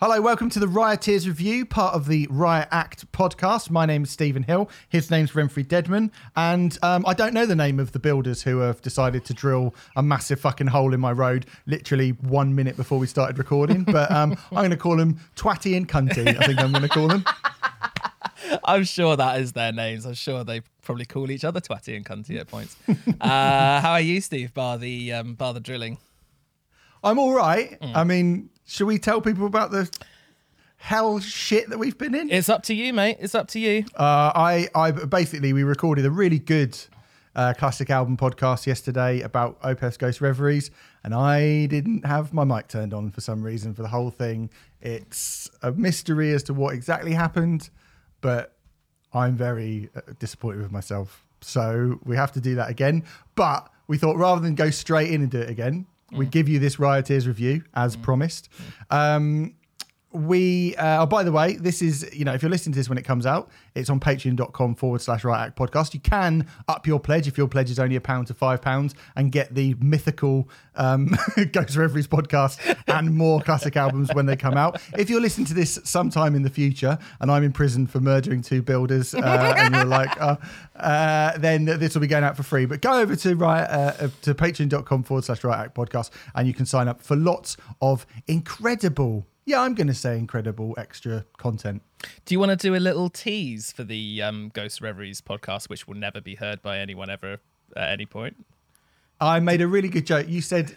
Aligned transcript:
Hello, 0.00 0.18
welcome 0.18 0.48
to 0.48 0.58
the 0.58 0.66
Rioters 0.66 1.28
Review, 1.28 1.66
part 1.66 1.94
of 1.94 2.06
the 2.06 2.26
Riot 2.30 2.68
Act 2.70 3.12
podcast. 3.12 3.68
My 3.68 3.84
name 3.84 4.04
is 4.04 4.10
Stephen 4.10 4.44
Hill. 4.44 4.70
His 4.88 5.10
name's 5.10 5.32
Renfrey 5.32 5.68
Deadman. 5.68 6.10
And 6.34 6.78
um, 6.80 7.04
I 7.06 7.12
don't 7.12 7.34
know 7.34 7.44
the 7.44 7.54
name 7.54 7.78
of 7.78 7.92
the 7.92 7.98
builders 7.98 8.42
who 8.44 8.60
have 8.60 8.80
decided 8.80 9.26
to 9.26 9.34
drill 9.34 9.74
a 9.96 10.02
massive 10.02 10.40
fucking 10.40 10.68
hole 10.68 10.94
in 10.94 11.00
my 11.00 11.12
road 11.12 11.44
literally 11.66 12.12
one 12.12 12.54
minute 12.54 12.78
before 12.78 12.98
we 12.98 13.06
started 13.06 13.36
recording. 13.36 13.84
But 13.84 14.10
um, 14.10 14.38
I'm 14.52 14.56
going 14.56 14.70
to 14.70 14.78
call 14.78 14.96
them 14.96 15.20
Twatty 15.36 15.76
and 15.76 15.86
Cunty, 15.86 16.28
I 16.28 16.46
think 16.46 16.60
I'm 16.60 16.72
going 16.72 16.80
to 16.80 16.88
call 16.88 17.08
them. 17.08 17.22
I'm 18.64 18.84
sure 18.84 19.16
that 19.18 19.38
is 19.38 19.52
their 19.52 19.70
names. 19.70 20.06
I'm 20.06 20.14
sure 20.14 20.44
they 20.44 20.62
probably 20.80 21.04
call 21.04 21.30
each 21.30 21.44
other 21.44 21.60
Twatty 21.60 21.94
and 21.94 22.06
Cunty 22.06 22.40
at 22.40 22.48
points. 22.48 22.74
uh, 23.20 23.80
how 23.82 23.92
are 23.92 24.00
you, 24.00 24.22
Steve, 24.22 24.54
bar 24.54 24.78
the, 24.78 25.12
um, 25.12 25.34
bar 25.34 25.52
the 25.52 25.60
drilling? 25.60 25.98
I'm 27.04 27.18
all 27.18 27.34
right. 27.34 27.76
I 27.82 28.04
mean, 28.04 28.50
should 28.70 28.86
we 28.86 28.98
tell 28.98 29.20
people 29.20 29.46
about 29.46 29.72
the 29.72 29.90
hell 30.76 31.18
shit 31.18 31.68
that 31.70 31.78
we've 31.78 31.98
been 31.98 32.14
in? 32.14 32.30
It's 32.30 32.48
up 32.48 32.62
to 32.64 32.74
you, 32.74 32.92
mate. 32.92 33.16
It's 33.18 33.34
up 33.34 33.48
to 33.48 33.58
you. 33.58 33.84
Uh, 33.96 34.30
I, 34.34 34.68
I 34.74 34.92
basically 34.92 35.52
we 35.52 35.64
recorded 35.64 36.06
a 36.06 36.10
really 36.10 36.38
good 36.38 36.78
uh, 37.34 37.52
classic 37.58 37.90
album 37.90 38.16
podcast 38.16 38.66
yesterday 38.66 39.22
about 39.22 39.60
Opeth's 39.62 39.96
Ghost 39.96 40.20
Reveries, 40.20 40.70
and 41.02 41.14
I 41.14 41.66
didn't 41.66 42.06
have 42.06 42.32
my 42.32 42.44
mic 42.44 42.68
turned 42.68 42.94
on 42.94 43.10
for 43.10 43.20
some 43.20 43.42
reason 43.42 43.74
for 43.74 43.82
the 43.82 43.88
whole 43.88 44.10
thing. 44.10 44.50
It's 44.80 45.50
a 45.62 45.72
mystery 45.72 46.32
as 46.32 46.44
to 46.44 46.54
what 46.54 46.72
exactly 46.72 47.12
happened, 47.12 47.70
but 48.20 48.56
I'm 49.12 49.36
very 49.36 49.90
uh, 49.96 50.02
disappointed 50.20 50.62
with 50.62 50.70
myself. 50.70 51.24
So 51.40 51.98
we 52.04 52.14
have 52.14 52.30
to 52.32 52.40
do 52.40 52.54
that 52.54 52.70
again. 52.70 53.02
But 53.34 53.68
we 53.88 53.98
thought 53.98 54.16
rather 54.16 54.40
than 54.40 54.54
go 54.54 54.70
straight 54.70 55.10
in 55.10 55.22
and 55.22 55.30
do 55.30 55.40
it 55.40 55.50
again, 55.50 55.86
we 56.12 56.26
give 56.26 56.48
you 56.48 56.58
this 56.58 56.78
Rioters 56.78 57.26
review 57.26 57.62
as 57.74 57.96
promised. 57.96 58.48
Um, 58.90 59.54
we 60.12 60.74
uh, 60.76 61.02
oh 61.02 61.06
by 61.06 61.22
the 61.22 61.30
way 61.30 61.54
this 61.54 61.82
is 61.82 62.08
you 62.12 62.24
know 62.24 62.34
if 62.34 62.42
you're 62.42 62.50
listening 62.50 62.72
to 62.72 62.78
this 62.78 62.88
when 62.88 62.98
it 62.98 63.04
comes 63.04 63.26
out 63.26 63.48
it's 63.74 63.88
on 63.88 64.00
patreon.com 64.00 64.74
forward 64.74 65.00
slash 65.00 65.22
riot 65.22 65.48
act 65.48 65.58
podcast. 65.58 65.94
You 65.94 66.00
can 66.00 66.46
up 66.68 66.86
your 66.86 66.98
pledge 66.98 67.28
if 67.28 67.38
your 67.38 67.48
pledge 67.48 67.70
is 67.70 67.78
only 67.78 67.96
a 67.96 68.00
pound 68.00 68.26
to 68.26 68.34
five 68.34 68.60
pounds 68.60 68.94
and 69.14 69.30
get 69.30 69.54
the 69.54 69.74
mythical 69.78 70.48
um 70.74 71.16
ghost 71.52 71.76
reveries 71.76 72.08
podcast 72.08 72.58
and 72.88 73.14
more 73.14 73.40
classic 73.40 73.76
albums 73.76 74.10
when 74.12 74.26
they 74.26 74.36
come 74.36 74.54
out. 74.54 74.80
If 74.98 75.10
you're 75.10 75.20
listening 75.20 75.46
to 75.46 75.54
this 75.54 75.78
sometime 75.84 76.34
in 76.34 76.42
the 76.42 76.50
future 76.50 76.98
and 77.20 77.30
i'm 77.30 77.44
in 77.44 77.52
prison 77.52 77.86
for 77.86 78.00
murdering 78.00 78.42
two 78.42 78.62
builders 78.62 79.14
uh, 79.14 79.54
and 79.56 79.74
you're 79.74 79.84
like 79.84 80.20
uh, 80.20 80.36
uh, 80.76 81.38
then 81.38 81.64
this 81.64 81.94
will 81.94 82.00
be 82.00 82.06
going 82.06 82.24
out 82.24 82.36
for 82.36 82.42
free. 82.42 82.66
But 82.66 82.80
go 82.80 83.00
over 83.00 83.14
to 83.14 83.36
right 83.36 83.64
uh, 83.64 84.08
to 84.22 84.34
patreon.com 84.34 85.04
forward 85.04 85.24
slash 85.24 85.44
riot 85.44 85.66
act 85.66 85.76
podcast 85.76 86.10
and 86.34 86.48
you 86.48 86.54
can 86.54 86.66
sign 86.66 86.88
up 86.88 87.00
for 87.00 87.16
lots 87.16 87.56
of 87.80 88.06
incredible 88.26 89.26
yeah, 89.44 89.60
I'm 89.60 89.74
going 89.74 89.86
to 89.86 89.94
say 89.94 90.18
incredible 90.18 90.74
extra 90.78 91.24
content. 91.38 91.82
Do 92.24 92.34
you 92.34 92.38
want 92.38 92.50
to 92.50 92.56
do 92.56 92.74
a 92.74 92.78
little 92.78 93.10
tease 93.10 93.72
for 93.72 93.84
the 93.84 94.22
um, 94.22 94.50
Ghost 94.54 94.80
Reveries 94.80 95.20
podcast, 95.20 95.68
which 95.68 95.86
will 95.86 95.96
never 95.96 96.20
be 96.20 96.34
heard 96.36 96.62
by 96.62 96.78
anyone 96.78 97.10
ever 97.10 97.38
at 97.76 97.90
any 97.90 98.06
point? 98.06 98.44
I 99.20 99.40
made 99.40 99.60
a 99.60 99.66
really 99.66 99.88
good 99.88 100.06
joke. 100.06 100.28
You 100.28 100.40
said 100.40 100.74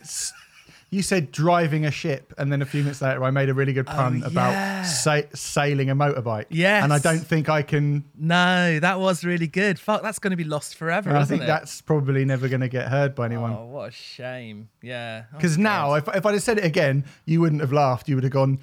you 0.93 1.01
said 1.01 1.31
driving 1.31 1.85
a 1.85 1.91
ship, 1.91 2.33
and 2.37 2.51
then 2.51 2.61
a 2.61 2.65
few 2.65 2.83
minutes 2.83 3.01
later, 3.01 3.23
I 3.23 3.31
made 3.31 3.49
a 3.49 3.53
really 3.53 3.73
good 3.73 3.87
oh, 3.89 3.91
pun 3.93 4.21
Oh, 4.23 4.27
about 4.27 4.85
sa- 4.85 5.21
sailing 5.33 5.89
a 5.89 5.95
motorbike. 5.95 6.45
Yes. 6.49 6.83
and 6.83 6.93
I 6.93 6.99
don't 6.99 7.19
think 7.25 7.49
I 7.49 7.61
can. 7.63 8.03
No, 8.17 8.79
that 8.79 8.99
was 8.99 9.25
really 9.25 9.47
good. 9.47 9.79
Fuck, 9.79 10.03
that's 10.03 10.19
going 10.19 10.31
to 10.31 10.37
be 10.37 10.43
lost 10.43 10.75
forever, 10.75 11.15
I 11.15 11.25
think 11.25 11.43
it? 11.43 11.47
that's 11.47 11.81
probably 11.81 12.25
never 12.25 12.47
going 12.47 12.61
to 12.61 12.67
get 12.69 12.87
heard 12.89 13.15
by 13.15 13.25
anyone. 13.25 13.51
Oh, 13.53 13.65
what 13.65 13.89
a 13.89 13.91
shame. 13.91 14.69
Yeah. 14.81 15.23
Oh, 15.33 15.37
Because 15.37 15.57
now, 15.57 15.95
if, 15.95 16.07
if 16.09 16.25
I'd 16.25 16.33
have 16.33 16.43
said 16.43 16.57
it 16.59 16.65
again, 16.65 17.05
you 17.25 17.41
wouldn't 17.41 17.61
have 17.61 17.73
laughed. 17.73 18.07
You 18.07 18.15
would 18.15 18.23
have 18.23 18.33
gone. 18.33 18.59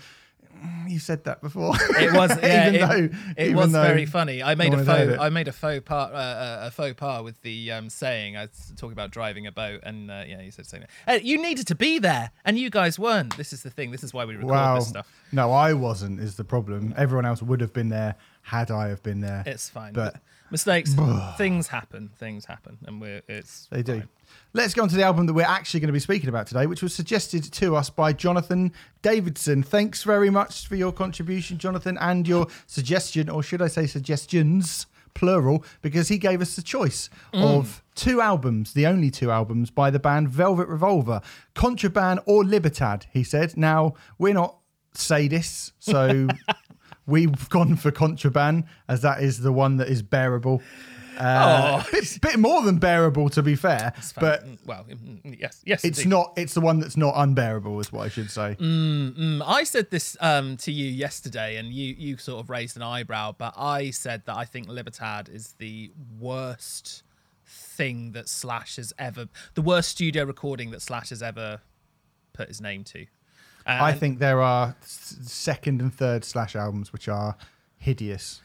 "Mm, 0.60 0.90
You 0.90 0.98
said 0.98 1.24
that 1.24 1.40
before. 1.40 1.74
It 1.98 2.12
was, 2.12 2.30
yeah, 2.42 2.68
even 2.68 2.74
it, 2.74 3.12
though 3.12 3.42
it 3.42 3.54
was 3.54 3.72
very 3.72 4.06
funny. 4.06 4.42
I 4.42 4.54
made 4.54 4.72
no 4.72 4.78
a 4.78 4.84
one 4.84 4.86
had 4.86 4.98
heard 4.98 5.08
faux. 5.10 5.20
I 5.22 5.28
made 5.30 5.48
a 5.48 5.52
faux 5.52 5.82
pas, 5.84 6.10
uh, 6.12 6.14
uh, 6.16 6.66
a 6.66 6.70
faux 6.70 6.94
pas 6.94 7.22
with 7.22 7.40
the 7.42 7.72
um, 7.72 7.88
saying. 7.90 8.36
I 8.36 8.42
was 8.42 8.72
talking 8.76 8.92
about 8.92 9.10
driving 9.10 9.46
a 9.46 9.52
boat, 9.52 9.80
and 9.82 10.10
uh, 10.10 10.24
yeah, 10.26 10.40
you 10.40 10.50
said 10.50 10.66
saying 10.66 10.84
that. 11.06 11.20
Hey, 11.20 11.26
you 11.26 11.40
needed 11.40 11.66
to 11.68 11.74
be 11.74 11.98
there, 11.98 12.30
and 12.44 12.58
you 12.58 12.70
guys 12.70 12.98
weren't. 12.98 13.36
This 13.36 13.52
is 13.52 13.62
the 13.62 13.70
thing. 13.70 13.90
This 13.90 14.02
is 14.04 14.12
why 14.12 14.24
we 14.24 14.34
record 14.34 14.50
Wow. 14.50 14.74
this 14.76 14.88
stuff. 14.88 15.08
No, 15.32 15.52
I 15.52 15.72
wasn't. 15.72 16.20
Is 16.20 16.36
the 16.36 16.44
problem? 16.44 16.92
Everyone 16.96 17.24
else 17.26 17.42
would 17.42 17.60
have 17.60 17.72
been 17.72 17.88
there 17.88 18.16
had 18.42 18.70
I 18.70 18.88
have 18.88 19.02
been 19.02 19.20
there. 19.20 19.42
It's 19.46 19.68
fine. 19.68 19.92
But 19.92 20.16
mistakes, 20.50 20.94
things 21.36 21.68
happen. 21.68 22.10
Things 22.16 22.44
happen, 22.44 22.78
and 22.86 23.00
we're 23.00 23.22
it's 23.28 23.68
They 23.70 23.82
do. 23.82 24.00
fine. 24.00 24.08
Let's 24.52 24.74
go 24.74 24.82
on 24.82 24.88
to 24.88 24.96
the 24.96 25.02
album 25.02 25.26
that 25.26 25.32
we're 25.32 25.42
actually 25.42 25.80
going 25.80 25.88
to 25.88 25.92
be 25.92 26.00
speaking 26.00 26.28
about 26.28 26.46
today, 26.46 26.66
which 26.66 26.82
was 26.82 26.94
suggested 26.94 27.44
to 27.44 27.76
us 27.76 27.90
by 27.90 28.12
Jonathan 28.12 28.72
Davidson. 29.02 29.62
Thanks 29.62 30.02
very 30.02 30.30
much 30.30 30.66
for 30.66 30.76
your 30.76 30.92
contribution, 30.92 31.58
Jonathan, 31.58 31.96
and 32.00 32.26
your 32.26 32.46
suggestion, 32.66 33.28
or 33.28 33.42
should 33.42 33.62
I 33.62 33.68
say 33.68 33.86
suggestions, 33.86 34.86
plural, 35.14 35.64
because 35.82 36.08
he 36.08 36.18
gave 36.18 36.40
us 36.40 36.56
the 36.56 36.62
choice 36.62 37.10
mm. 37.32 37.42
of 37.42 37.82
two 37.94 38.20
albums, 38.20 38.72
the 38.72 38.86
only 38.86 39.10
two 39.10 39.30
albums 39.30 39.70
by 39.70 39.90
the 39.90 39.98
band 39.98 40.28
Velvet 40.28 40.68
Revolver, 40.68 41.20
Contraband 41.54 42.20
or 42.26 42.44
Libertad, 42.44 43.06
he 43.12 43.22
said. 43.22 43.56
Now, 43.56 43.94
we're 44.18 44.34
not 44.34 44.56
sadists, 44.94 45.72
so 45.78 46.28
we've 47.10 47.48
gone 47.50 47.76
for 47.76 47.90
Contraband, 47.90 48.64
as 48.88 49.02
that 49.02 49.22
is 49.22 49.40
the 49.40 49.52
one 49.52 49.76
that 49.78 49.88
is 49.88 50.02
bearable. 50.02 50.62
Uh, 51.18 51.82
bit, 51.92 52.18
bit 52.22 52.38
more 52.38 52.62
than 52.62 52.78
bearable, 52.78 53.28
to 53.28 53.42
be 53.42 53.54
fair, 53.54 53.92
but 54.18 54.42
Mm, 54.46 54.58
well, 54.64 54.86
mm, 54.88 55.22
mm, 55.22 55.38
yes, 55.38 55.60
yes. 55.66 55.84
it's 55.84 55.98
indeed. 55.98 56.08
not. 56.10 56.32
It's 56.36 56.54
the 56.54 56.62
one 56.62 56.80
that's 56.80 56.96
not 56.96 57.12
unbearable, 57.14 57.78
is 57.78 57.92
what 57.92 58.06
I 58.06 58.08
should 58.08 58.30
say. 58.30 58.56
Mm, 58.58 59.42
I 59.46 59.64
said 59.64 59.90
this 59.90 60.16
um, 60.20 60.56
to 60.58 60.72
you 60.72 60.86
yesterday, 60.86 61.56
and 61.56 61.68
you 61.74 61.94
you 61.98 62.16
sort 62.16 62.42
of 62.42 62.48
raised 62.48 62.74
an 62.76 62.82
eyebrow, 62.82 63.34
but 63.36 63.52
I 63.54 63.90
said 63.90 64.22
that 64.26 64.36
I 64.36 64.46
think 64.46 64.68
Libertad 64.68 65.28
is 65.28 65.54
the 65.58 65.90
worst 66.18 67.02
thing 67.46 68.12
that 68.12 68.26
Slash 68.28 68.76
has 68.76 68.94
ever, 68.98 69.28
the 69.54 69.62
worst 69.62 69.90
studio 69.90 70.24
recording 70.24 70.70
that 70.70 70.80
Slash 70.80 71.10
has 71.10 71.22
ever 71.22 71.60
put 72.32 72.48
his 72.48 72.62
name 72.62 72.82
to. 72.84 73.04
I 73.80 73.92
think 73.92 74.18
there 74.18 74.40
are 74.40 74.76
s- 74.82 75.16
second 75.22 75.80
and 75.80 75.92
third 75.94 76.24
Slash 76.24 76.56
albums 76.56 76.92
which 76.92 77.08
are 77.08 77.36
hideous. 77.76 78.40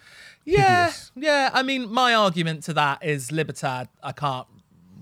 Yeah, 0.46 0.86
hideous. 0.88 1.12
yeah. 1.16 1.50
I 1.54 1.64
mean, 1.64 1.92
my 1.92 2.14
argument 2.14 2.64
to 2.66 2.74
that 2.74 3.04
is 3.04 3.32
Libertad. 3.32 3.88
I 4.04 4.12
can't 4.12 4.48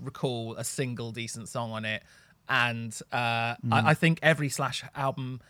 recall 0.01 0.55
a 0.55 0.63
single 0.63 1.11
decent 1.11 1.49
song 1.49 1.71
on 1.71 1.85
it, 1.85 2.03
and 2.49 2.97
uh, 3.11 3.55
Mm. 3.55 3.71
I, 3.73 3.89
I 3.89 3.93
think 3.93 4.19
every 4.21 4.49
Slash 4.49 4.83
album, 4.95 5.41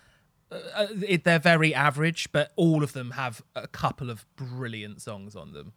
uh, 0.52 0.56
uh, 0.76 0.88
it, 1.08 1.24
they're 1.24 1.40
very 1.40 1.74
average, 1.74 2.32
but 2.32 2.52
all 2.56 2.84
of 2.84 2.94
them 2.94 3.12
have 3.12 3.42
a 3.56 3.68
couple 3.68 4.10
of 4.10 4.26
brilliant 4.36 5.02
songs 5.02 5.36
on 5.36 5.54
them. 5.54 5.74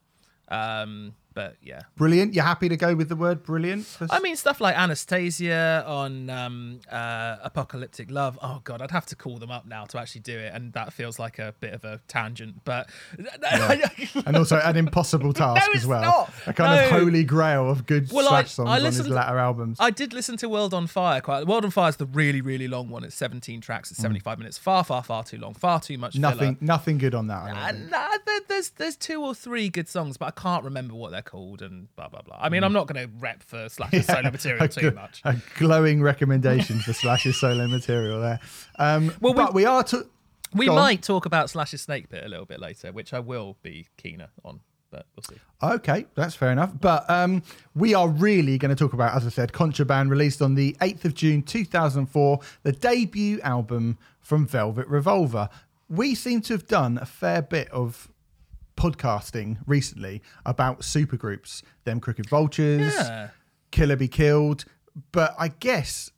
Um, 0.49 1.15
but 1.37 1.55
yeah, 1.63 1.83
Brilliant. 1.97 2.33
You're 2.35 2.45
happy 2.45 2.69
to 2.71 2.77
go 2.79 2.95
with 2.97 3.09
the 3.11 3.15
word 3.15 3.43
brilliant? 3.45 3.85
for- 3.85 4.09
I 4.11 4.21
mean 4.21 4.35
stuff 4.37 4.59
like 4.61 4.75
Anastasia 4.77 5.85
on 5.87 6.31
um, 6.31 6.81
uh, 6.91 7.37
Apocalyptic 7.43 8.11
Love. 8.11 8.39
Oh 8.43 8.61
god, 8.65 8.81
I'd 8.81 8.91
have 8.91 9.05
to 9.07 9.17
call 9.17 9.37
them 9.37 9.51
up 9.51 9.67
now 9.67 9.85
to 9.85 9.99
actually 10.01 10.23
do 10.23 10.37
it, 10.39 10.53
and 10.55 10.73
that 10.73 10.93
feels 10.95 11.19
like 11.19 11.39
a 11.39 11.55
bit 11.61 11.75
of 11.75 11.85
a 11.85 12.01
tangent. 12.09 12.65
But 12.65 12.89
and 14.27 14.37
also 14.37 14.59
an 14.65 14.77
impossible 14.77 15.33
task 15.35 15.63
it's 15.69 15.83
as 15.83 15.87
well. 15.87 16.01
not. 16.03 16.33
A 16.47 16.53
kind 16.55 16.85
of 16.85 16.91
holy 16.91 17.23
grail 17.25 17.71
of 17.71 17.87
good 17.87 18.11
Well, 18.11 18.27
I- 18.27 18.31
Slash 18.43 18.53
songs 18.53 18.69
I 18.71 18.79
on 18.79 18.85
his 18.85 19.09
latter 19.09 19.39
albums. 19.39 19.77
I 19.81 19.91
did 19.91 20.13
listen 20.13 20.37
to 20.39 20.49
World 20.49 20.73
on 20.75 20.87
Fire 20.87 21.21
quite. 21.21 21.47
World 21.47 21.65
on 21.65 21.71
Fire 21.71 21.91
is 21.91 21.97
the 21.97 22.07
really, 22.07 22.41
really 22.41 22.67
long 22.69 22.89
one. 22.89 23.05
It's 23.05 23.15
17 23.17 23.61
tracks. 23.61 23.91
It's 23.91 24.01
75 24.01 24.39
minutes. 24.39 24.59
Far, 24.59 24.85
far, 24.85 25.03
far 25.03 25.23
too 25.25 25.39
long. 25.39 25.55
Far 25.55 25.81
too 25.81 25.99
much. 25.99 26.17
nothing. 26.17 26.57
Filler. 26.57 26.57
Nothing 26.61 26.99
good 26.99 27.15
on 27.15 27.27
that. 27.29 27.37
I 27.55 27.73
nah, 27.73 28.09
there, 28.25 28.41
there's 28.49 28.71
there's 28.71 28.97
two 28.97 29.23
or 29.23 29.35
three 29.35 29.69
good 29.69 29.89
songs, 29.89 30.17
but 30.17 30.27
I 30.27 30.31
can't 30.41 30.65
remember 30.65 30.95
what 30.95 31.13
they're 31.13 31.23
called 31.27 31.61
and 31.61 31.95
blah 31.97 32.09
blah 32.09 32.23
blah. 32.23 32.39
I 32.41 32.49
mean, 32.49 32.65
I'm 32.65 32.73
not 32.73 32.87
going 32.87 33.07
to 33.07 33.13
rep 33.19 33.43
for 33.43 33.69
Slash's 33.69 34.07
solo 34.15 34.31
material 34.31 34.65
a, 34.65 34.69
too 34.69 34.91
much. 34.93 35.21
a 35.25 35.37
glowing 35.59 36.01
recommendation 36.03 36.79
for 36.79 36.95
Slash's 36.95 37.39
solo 37.39 37.67
material 37.69 38.21
there. 38.23 38.41
Um, 38.79 39.13
Well, 39.21 39.35
we- 39.35 39.37
but 39.37 39.53
we 39.53 39.67
are. 39.67 39.83
To- 39.85 40.07
We 40.55 40.71
might 40.71 41.03
talk 41.03 41.27
about 41.27 41.51
Slash's 41.51 41.83
Snake 41.83 42.09
Pit 42.09 42.23
a 42.25 42.29
little 42.29 42.47
bit 42.47 42.61
later, 42.61 42.93
which 42.93 43.13
I 43.13 43.19
will 43.21 43.57
be 43.63 43.89
keener 43.99 44.29
on, 44.45 44.61
but 44.91 45.05
we'll 45.15 45.25
see. 45.25 45.37
Okay, 45.63 46.07
that's 46.15 46.35
fair 46.35 46.51
enough. 46.53 46.73
But 46.81 47.09
um, 47.11 47.43
we 47.75 47.93
are 47.95 48.09
really 48.09 48.57
going 48.57 48.75
to 48.75 48.77
talk 48.79 48.93
about, 48.95 49.15
as 49.17 49.27
I 49.27 49.31
said, 49.31 49.53
Contraband, 49.53 50.11
released 50.11 50.41
on 50.41 50.55
the 50.55 50.75
8th 50.81 51.05
of 51.05 51.15
June 51.15 51.43
2004, 51.43 52.41
the 52.63 52.73
debut 52.73 53.41
album 53.43 53.99
from 54.21 54.47
Velvet 54.47 54.87
Revolver. 54.89 55.49
We 55.89 56.15
seem 56.15 56.41
to 56.43 56.55
have 56.55 56.67
done 56.67 56.99
a 56.99 57.07
fair 57.07 57.43
bit 57.43 57.69
of 57.71 58.09
podcasting 58.77 59.59
recently 59.67 60.23
about 60.45 60.81
supergroups, 60.81 61.63
them 61.85 62.01
Crooked 62.01 62.29
Vultures, 62.29 62.95
Yeah. 62.95 63.29
Killer 63.71 63.97
Be 63.97 64.09
Killed. 64.09 64.65
But 65.13 65.35
I 65.39 65.49
guess 65.49 66.11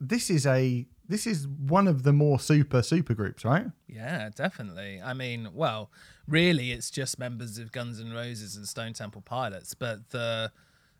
this 0.00 0.30
is 0.30 0.46
a 0.46 0.86
this 1.08 1.24
is 1.26 1.46
one 1.46 1.86
of 1.86 2.02
the 2.02 2.12
more 2.12 2.38
super 2.40 2.82
super 2.82 3.14
groups, 3.14 3.44
right? 3.44 3.66
Yeah, 3.88 4.30
definitely. 4.34 5.00
I 5.02 5.12
mean, 5.14 5.50
well, 5.54 5.90
really, 6.26 6.72
it's 6.72 6.90
just 6.90 7.18
members 7.18 7.58
of 7.58 7.72
Guns 7.72 8.00
N' 8.00 8.12
Roses 8.12 8.56
and 8.56 8.66
Stone 8.66 8.94
Temple 8.94 9.22
Pilots, 9.22 9.74
but 9.74 10.10
the 10.10 10.52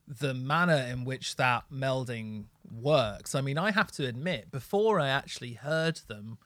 the 0.06 0.34
manner 0.34 0.86
in 0.88 1.04
which 1.04 1.34
that 1.36 1.64
melding 1.72 2.44
works. 2.70 3.34
I 3.34 3.40
mean, 3.40 3.58
I 3.58 3.72
have 3.72 3.90
to 3.92 4.06
admit, 4.06 4.52
before 4.52 5.00
I 5.00 5.08
actually 5.08 5.54
heard 5.54 5.96
them, 6.06 6.38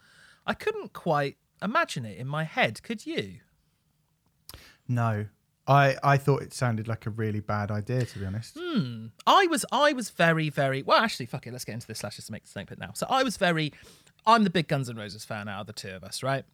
I 0.46 0.54
couldn't 0.54 0.94
quite 0.94 1.36
imagine 1.62 2.06
it 2.06 2.16
in 2.16 2.26
my 2.26 2.44
head. 2.44 2.82
Could 2.82 3.04
you? 3.04 3.40
No, 4.90 5.26
I 5.68 5.96
I 6.02 6.16
thought 6.16 6.42
it 6.42 6.52
sounded 6.52 6.88
like 6.88 7.06
a 7.06 7.10
really 7.10 7.38
bad 7.38 7.70
idea 7.70 8.04
to 8.04 8.18
be 8.18 8.26
honest. 8.26 8.56
I 9.24 9.46
was 9.46 9.64
I 9.70 9.92
was 9.92 10.10
very 10.10 10.50
very 10.50 10.82
well. 10.82 10.98
Actually, 10.98 11.26
fuck 11.26 11.46
it. 11.46 11.52
Let's 11.52 11.64
get 11.64 11.74
into 11.74 11.86
this 11.86 12.02
make 12.02 12.12
snake 12.12 12.46
snake 12.46 12.66
pit 12.66 12.78
now. 12.78 12.90
So 12.94 13.06
I 13.08 13.22
was 13.22 13.36
very. 13.36 13.72
I'm 14.26 14.42
the 14.44 14.50
big 14.50 14.68
Guns 14.68 14.90
N' 14.90 14.96
Roses 14.96 15.24
fan 15.24 15.48
out 15.48 15.62
of 15.62 15.66
the 15.68 15.72
two 15.72 15.90
of 15.90 16.02
us, 16.02 16.24
right? 16.24 16.44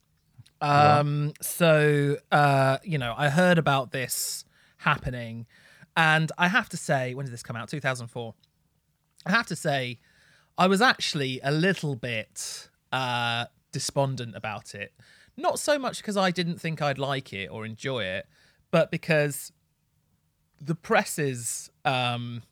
Um. 0.61 1.33
So 1.41 2.19
uh, 2.31 2.77
you 2.85 2.99
know, 2.99 3.15
I 3.17 3.31
heard 3.31 3.57
about 3.57 3.91
this 3.91 4.45
happening, 4.79 5.47
and 5.97 6.31
I 6.37 6.49
have 6.49 6.69
to 6.69 6.77
say, 6.77 7.15
when 7.15 7.25
did 7.25 7.33
this 7.33 7.43
come 7.43 7.57
out? 7.57 7.71
2004. 7.71 8.35
I 9.25 9.31
have 9.31 9.47
to 9.47 9.57
say, 9.57 9.99
I 10.59 10.67
was 10.67 10.83
actually 10.83 11.41
a 11.43 11.51
little 11.51 11.97
bit 11.97 12.69
uh, 12.93 13.47
despondent 13.73 14.37
about 14.37 14.75
it. 14.75 14.93
Not 15.37 15.59
so 15.59 15.79
much 15.79 15.99
because 15.99 16.17
I 16.17 16.31
didn't 16.31 16.61
think 16.61 16.81
I'd 16.81 16.99
like 16.99 17.33
it 17.33 17.49
or 17.49 17.67
enjoy 17.67 18.05
it, 18.05 18.27
but 18.71 18.91
because 18.91 19.53
the 20.61 20.75
presses, 20.75 21.71
um, 21.85 22.43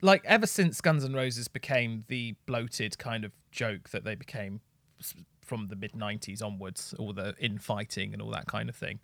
like 0.00 0.24
ever 0.24 0.46
since 0.46 0.80
Guns 0.80 1.04
N' 1.04 1.14
Roses 1.14 1.48
became 1.48 2.04
the 2.08 2.34
bloated 2.46 2.98
kind 2.98 3.24
of 3.24 3.32
joke 3.50 3.90
that 3.90 4.04
they 4.04 4.14
became 4.14 4.60
from 5.40 5.68
the 5.68 5.76
mid 5.76 5.92
90s 5.92 6.42
onwards, 6.42 6.94
all 6.98 7.12
the 7.12 7.34
infighting 7.40 8.12
and 8.12 8.22
all 8.22 8.30
that 8.30 8.46
kind 8.46 8.68
of 8.68 8.76
thing. 8.76 9.00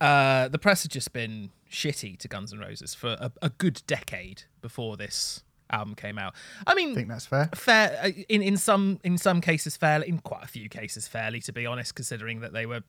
Uh, 0.00 0.48
the 0.48 0.58
press 0.58 0.82
had 0.82 0.90
just 0.90 1.12
been 1.12 1.50
shitty 1.70 2.18
to 2.18 2.28
Guns 2.28 2.52
N' 2.52 2.58
Roses 2.58 2.94
for 2.94 3.16
a, 3.20 3.32
a 3.40 3.50
good 3.50 3.82
decade 3.86 4.44
before 4.60 4.96
this 4.96 5.44
album 5.72 5.94
came 5.94 6.18
out. 6.18 6.34
I 6.66 6.74
mean, 6.74 6.92
I 6.92 6.94
think 6.94 7.08
that's 7.08 7.26
fair. 7.26 7.48
fair 7.54 7.98
uh, 8.02 8.10
in 8.28 8.42
in 8.42 8.56
some 8.56 9.00
in 9.02 9.18
some 9.18 9.40
cases 9.40 9.76
fairly 9.76 10.08
in 10.08 10.18
quite 10.18 10.44
a 10.44 10.48
few 10.48 10.68
cases 10.68 11.08
fairly 11.08 11.40
to 11.40 11.52
be 11.52 11.66
honest 11.66 11.94
considering 11.94 12.40
that 12.40 12.52
they 12.52 12.66
were 12.66 12.82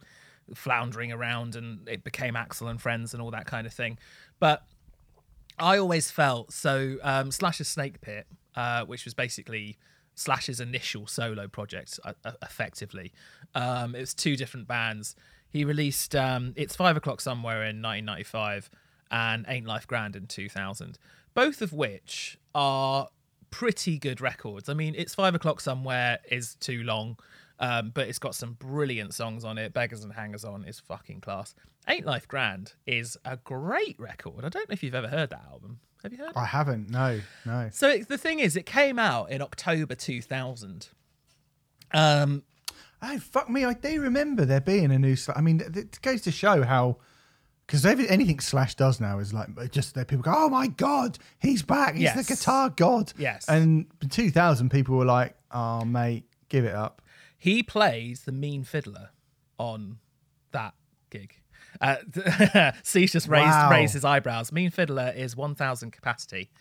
floundering 0.53 1.11
around 1.11 1.55
and 1.55 1.87
it 1.87 2.03
became 2.03 2.33
Axl 2.33 2.69
and 2.69 2.81
friends 2.81 3.13
and 3.13 3.21
all 3.21 3.31
that 3.31 3.45
kind 3.45 3.65
of 3.65 3.73
thing 3.73 3.97
but 4.39 4.65
I 5.57 5.77
always 5.77 6.11
felt 6.11 6.51
so 6.51 6.97
um 7.01 7.31
Slash's 7.31 7.69
Snake 7.69 8.01
Pit 8.01 8.27
uh 8.55 8.83
which 8.83 9.05
was 9.05 9.13
basically 9.13 9.77
Slash's 10.15 10.59
initial 10.59 11.07
solo 11.07 11.47
project 11.47 11.97
uh, 12.03 12.11
uh, 12.25 12.33
effectively 12.41 13.13
um 13.55 13.95
it 13.95 14.01
was 14.01 14.13
two 14.13 14.35
different 14.35 14.67
bands 14.67 15.15
he 15.49 15.63
released 15.63 16.13
um 16.13 16.53
it's 16.57 16.75
5 16.75 16.97
o'clock 16.97 17.21
somewhere 17.21 17.63
in 17.63 17.81
1995 17.81 18.69
and 19.13 19.45
Ain't 19.47 19.65
Life 19.65 19.87
Grand 19.87 20.17
in 20.17 20.27
2000 20.27 20.97
both 21.33 21.61
of 21.61 21.73
which 21.73 22.37
are 22.53 23.07
pretty 23.49 23.97
good 23.97 24.21
records. 24.21 24.69
I 24.69 24.73
mean, 24.73 24.95
it's 24.97 25.15
five 25.15 25.35
o'clock 25.35 25.61
somewhere 25.61 26.19
is 26.29 26.55
too 26.55 26.83
long, 26.83 27.17
um, 27.59 27.91
but 27.93 28.07
it's 28.07 28.19
got 28.19 28.35
some 28.35 28.53
brilliant 28.53 29.13
songs 29.13 29.43
on 29.43 29.57
it. 29.57 29.73
Beggars 29.73 30.03
and 30.03 30.13
Hangers 30.13 30.43
On 30.43 30.63
is 30.65 30.79
fucking 30.79 31.21
class. 31.21 31.55
Ain't 31.87 32.05
Life 32.05 32.27
Grand 32.27 32.73
is 32.85 33.17
a 33.25 33.37
great 33.37 33.99
record. 33.99 34.45
I 34.45 34.49
don't 34.49 34.69
know 34.69 34.73
if 34.73 34.83
you've 34.83 34.95
ever 34.95 35.07
heard 35.07 35.29
that 35.31 35.43
album. 35.51 35.79
Have 36.03 36.11
you 36.11 36.19
heard? 36.19 36.33
I 36.35 36.45
haven't. 36.45 36.89
No, 36.89 37.21
no. 37.45 37.69
So 37.71 37.89
it, 37.89 38.09
the 38.09 38.17
thing 38.17 38.39
is, 38.39 38.55
it 38.55 38.65
came 38.65 38.99
out 38.99 39.31
in 39.31 39.41
October 39.41 39.95
2000. 39.95 40.89
Um, 41.93 42.43
Oh 43.05 43.19
fuck 43.19 43.49
me! 43.49 43.65
I 43.65 43.73
do 43.73 43.99
remember 43.99 44.45
there 44.45 44.61
being 44.61 44.89
a 44.89 44.97
new. 44.97 45.17
I 45.35 45.41
mean, 45.41 45.59
it 45.59 45.99
goes 46.01 46.21
to 46.21 46.31
show 46.31 46.63
how. 46.63 46.99
Because 47.65 47.85
anything 47.85 48.39
Slash 48.39 48.75
does 48.75 48.99
now 48.99 49.19
is 49.19 49.33
like 49.33 49.71
just 49.71 49.95
that 49.95 50.07
people 50.07 50.23
go, 50.23 50.33
"Oh 50.35 50.49
my 50.49 50.67
god, 50.67 51.17
he's 51.39 51.61
back! 51.63 51.93
He's 51.93 52.03
Yes. 52.03 52.27
the 52.27 52.33
guitar 52.35 52.69
god!" 52.69 53.13
Yes. 53.17 53.47
And 53.47 53.85
in 54.01 54.09
2000, 54.09 54.69
people 54.69 54.97
were 54.97 55.05
like, 55.05 55.35
"Oh 55.51 55.83
mate, 55.85 56.25
give 56.49 56.65
it 56.65 56.75
up." 56.75 57.01
he 57.37 57.61
plays 57.61 58.21
the 58.21 58.31
mean 58.31 58.63
fiddler 58.63 59.09
on 59.57 59.97
that 60.53 60.73
gig. 61.09 61.35
Uh, 61.81 61.97
Cease 62.83 63.11
just 63.11 63.27
raised 63.27 63.47
Wow. 63.49 63.69
raised 63.69 63.93
his 63.93 64.05
eyebrows. 64.05 64.51
Mean 64.53 64.69
Fiddler 64.71 65.11
is 65.13 65.35
1,000 65.35 65.91
capacity, 65.91 66.51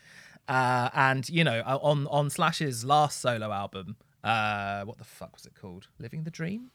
uh, 0.49 0.89
and 0.93 1.29
you 1.29 1.45
know 1.45 1.61
uh, 1.61 1.79
on 1.83 2.07
on 2.09 2.31
Slash's 2.31 2.85
last 2.85 3.21
solo 3.21 3.53
album, 3.53 3.97
uh, 4.25 4.83
what 4.85 4.99
the 4.99 5.05
fuck 5.05 5.35
was 5.37 5.47
it 5.47 5.55
called? 5.55 5.87
Living 6.01 6.25
the 6.25 6.31
Dream, 6.33 6.71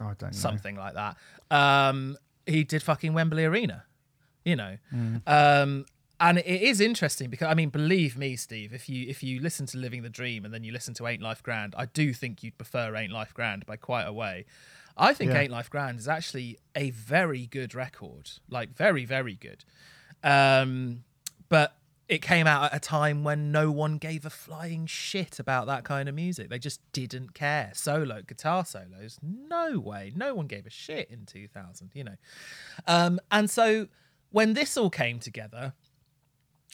Oh, 0.00 0.06
I 0.06 0.14
don't 0.14 0.22
know. 0.22 0.38
something 0.38 0.74
like 0.76 0.94
that. 0.94 1.16
Um, 1.50 2.16
he 2.46 2.64
did 2.64 2.82
fucking 2.82 3.14
Wembley 3.14 3.44
Arena, 3.44 3.84
you 4.44 4.56
know. 4.56 4.76
Mm. 4.94 5.22
Um, 5.26 5.86
and 6.20 6.38
it 6.38 6.46
is 6.46 6.80
interesting 6.80 7.30
because 7.30 7.48
I 7.48 7.54
mean, 7.54 7.70
believe 7.70 8.16
me, 8.16 8.36
Steve, 8.36 8.72
if 8.72 8.88
you 8.88 9.08
if 9.08 9.22
you 9.22 9.40
listen 9.40 9.66
to 9.66 9.78
Living 9.78 10.02
the 10.02 10.08
Dream 10.08 10.44
and 10.44 10.54
then 10.54 10.62
you 10.62 10.72
listen 10.72 10.94
to 10.94 11.06
Ain't 11.06 11.22
Life 11.22 11.42
Grand, 11.42 11.74
I 11.76 11.86
do 11.86 12.12
think 12.12 12.42
you'd 12.42 12.56
prefer 12.56 12.94
Ain't 12.94 13.12
Life 13.12 13.34
Grand 13.34 13.66
by 13.66 13.76
quite 13.76 14.04
a 14.04 14.12
way. 14.12 14.44
I 14.96 15.14
think 15.14 15.32
Yeah. 15.32 15.40
Ain't 15.40 15.50
Life 15.50 15.70
Grand 15.70 15.98
is 15.98 16.06
actually 16.06 16.58
a 16.76 16.90
very 16.90 17.46
good 17.46 17.74
record, 17.74 18.30
like 18.48 18.76
very 18.76 19.04
very 19.04 19.34
good. 19.34 19.64
Um, 20.22 21.02
but 21.48 21.76
it 22.08 22.20
came 22.20 22.46
out 22.46 22.64
at 22.64 22.74
a 22.74 22.80
time 22.80 23.24
when 23.24 23.52
no 23.52 23.70
one 23.70 23.96
gave 23.96 24.26
a 24.26 24.30
flying 24.30 24.86
shit 24.86 25.38
about 25.38 25.66
that 25.66 25.84
kind 25.84 26.08
of 26.08 26.14
music. 26.14 26.50
They 26.50 26.58
just 26.58 26.80
didn't 26.92 27.34
care. 27.34 27.70
Solo 27.74 28.22
guitar 28.22 28.64
solos, 28.64 29.18
no 29.22 29.78
way. 29.78 30.12
No 30.14 30.34
one 30.34 30.46
gave 30.46 30.66
a 30.66 30.70
shit 30.70 31.10
in 31.10 31.26
2000, 31.26 31.90
you 31.94 32.04
know. 32.04 32.16
Um, 32.86 33.20
and 33.30 33.48
so 33.48 33.88
when 34.30 34.54
this 34.54 34.76
all 34.76 34.90
came 34.90 35.20
together, 35.20 35.74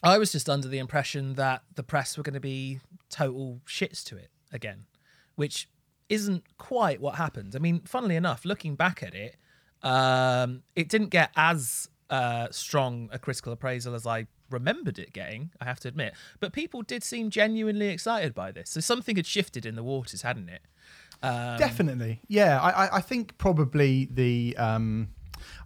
I 0.02 0.18
was 0.18 0.32
just 0.32 0.48
under 0.48 0.68
the 0.68 0.78
impression 0.78 1.34
that 1.34 1.62
the 1.74 1.82
press 1.82 2.16
were 2.16 2.22
going 2.22 2.34
to 2.34 2.40
be 2.40 2.80
total 3.10 3.60
shits 3.66 4.04
to 4.04 4.16
it 4.16 4.30
again, 4.52 4.86
which 5.34 5.68
isn't 6.08 6.44
quite 6.56 7.00
what 7.00 7.16
happened. 7.16 7.54
I 7.54 7.58
mean, 7.58 7.80
funnily 7.80 8.16
enough, 8.16 8.44
looking 8.44 8.76
back 8.76 9.02
at 9.02 9.14
it, 9.14 9.36
um, 9.82 10.62
it 10.74 10.88
didn't 10.88 11.08
get 11.08 11.30
as 11.36 11.88
uh, 12.10 12.48
strong 12.50 13.08
a 13.12 13.18
critical 13.18 13.52
appraisal 13.52 13.94
as 13.94 14.06
I 14.06 14.26
remembered 14.50 14.98
it 14.98 15.12
getting, 15.12 15.50
I 15.60 15.64
have 15.64 15.80
to 15.80 15.88
admit. 15.88 16.14
But 16.40 16.52
people 16.52 16.82
did 16.82 17.04
seem 17.04 17.30
genuinely 17.30 17.88
excited 17.88 18.34
by 18.34 18.52
this. 18.52 18.70
So 18.70 18.80
something 18.80 19.16
had 19.16 19.26
shifted 19.26 19.66
in 19.66 19.76
the 19.76 19.82
waters, 19.82 20.22
hadn't 20.22 20.48
it? 20.48 20.62
Um, 21.22 21.58
Definitely, 21.58 22.20
yeah. 22.28 22.60
I, 22.60 22.98
I, 22.98 23.00
think 23.00 23.36
probably 23.38 24.08
the. 24.10 24.56
Um, 24.56 25.08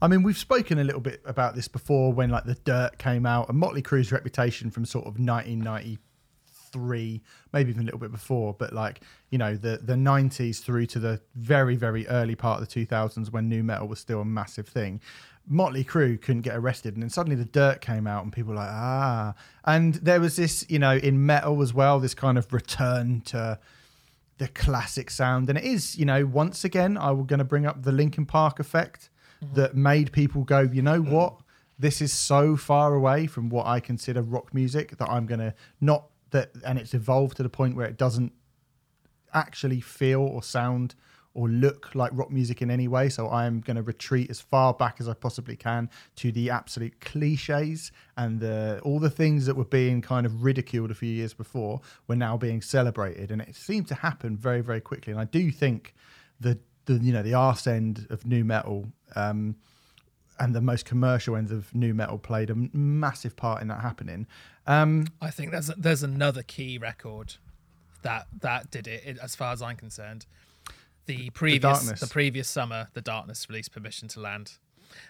I 0.01 0.09
mean, 0.09 0.23
we've 0.23 0.39
spoken 0.39 0.79
a 0.79 0.85
little 0.85 1.01
bit 1.01 1.21
about 1.27 1.55
this 1.55 1.69
before 1.69 2.13
when 2.13 2.31
like 2.31 2.45
the 2.45 2.55
Dirt 2.55 2.97
came 2.99 3.27
out, 3.27 3.51
and 3.51 3.59
Motley 3.59 3.83
Crue's 3.83 4.13
reputation 4.13 4.71
from 4.71 4.87
sort 4.87 5.05
of 5.05 5.19
1993, 5.19 7.23
maybe 7.53 7.71
even 7.71 7.83
a 7.83 7.85
little 7.85 8.01
bit 8.01 8.13
before, 8.13 8.55
but 8.55 8.73
like 8.73 9.03
you 9.29 9.37
know 9.37 9.55
the 9.55 9.81
the 9.83 9.93
90s 9.93 10.63
through 10.63 10.87
to 10.87 10.99
the 10.99 11.21
very 11.35 11.77
very 11.77 12.09
early 12.09 12.35
part 12.35 12.63
of 12.63 12.69
the 12.69 12.87
2000s 12.87 13.31
when 13.31 13.51
nu 13.51 13.63
metal 13.63 13.87
was 13.87 14.01
still 14.01 14.23
a 14.23 14.25
massive 14.25 14.69
thing. 14.69 15.03
Motley 15.47 15.85
Crue 15.85 16.21
couldn't 16.21 16.43
get 16.43 16.57
arrested, 16.57 16.95
and 16.95 17.03
then 17.03 17.11
suddenly 17.11 17.37
the 17.37 17.45
Dirt 17.45 17.81
came 17.81 18.07
out, 18.07 18.23
and 18.23 18.33
people 18.33 18.51
were 18.51 18.57
like 18.57 18.71
ah, 18.71 19.35
and 19.65 19.95
there 19.95 20.21
was 20.21 20.37
this 20.37 20.65
you 20.69 20.79
know 20.79 20.97
in 20.97 21.25
metal 21.27 21.63
as 21.63 21.75
well, 21.75 22.01
this 22.01 22.15
kind 22.15 22.39
of 22.39 22.53
return 22.53 23.21
to 23.23 23.59
the 24.39 24.49
classic 24.49 25.11
sound. 25.11 25.49
And 25.49 25.57
it 25.57 25.65
is, 25.65 25.97
you 25.97 26.05
know, 26.05 26.27
once 26.27 26.65
again, 26.65 26.97
I 26.97 27.13
was 27.13 27.27
going 27.27 27.39
to 27.39 27.45
bring 27.45 27.65
up 27.65 27.83
the 27.83 27.93
Linkin 27.93 28.27
Park 28.27 28.59
effect 28.59 29.09
that 29.55 29.77
made 29.77 30.13
people 30.13 30.43
go, 30.43 30.61
you 30.61 30.83
know 30.83 31.01
what? 31.01 31.37
This 31.79 32.01
is 32.01 32.13
so 32.13 32.57
far 32.57 32.95
away 32.95 33.27
from 33.27 33.49
what 33.51 33.67
I 33.67 33.81
consider 33.81 34.23
rock 34.23 34.55
music 34.55 34.97
that 34.99 35.09
I'm 35.09 35.27
going 35.27 35.41
to 35.41 35.55
not 35.81 36.07
that, 36.31 36.51
and 36.65 36.79
it's 36.79 36.95
evolved 36.95 37.37
to 37.39 37.43
the 37.43 37.49
point 37.49 37.77
where 37.77 37.87
it 37.87 37.97
doesn't 37.97 38.33
actually 39.35 39.81
feel 39.81 40.21
or 40.21 40.43
sound 40.43 40.95
or 41.35 41.49
look 41.49 41.95
like 41.95 42.11
rock 42.15 42.31
music 42.31 42.61
in 42.61 42.71
any 42.71 42.89
way. 42.89 43.09
So 43.09 43.29
I 43.29 43.47
am 43.47 43.61
going 43.61 43.77
to 43.77 43.83
retreat 43.83 44.31
as 44.31 44.41
far 44.41 44.75
back 44.75 44.97
as 45.01 45.09
I 45.09 45.15
possibly 45.15 45.57
can 45.57 45.89
to 46.17 46.31
the 46.31 46.51
absolute 46.51 47.01
cliches 47.01 47.91
and 48.17 48.41
the 48.41 48.81
all 48.85 48.99
the 48.99 49.11
things 49.11 49.47
that 49.47 49.57
were 49.57 49.65
being 49.65 50.03
kind 50.03 50.27
of 50.27 50.45
ridiculed 50.45 50.91
a 50.91 50.95
few 50.95 51.11
years 51.11 51.35
before 51.35 51.81
were 52.07 52.17
now 52.17 52.37
being 52.37 52.61
celebrated, 52.61 53.31
and 53.31 53.41
it 53.41 53.57
seemed 53.57 53.89
to 53.89 53.95
happen 53.95 54.37
very 54.37 54.61
very 54.61 54.81
quickly. 54.81 55.13
And 55.13 55.21
I 55.21 55.25
do 55.25 55.51
think 55.51 55.95
the 56.41 56.59
the 56.85 56.95
you 56.95 57.13
know 57.13 57.23
the 57.23 57.35
arse 57.35 57.67
end 57.67 58.07
of 58.11 58.27
nu 58.27 58.45
metal. 58.45 58.93
Um, 59.15 59.57
and 60.39 60.55
the 60.55 60.61
most 60.61 60.87
commercial 60.87 61.37
ends 61.37 61.53
of 61.53 61.73
nu 61.75 61.95
metal 61.95 62.19
played 62.19 62.51
a 62.51 62.55
massive 62.73 63.37
part 63.37 63.63
in 63.63 63.69
that 63.69 63.81
happening. 63.81 64.27
Um, 64.67 65.07
I 65.21 65.31
think 65.31 65.53
there's 65.53 65.69
there's 65.77 66.03
another 66.03 66.43
key 66.43 66.79
record 66.79 67.35
that 68.03 68.27
that 68.41 68.71
did 68.71 68.87
it, 68.87 69.03
it 69.05 69.19
as 69.19 69.35
far 69.35 69.53
as 69.53 69.63
I'm 69.63 69.77
concerned. 69.77 70.27
The 71.07 71.31
previous 71.31 71.81
the, 71.81 71.87
Darkness. 71.89 72.13
previous 72.13 72.49
summer, 72.49 72.89
the 72.95 73.01
Darkness 73.01 73.49
released 73.49 73.73
Permission 73.73 74.09
to 74.09 74.21
Land, 74.21 74.59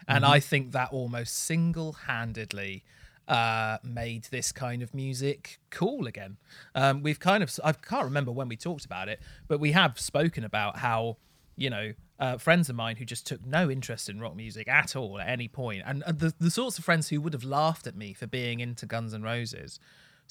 and 0.08 0.24
Mm-hmm. 0.24 0.32
I 0.32 0.40
think 0.40 0.72
that 0.72 0.92
almost 0.92 1.34
single 1.36 1.92
handedly 1.92 2.84
uh, 3.28 3.78
made 3.84 4.24
this 4.24 4.52
kind 4.52 4.82
of 4.82 4.94
music 4.94 5.58
cool 5.70 6.06
again. 6.06 6.38
Um, 6.74 7.02
we've 7.02 7.20
kind 7.20 7.42
of 7.42 7.58
I 7.62 7.72
can't 7.72 8.04
remember 8.04 8.32
when 8.32 8.48
we 8.48 8.56
talked 8.56 8.84
about 8.84 9.08
it, 9.08 9.20
but 9.48 9.60
we 9.60 9.72
have 9.72 9.98
spoken 9.98 10.44
about 10.44 10.78
how 10.78 11.18
you 11.56 11.70
know 11.70 11.92
uh, 12.18 12.38
friends 12.38 12.68
of 12.68 12.76
mine 12.76 12.96
who 12.96 13.04
just 13.04 13.26
took 13.26 13.44
no 13.44 13.70
interest 13.70 14.08
in 14.08 14.20
rock 14.20 14.34
music 14.36 14.68
at 14.68 14.96
all 14.96 15.20
at 15.20 15.28
any 15.28 15.48
point, 15.48 15.82
and 15.86 16.02
uh, 16.04 16.12
the 16.12 16.34
the 16.38 16.50
sorts 16.50 16.78
of 16.78 16.84
friends 16.84 17.08
who 17.08 17.20
would 17.20 17.32
have 17.32 17.44
laughed 17.44 17.86
at 17.86 17.96
me 17.96 18.12
for 18.12 18.26
being 18.26 18.60
into 18.60 18.86
Guns 18.86 19.14
N' 19.14 19.22
Roses 19.22 19.78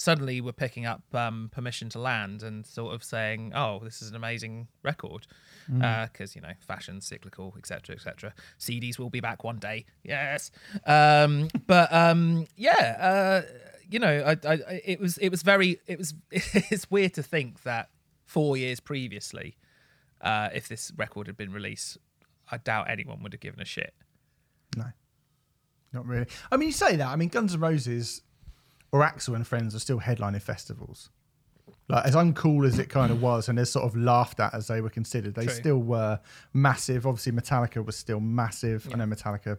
suddenly 0.01 0.41
were 0.41 0.51
picking 0.51 0.85
up 0.85 1.03
um, 1.13 1.49
permission 1.53 1.87
to 1.89 1.99
land 1.99 2.41
and 2.43 2.65
sort 2.65 2.93
of 2.95 3.03
saying, 3.03 3.51
"Oh, 3.55 3.79
this 3.83 4.01
is 4.01 4.09
an 4.09 4.15
amazing 4.15 4.67
record," 4.83 5.27
because 5.67 6.35
you 6.35 6.41
know, 6.41 6.53
fashion, 6.59 7.01
cyclical, 7.01 7.53
etc., 7.57 7.95
etc. 7.95 8.33
CDs 8.59 8.97
will 8.97 9.09
be 9.09 9.19
back 9.19 9.43
one 9.43 9.59
day, 9.59 9.85
yes. 10.03 10.51
Um, 10.85 11.49
but 11.67 11.91
um, 11.93 12.47
yeah, 12.55 12.97
uh, 12.99 13.41
you 13.89 13.99
know, 13.99 14.23
I, 14.25 14.31
I- 14.47 14.81
it 14.85 14.99
was 14.99 15.17
it 15.19 15.29
was 15.29 15.43
very 15.43 15.79
it 15.87 15.97
was 15.97 16.13
it's 16.31 16.89
weird 16.89 17.13
to 17.15 17.23
think 17.23 17.63
that 17.63 17.89
four 18.25 18.57
years 18.57 18.79
previously, 18.79 19.55
uh, 20.21 20.49
if 20.53 20.67
this 20.67 20.91
record 20.97 21.27
had 21.27 21.37
been 21.37 21.51
released, 21.53 21.97
I 22.51 22.57
doubt 22.57 22.89
anyone 22.89 23.21
would 23.23 23.33
have 23.33 23.41
given 23.41 23.61
a 23.61 23.65
shit. 23.65 23.93
No, 24.75 24.85
not 25.93 26.05
really. 26.07 26.27
I 26.51 26.57
mean, 26.57 26.67
you 26.69 26.73
say 26.73 26.95
that. 26.95 27.07
I 27.07 27.15
mean, 27.17 27.29
Guns 27.29 27.53
N' 27.53 27.59
Roses 27.59 28.21
or 28.91 29.01
Axl 29.01 29.35
and 29.35 29.45
Friends 29.47 29.75
are 29.75 29.79
still 29.79 29.99
headlining 29.99 30.41
festivals. 30.41 31.09
Like 31.87 32.05
as 32.05 32.15
uncool 32.15 32.65
as 32.65 32.79
it 32.79 32.89
kind 32.89 33.11
of 33.11 33.21
was, 33.21 33.49
and 33.49 33.59
as 33.59 33.71
sort 33.71 33.85
of 33.85 33.95
laughed 33.97 34.39
at 34.39 34.53
as 34.53 34.67
they 34.67 34.79
were 34.81 34.89
considered, 34.89 35.35
they 35.35 35.45
True. 35.45 35.53
still 35.53 35.77
were 35.79 36.19
massive. 36.53 37.05
Obviously, 37.05 37.31
Metallica 37.33 37.83
was 37.85 37.97
still 37.97 38.19
massive. 38.19 38.87
I 38.93 38.97
know 38.97 39.05
Metallica 39.05 39.57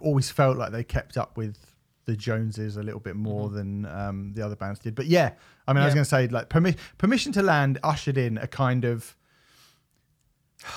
always 0.00 0.30
felt 0.30 0.56
like 0.56 0.70
they 0.72 0.84
kept 0.84 1.16
up 1.16 1.36
with 1.36 1.56
the 2.04 2.16
Joneses 2.16 2.76
a 2.76 2.82
little 2.82 3.00
bit 3.00 3.16
more 3.16 3.48
than 3.48 3.84
um, 3.86 4.32
the 4.34 4.42
other 4.42 4.56
bands 4.56 4.78
did. 4.80 4.94
But 4.94 5.06
yeah, 5.06 5.32
I 5.66 5.72
mean, 5.72 5.82
I 5.82 5.86
was 5.86 5.92
Mm-hmm. 5.94 5.96
Going 5.96 6.04
to 6.04 6.10
say 6.10 6.28
like 6.28 6.48
permi- 6.48 6.76
permission 6.98 7.32
to 7.32 7.42
land 7.42 7.78
ushered 7.82 8.16
in 8.16 8.38
a 8.38 8.46
kind 8.46 8.84
of 8.84 9.16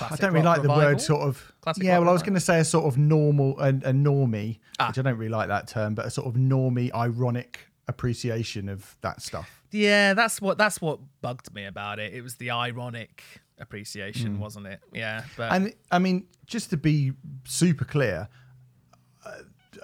I 0.00 0.16
don't 0.16 0.32
really 0.32 0.44
like 0.44 0.62
the 0.62 0.68
word 0.68 1.00
sort 1.00 1.22
of. 1.22 1.52
Classic 1.60 1.82
yeah, 1.82 1.98
well, 1.98 2.08
I 2.08 2.12
was 2.12 2.22
going 2.22 2.34
to 2.34 2.40
say 2.40 2.60
a 2.60 2.64
sort 2.64 2.84
of 2.86 2.98
normal, 2.98 3.58
a, 3.60 3.68
a 3.68 3.92
normie, 3.92 4.58
Ah. 4.78 4.88
which 4.88 4.98
I 4.98 5.02
don't 5.02 5.16
really 5.16 5.30
like 5.30 5.48
that 5.48 5.68
term, 5.68 5.94
but 5.94 6.04
a 6.06 6.10
sort 6.10 6.26
of 6.26 6.34
normie, 6.34 6.92
ironic 6.94 7.60
appreciation 7.88 8.68
of 8.68 8.96
that 9.02 9.22
stuff. 9.22 9.62
Yeah, 9.70 10.14
that's 10.14 10.40
what 10.40 10.56
that's 10.58 10.80
what 10.80 11.00
bugged 11.20 11.52
me 11.54 11.64
about 11.64 11.98
it. 11.98 12.14
It 12.14 12.22
was 12.22 12.36
the 12.36 12.50
ironic 12.50 13.22
appreciation, 13.58 14.38
wasn't 14.38 14.66
it? 14.66 14.80
Yeah, 14.92 15.24
but 15.36 15.52
And 15.52 15.74
I 15.90 15.98
mean, 15.98 16.26
just 16.46 16.70
to 16.70 16.76
be 16.76 17.12
super 17.44 17.84
clear, 17.84 18.28
uh, 19.24 19.30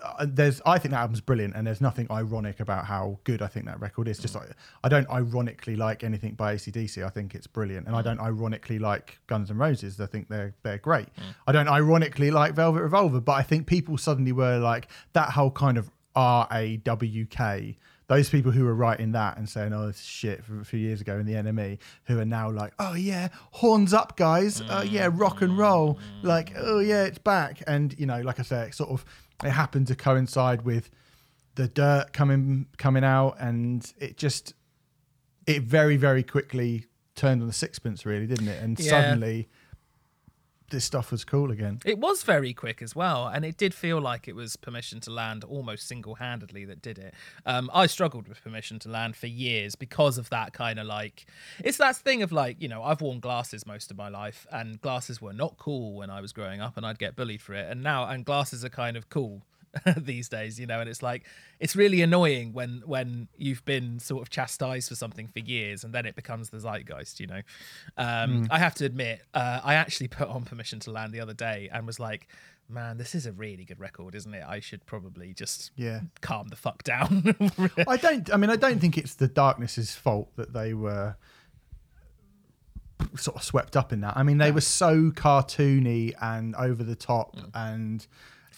Uh, 0.02 0.26
there's 0.28 0.60
I 0.64 0.78
think 0.78 0.92
that 0.92 1.00
album's 1.00 1.20
brilliant, 1.20 1.54
and 1.54 1.66
there's 1.66 1.80
nothing 1.80 2.06
ironic 2.10 2.60
about 2.60 2.86
how 2.86 3.18
good 3.24 3.42
I 3.42 3.46
think 3.46 3.66
that 3.66 3.80
record 3.80 4.08
is. 4.08 4.18
Just 4.18 4.34
mm. 4.34 4.40
like 4.40 4.50
I 4.82 4.88
don't 4.88 5.08
ironically 5.10 5.76
like 5.76 6.04
anything 6.04 6.34
by 6.34 6.54
ACDC. 6.54 7.04
I 7.04 7.10
think 7.10 7.34
it's 7.34 7.46
brilliant, 7.46 7.86
and 7.86 7.96
I 7.96 8.00
mm. 8.00 8.04
don't 8.04 8.20
ironically 8.20 8.78
like 8.78 9.18
Guns 9.26 9.50
N' 9.50 9.58
Roses. 9.58 10.00
I 10.00 10.06
think 10.06 10.28
they're 10.28 10.54
they're 10.62 10.78
great. 10.78 11.06
Mm. 11.16 11.34
I 11.46 11.52
don't 11.52 11.68
ironically 11.68 12.30
like 12.30 12.54
Velvet 12.54 12.82
Revolver, 12.82 13.20
but 13.20 13.32
I 13.32 13.42
think 13.42 13.66
people 13.66 13.98
suddenly 13.98 14.32
were 14.32 14.58
like 14.58 14.88
that 15.12 15.30
whole 15.30 15.50
kind 15.50 15.78
of 15.78 15.90
R 16.14 16.46
A 16.52 16.76
W 16.78 17.26
K. 17.26 17.76
Those 18.08 18.28
people 18.28 18.50
who 18.50 18.64
were 18.64 18.74
writing 18.74 19.12
that 19.12 19.36
and 19.36 19.48
saying, 19.48 19.72
"Oh, 19.72 19.86
this 19.86 20.00
is 20.00 20.04
shit" 20.04 20.44
from 20.44 20.60
a 20.60 20.64
few 20.64 20.80
years 20.80 21.00
ago 21.00 21.18
in 21.18 21.26
the 21.26 21.34
NME, 21.34 21.78
who 22.06 22.18
are 22.18 22.24
now 22.24 22.50
like, 22.50 22.72
"Oh 22.80 22.94
yeah, 22.94 23.28
horns 23.52 23.94
up, 23.94 24.16
guys! 24.16 24.62
Oh 24.68 24.82
yeah, 24.82 25.08
rock 25.12 25.42
and 25.42 25.56
roll! 25.56 25.98
Like, 26.22 26.52
oh 26.56 26.80
yeah, 26.80 27.04
it's 27.04 27.18
back!" 27.18 27.62
And 27.68 27.94
you 27.98 28.06
know, 28.06 28.20
like 28.22 28.40
I 28.40 28.42
say, 28.42 28.70
sort 28.72 28.90
of 28.90 29.04
it 29.44 29.50
happened 29.50 29.86
to 29.88 29.96
coincide 29.96 30.62
with 30.62 30.90
the 31.54 31.68
dirt 31.68 32.12
coming 32.12 32.66
coming 32.78 33.04
out, 33.04 33.36
and 33.40 33.92
it 33.98 34.16
just 34.16 34.54
it 35.46 35.62
very 35.62 35.96
very 35.96 36.22
quickly 36.22 36.86
turned 37.16 37.40
on 37.42 37.46
the 37.48 37.52
sixpence, 37.54 38.06
really, 38.06 38.26
didn't 38.26 38.48
it? 38.48 38.62
And 38.62 38.78
Yeah. 38.78 38.90
suddenly, 38.90 39.48
this 40.70 40.84
stuff 40.84 41.10
was 41.10 41.24
cool 41.24 41.50
again. 41.50 41.80
it 41.84 41.98
was 41.98 42.22
very 42.22 42.52
quick 42.52 42.82
as 42.82 42.96
well, 42.96 43.26
and 43.28 43.44
it 43.44 43.56
did 43.56 43.74
feel 43.74 44.00
like 44.00 44.28
it 44.28 44.34
was 44.34 44.56
Permission 44.56 45.00
to 45.00 45.10
Land 45.10 45.44
almost 45.44 45.86
single-handedly 45.86 46.64
that 46.66 46.80
did 46.82 46.98
it. 46.98 47.14
Um, 47.46 47.70
I 47.74 47.86
struggled 47.86 48.28
with 48.28 48.42
Permission 48.42 48.78
to 48.80 48.88
Land 48.88 49.16
for 49.16 49.26
years 49.26 49.74
because 49.74 50.18
of 50.18 50.30
that 50.30 50.52
kind 50.52 50.78
of 50.78 50.86
like 50.86 51.26
it's 51.62 51.78
that 51.78 51.96
thing 51.96 52.22
of 52.22 52.32
like 52.32 52.60
you 52.60 52.68
know 52.68 52.82
I've 52.82 53.00
worn 53.00 53.20
glasses 53.20 53.66
most 53.66 53.90
of 53.90 53.96
my 53.96 54.08
life, 54.08 54.46
and 54.50 54.80
glasses 54.80 55.20
were 55.20 55.32
not 55.32 55.56
cool 55.58 55.94
when 55.94 56.10
I 56.10 56.20
was 56.20 56.32
growing 56.32 56.60
up, 56.60 56.76
and 56.76 56.86
I'd 56.86 56.98
get 56.98 57.16
bullied 57.16 57.42
for 57.42 57.54
it, 57.54 57.70
and 57.70 57.82
now 57.82 58.06
and 58.06 58.24
glasses 58.24 58.64
are 58.64 58.70
kind 58.70 58.96
of 58.96 59.08
cool. 59.08 59.42
these 59.96 60.28
days 60.28 60.58
you 60.58 60.66
know 60.66 60.80
and 60.80 60.88
it's 60.88 61.02
like 61.02 61.24
it's 61.60 61.76
really 61.76 62.02
annoying 62.02 62.52
when 62.52 62.82
when 62.86 63.28
you've 63.36 63.64
been 63.64 63.98
sort 64.00 64.20
of 64.22 64.28
chastised 64.30 64.88
for 64.88 64.94
something 64.96 65.28
for 65.28 65.38
years 65.38 65.84
and 65.84 65.94
then 65.94 66.04
it 66.06 66.16
becomes 66.16 66.50
the 66.50 66.58
zeitgeist 66.58 67.20
you 67.20 67.26
know 67.28 67.40
um 67.96 68.48
i 68.50 68.58
have 68.58 68.74
to 68.74 68.84
admit 68.84 69.22
uh, 69.34 69.60
i 69.62 69.74
actually 69.74 70.08
put 70.08 70.28
on 70.28 70.42
permission 70.42 70.80
to 70.80 70.90
land 70.90 71.12
the 71.12 71.20
other 71.20 71.34
day 71.34 71.68
and 71.72 71.86
was 71.86 72.00
like 72.00 72.26
man 72.68 72.96
this 72.98 73.14
is 73.14 73.26
a 73.26 73.32
really 73.32 73.64
good 73.64 73.78
record 73.78 74.14
isn't 74.16 74.34
it 74.34 74.44
i 74.48 74.58
should 74.60 74.84
probably 74.86 75.32
just 75.34 75.70
Yeah. 75.76 76.00
calm 76.20 76.48
the 76.48 76.56
fuck 76.56 76.82
down 76.82 77.34
I 77.88 77.96
don't. 77.96 78.32
I 78.32 78.36
mean, 78.36 78.50
I 78.50 78.56
don't 78.56 78.80
think 78.80 78.98
it's 78.98 79.14
the 79.14 79.28
darkness's 79.28 79.94
fault 79.94 80.30
that 80.36 80.52
they 80.52 80.74
were 80.74 81.16
sort 83.16 83.36
of 83.36 83.42
swept 83.42 83.76
up 83.76 83.92
in 83.92 84.00
that. 84.02 84.16
I 84.16 84.22
mean, 84.22 84.38
they 84.38 84.52
were 84.52 84.60
so 84.60 85.10
cartoony 85.10 86.14
and 86.20 86.54
over 86.56 86.82
the 86.84 86.94
top, 86.94 87.36
and 87.36 87.50
and 87.54 88.06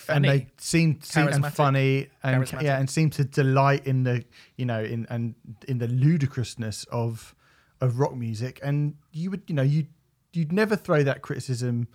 Funny. 0.02 0.28
they 0.28 0.46
seemed, 0.58 1.04
seemed 1.04 1.30
and 1.30 1.46
funny 1.46 2.08
and 2.22 2.50
yeah, 2.60 2.78
and 2.78 2.90
seemed 2.90 3.12
to 3.14 3.24
delight 3.24 3.86
in 3.86 4.02
the 4.02 4.24
you 4.56 4.66
know 4.66 4.82
in 4.82 5.06
and 5.10 5.34
in 5.68 5.78
the 5.78 5.86
ludicrousness 5.86 6.84
of 6.90 7.34
of 7.80 7.98
rock 7.98 8.16
music. 8.16 8.58
And 8.62 8.96
you 9.12 9.30
would 9.30 9.42
you 9.46 9.54
know 9.54 9.62
you 9.62 9.86
you'd 10.32 10.52
never 10.52 10.76
throw 10.76 11.02
that 11.02 11.22
criticism 11.22 11.88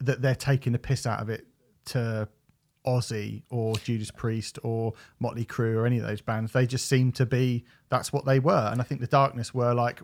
that 0.00 0.22
they're 0.22 0.34
taking 0.34 0.72
the 0.72 0.78
piss 0.78 1.06
out 1.06 1.20
of 1.20 1.28
it 1.28 1.46
to 1.86 2.28
Ozzy 2.86 3.42
or 3.50 3.76
Judas 3.76 4.10
Priest 4.10 4.58
or 4.62 4.92
Motley 5.18 5.44
Crue 5.44 5.76
or 5.76 5.86
any 5.86 5.98
of 5.98 6.06
those 6.06 6.20
bands. 6.20 6.52
They 6.52 6.66
just 6.66 6.86
seem 6.86 7.12
to 7.12 7.26
be 7.26 7.64
that's 7.88 8.12
what 8.12 8.24
they 8.24 8.38
were. 8.38 8.68
And 8.70 8.80
I 8.80 8.84
think 8.84 9.00
the 9.00 9.06
Darkness 9.06 9.54
were 9.54 9.74
like 9.74 10.00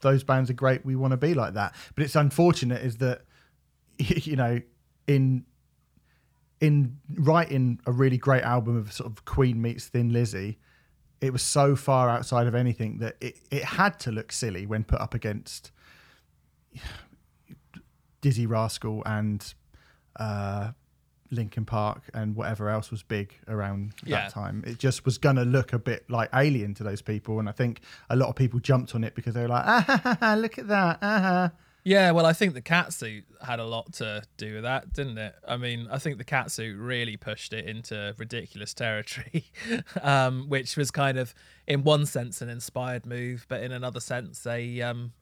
those 0.00 0.24
bands 0.24 0.50
are 0.50 0.54
great. 0.54 0.84
We 0.84 0.96
want 0.96 1.12
to 1.12 1.16
be 1.16 1.34
like 1.34 1.54
that. 1.54 1.74
But 1.94 2.04
it's 2.04 2.16
unfortunate 2.16 2.82
is 2.82 2.98
that 2.98 3.22
you 3.98 4.36
know 4.36 4.60
in 5.06 5.44
in 6.60 6.98
writing 7.14 7.80
a 7.86 7.92
really 7.92 8.16
great 8.18 8.42
album 8.42 8.76
of 8.76 8.92
sort 8.92 9.10
of 9.10 9.24
Queen 9.24 9.60
meets 9.62 9.86
Thin 9.86 10.12
Lizzy, 10.12 10.58
it 11.20 11.32
was 11.32 11.42
so 11.42 11.74
far 11.76 12.08
outside 12.08 12.46
of 12.46 12.54
anything 12.54 12.98
that 12.98 13.16
it, 13.20 13.36
it 13.50 13.64
had 13.64 13.98
to 14.00 14.12
look 14.12 14.32
silly 14.32 14.66
when 14.66 14.84
put 14.84 15.00
up 15.00 15.14
against 15.14 15.70
Dizzee 18.22 18.48
Rascal 18.48 19.02
and 19.06 19.54
uh, 20.18 20.72
Linkin 21.30 21.64
Park 21.64 22.02
and 22.14 22.34
whatever 22.34 22.68
else 22.68 22.90
was 22.90 23.02
big 23.02 23.34
around 23.46 23.92
Yeah. 24.04 24.22
that 24.22 24.30
time. 24.32 24.64
It 24.66 24.78
just 24.78 25.04
was 25.04 25.18
going 25.18 25.36
to 25.36 25.44
look 25.44 25.72
a 25.72 25.78
bit 25.78 26.08
like 26.10 26.28
alien 26.34 26.74
to 26.74 26.82
those 26.84 27.02
people. 27.02 27.38
And 27.38 27.48
I 27.48 27.52
think 27.52 27.80
a 28.10 28.16
lot 28.16 28.28
of 28.28 28.34
people 28.34 28.58
jumped 28.60 28.94
on 28.94 29.04
it 29.04 29.14
because 29.14 29.34
they 29.34 29.42
were 29.42 29.48
like, 29.48 29.64
ah, 29.66 29.84
ha, 29.86 30.00
ha, 30.02 30.16
ha, 30.20 30.34
look 30.34 30.58
at 30.58 30.66
that. 30.68 30.98
Ah, 31.02 31.20
ha. 31.20 31.50
Yeah, 31.88 32.10
well, 32.10 32.26
I 32.26 32.34
think 32.34 32.52
the 32.52 32.60
catsuit 32.60 33.22
had 33.40 33.60
a 33.60 33.64
lot 33.64 33.94
to 33.94 34.22
do 34.36 34.56
with 34.56 34.64
that, 34.64 34.92
didn't 34.92 35.16
it? 35.16 35.34
I 35.48 35.56
mean, 35.56 35.88
I 35.90 35.96
think 35.96 36.18
the 36.18 36.24
catsuit 36.24 36.76
really 36.78 37.16
pushed 37.16 37.54
it 37.54 37.64
into 37.64 38.14
ridiculous 38.18 38.74
territory, 38.74 39.46
um, 40.02 40.50
which 40.50 40.76
was 40.76 40.90
kind 40.90 41.16
of, 41.16 41.34
in 41.66 41.84
one 41.84 42.04
sense, 42.04 42.42
an 42.42 42.50
inspired 42.50 43.06
move, 43.06 43.46
but 43.48 43.62
in 43.62 43.72
another 43.72 44.00
sense, 44.00 44.46
a 44.46 44.82
um, 44.82 45.14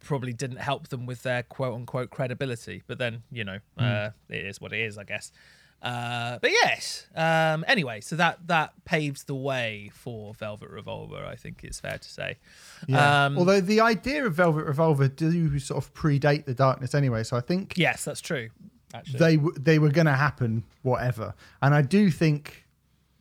probably 0.00 0.32
didn't 0.32 0.56
help 0.56 0.88
them 0.88 1.06
with 1.06 1.22
their 1.22 1.44
quote 1.44 1.76
unquote 1.76 2.10
credibility. 2.10 2.82
But 2.88 2.98
then, 2.98 3.22
you 3.30 3.44
know, 3.44 3.58
uh, 3.78 4.10
it 4.28 4.44
is 4.44 4.60
what 4.60 4.72
it 4.72 4.80
is, 4.80 4.98
I 4.98 5.04
guess. 5.04 5.30
Uh, 5.80 6.38
but 6.40 6.50
yes. 6.50 7.06
Um, 7.14 7.64
anyway, 7.68 8.00
so 8.00 8.16
that 8.16 8.46
that 8.48 8.72
paves 8.84 9.24
the 9.24 9.34
way 9.34 9.90
for 9.94 10.34
Velvet 10.34 10.70
Revolver. 10.70 11.24
I 11.24 11.36
think 11.36 11.62
it's 11.62 11.78
fair 11.78 11.98
to 11.98 12.08
say. 12.10 12.36
Yeah. 12.88 13.26
Um, 13.26 13.38
Although 13.38 13.60
the 13.60 13.80
idea 13.80 14.26
of 14.26 14.34
Velvet 14.34 14.64
Revolver 14.66 15.06
do 15.08 15.58
sort 15.60 15.82
of 15.82 15.94
predate 15.94 16.46
the 16.46 16.54
darkness 16.54 16.94
anyway. 16.94 17.22
So 17.22 17.36
I 17.36 17.40
think 17.40 17.74
yes, 17.76 18.04
that's 18.04 18.20
true. 18.20 18.48
Actually, 18.92 19.18
they 19.18 19.36
w- 19.36 19.54
they 19.58 19.78
were 19.78 19.90
going 19.90 20.06
to 20.06 20.14
happen, 20.14 20.64
whatever. 20.82 21.34
And 21.62 21.74
I 21.74 21.82
do 21.82 22.10
think, 22.10 22.64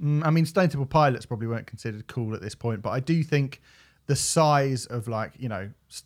mm, 0.02 0.26
I 0.26 0.30
mean, 0.32 0.46
Stone 0.46 0.70
Temple 0.70 0.86
Pilots 0.88 1.26
probably 1.26 1.48
weren't 1.48 1.68
considered 1.68 2.08
cool 2.08 2.34
at 2.34 2.42
this 2.42 2.56
point, 2.56 2.82
but 2.82 2.90
I 2.92 3.02
do 3.02 3.22
think 3.22 3.62
the 4.08 4.16
size 4.16 4.86
of 4.88 5.08
like 5.08 5.34
you 5.38 5.50
know, 5.50 5.70
st- 5.90 6.06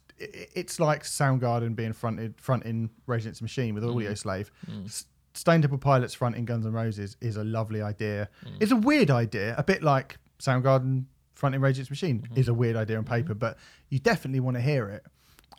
it's 0.53 0.79
like 0.79 1.03
Soundgarden 1.03 1.75
being 1.75 1.93
fronted 1.93 2.33
fronting 2.41 2.89
Rage 3.07 3.21
Against 3.21 3.39
the 3.39 3.45
Machine 3.45 3.73
with 3.73 3.83
Audioslave. 3.83 4.49
S- 4.85 5.05
Stone 5.33 5.61
Temple 5.61 5.77
Pilots 5.79 6.13
fronting 6.13 6.45
Guns 6.45 6.65
N' 6.65 6.73
Roses 6.73 7.15
is 7.21 7.37
a 7.37 7.43
lovely 7.43 7.81
idea. 7.81 8.29
It's 8.59 8.71
a 8.71 8.75
weird 8.75 9.09
idea, 9.11 9.55
a 9.57 9.63
bit 9.63 9.81
like 9.83 10.17
Soundgarden 10.39 11.05
fronting 11.35 11.61
Rage 11.61 11.77
Against 11.77 11.89
the 11.89 11.93
Machine 11.93 12.27
is 12.35 12.47
a 12.47 12.53
weird 12.53 12.75
idea 12.75 12.97
on 12.97 13.03
paper, 13.05 13.33
but 13.33 13.57
you 13.89 13.99
definitely 13.99 14.39
want 14.41 14.57
to 14.57 14.61
hear 14.61 14.89
it. 14.89 15.05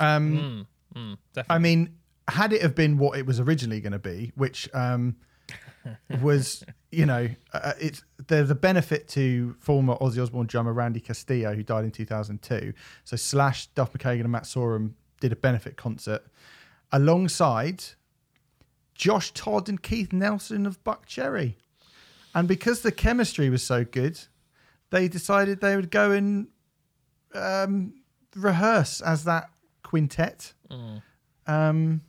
Um, 0.01 0.67
Mm, 0.95 1.15
I 1.15 1.17
definitely. 1.33 1.63
mean, 1.63 1.97
had 2.29 2.53
it 2.53 2.61
have 2.61 2.75
been 2.75 2.99
what 2.99 3.19
it 3.19 3.25
was 3.25 3.41
originally 3.41 3.81
going 3.81 3.95
to 3.95 3.99
be, 3.99 4.31
which 4.35 4.69
um, 4.75 5.17
was, 6.21 6.63
you 6.91 7.07
know, 7.07 7.29
uh, 7.55 7.73
it's 7.81 8.05
there's 8.29 8.51
a 8.51 8.55
benefit 8.55 9.09
to 9.09 9.57
former 9.59 9.97
Ozzy 9.97 10.23
Osbourne 10.23 10.47
drummer 10.47 10.73
Randy 10.75 11.01
Castillo, 11.01 11.55
who 11.55 11.63
died 11.63 11.85
in 11.87 11.91
2002. 11.91 12.75
So 13.05 13.17
Slash, 13.17 13.69
Duff 13.69 13.95
McKagan, 13.95 14.21
and 14.21 14.31
Matt 14.33 14.43
Sorum 14.45 14.93
did 15.21 15.33
a 15.33 15.37
benefit 15.37 15.77
concert 15.79 16.23
alongside 16.93 17.83
Josh 18.95 19.33
Todd 19.33 19.69
and 19.69 19.83
Keith 19.83 20.13
Nelson 20.13 20.67
of 20.67 20.83
Buckcherry. 20.85 21.55
And 22.35 22.49
because 22.49 22.81
the 22.81 22.93
chemistry 22.93 23.51
was 23.51 23.63
so 23.63 23.85
good, 23.85 24.19
they 24.91 25.09
decided 25.09 25.61
they 25.61 25.77
would 25.77 25.91
go 25.91 26.11
and 26.11 26.49
um, 27.35 27.95
rehearse 28.37 29.01
as 29.01 29.25
that 29.25 29.51
quintet. 29.83 30.55
Mm. 30.71 31.03
Um, 31.47 32.01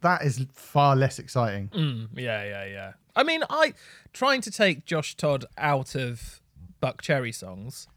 that 0.00 0.22
is 0.22 0.44
far 0.52 0.96
less 0.96 1.18
exciting. 1.18 1.68
Mm, 1.68 2.08
yeah, 2.14 2.44
yeah, 2.44 2.64
yeah. 2.64 2.92
I 3.16 3.22
mean, 3.24 3.42
I 3.50 3.74
trying 4.12 4.40
to 4.42 4.50
take 4.50 4.84
Josh 4.84 5.16
Todd 5.16 5.44
out 5.56 5.94
of 5.94 6.40
Buckcherry 6.82 7.34
songs. 7.34 7.88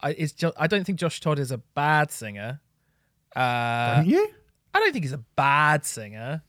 I 0.00 0.12
just, 0.12 0.44
I 0.56 0.66
don't 0.66 0.84
think 0.84 0.98
Josh 0.98 1.20
Todd 1.20 1.38
is 1.38 1.50
a 1.50 1.58
bad 1.58 2.10
singer. 2.10 2.60
Uh, 3.34 3.96
Don't 3.96 4.06
you? 4.06 4.33
I 4.74 4.80
don't 4.80 4.92
think 4.92 5.04
he's 5.04 5.12
a 5.12 5.24
bad 5.36 5.84
singer. 5.86 6.42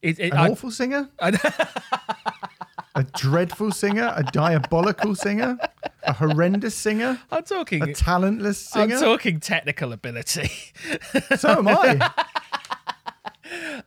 It, 0.00 0.18
it, 0.18 0.32
An 0.32 0.38
I, 0.38 0.48
awful 0.48 0.70
singer? 0.72 1.08
a 1.20 3.04
dreadful 3.14 3.70
singer? 3.70 4.12
A 4.16 4.24
diabolical 4.24 5.14
singer? 5.14 5.58
A 6.04 6.12
horrendous 6.12 6.74
singer? 6.74 7.20
I'm 7.30 7.44
talking. 7.44 7.82
A 7.82 7.94
talentless 7.94 8.58
singer? 8.58 8.96
I'm 8.96 9.00
talking 9.02 9.38
technical 9.38 9.92
ability. 9.92 10.50
so 11.36 11.58
am 11.58 11.68
I. 11.68 12.10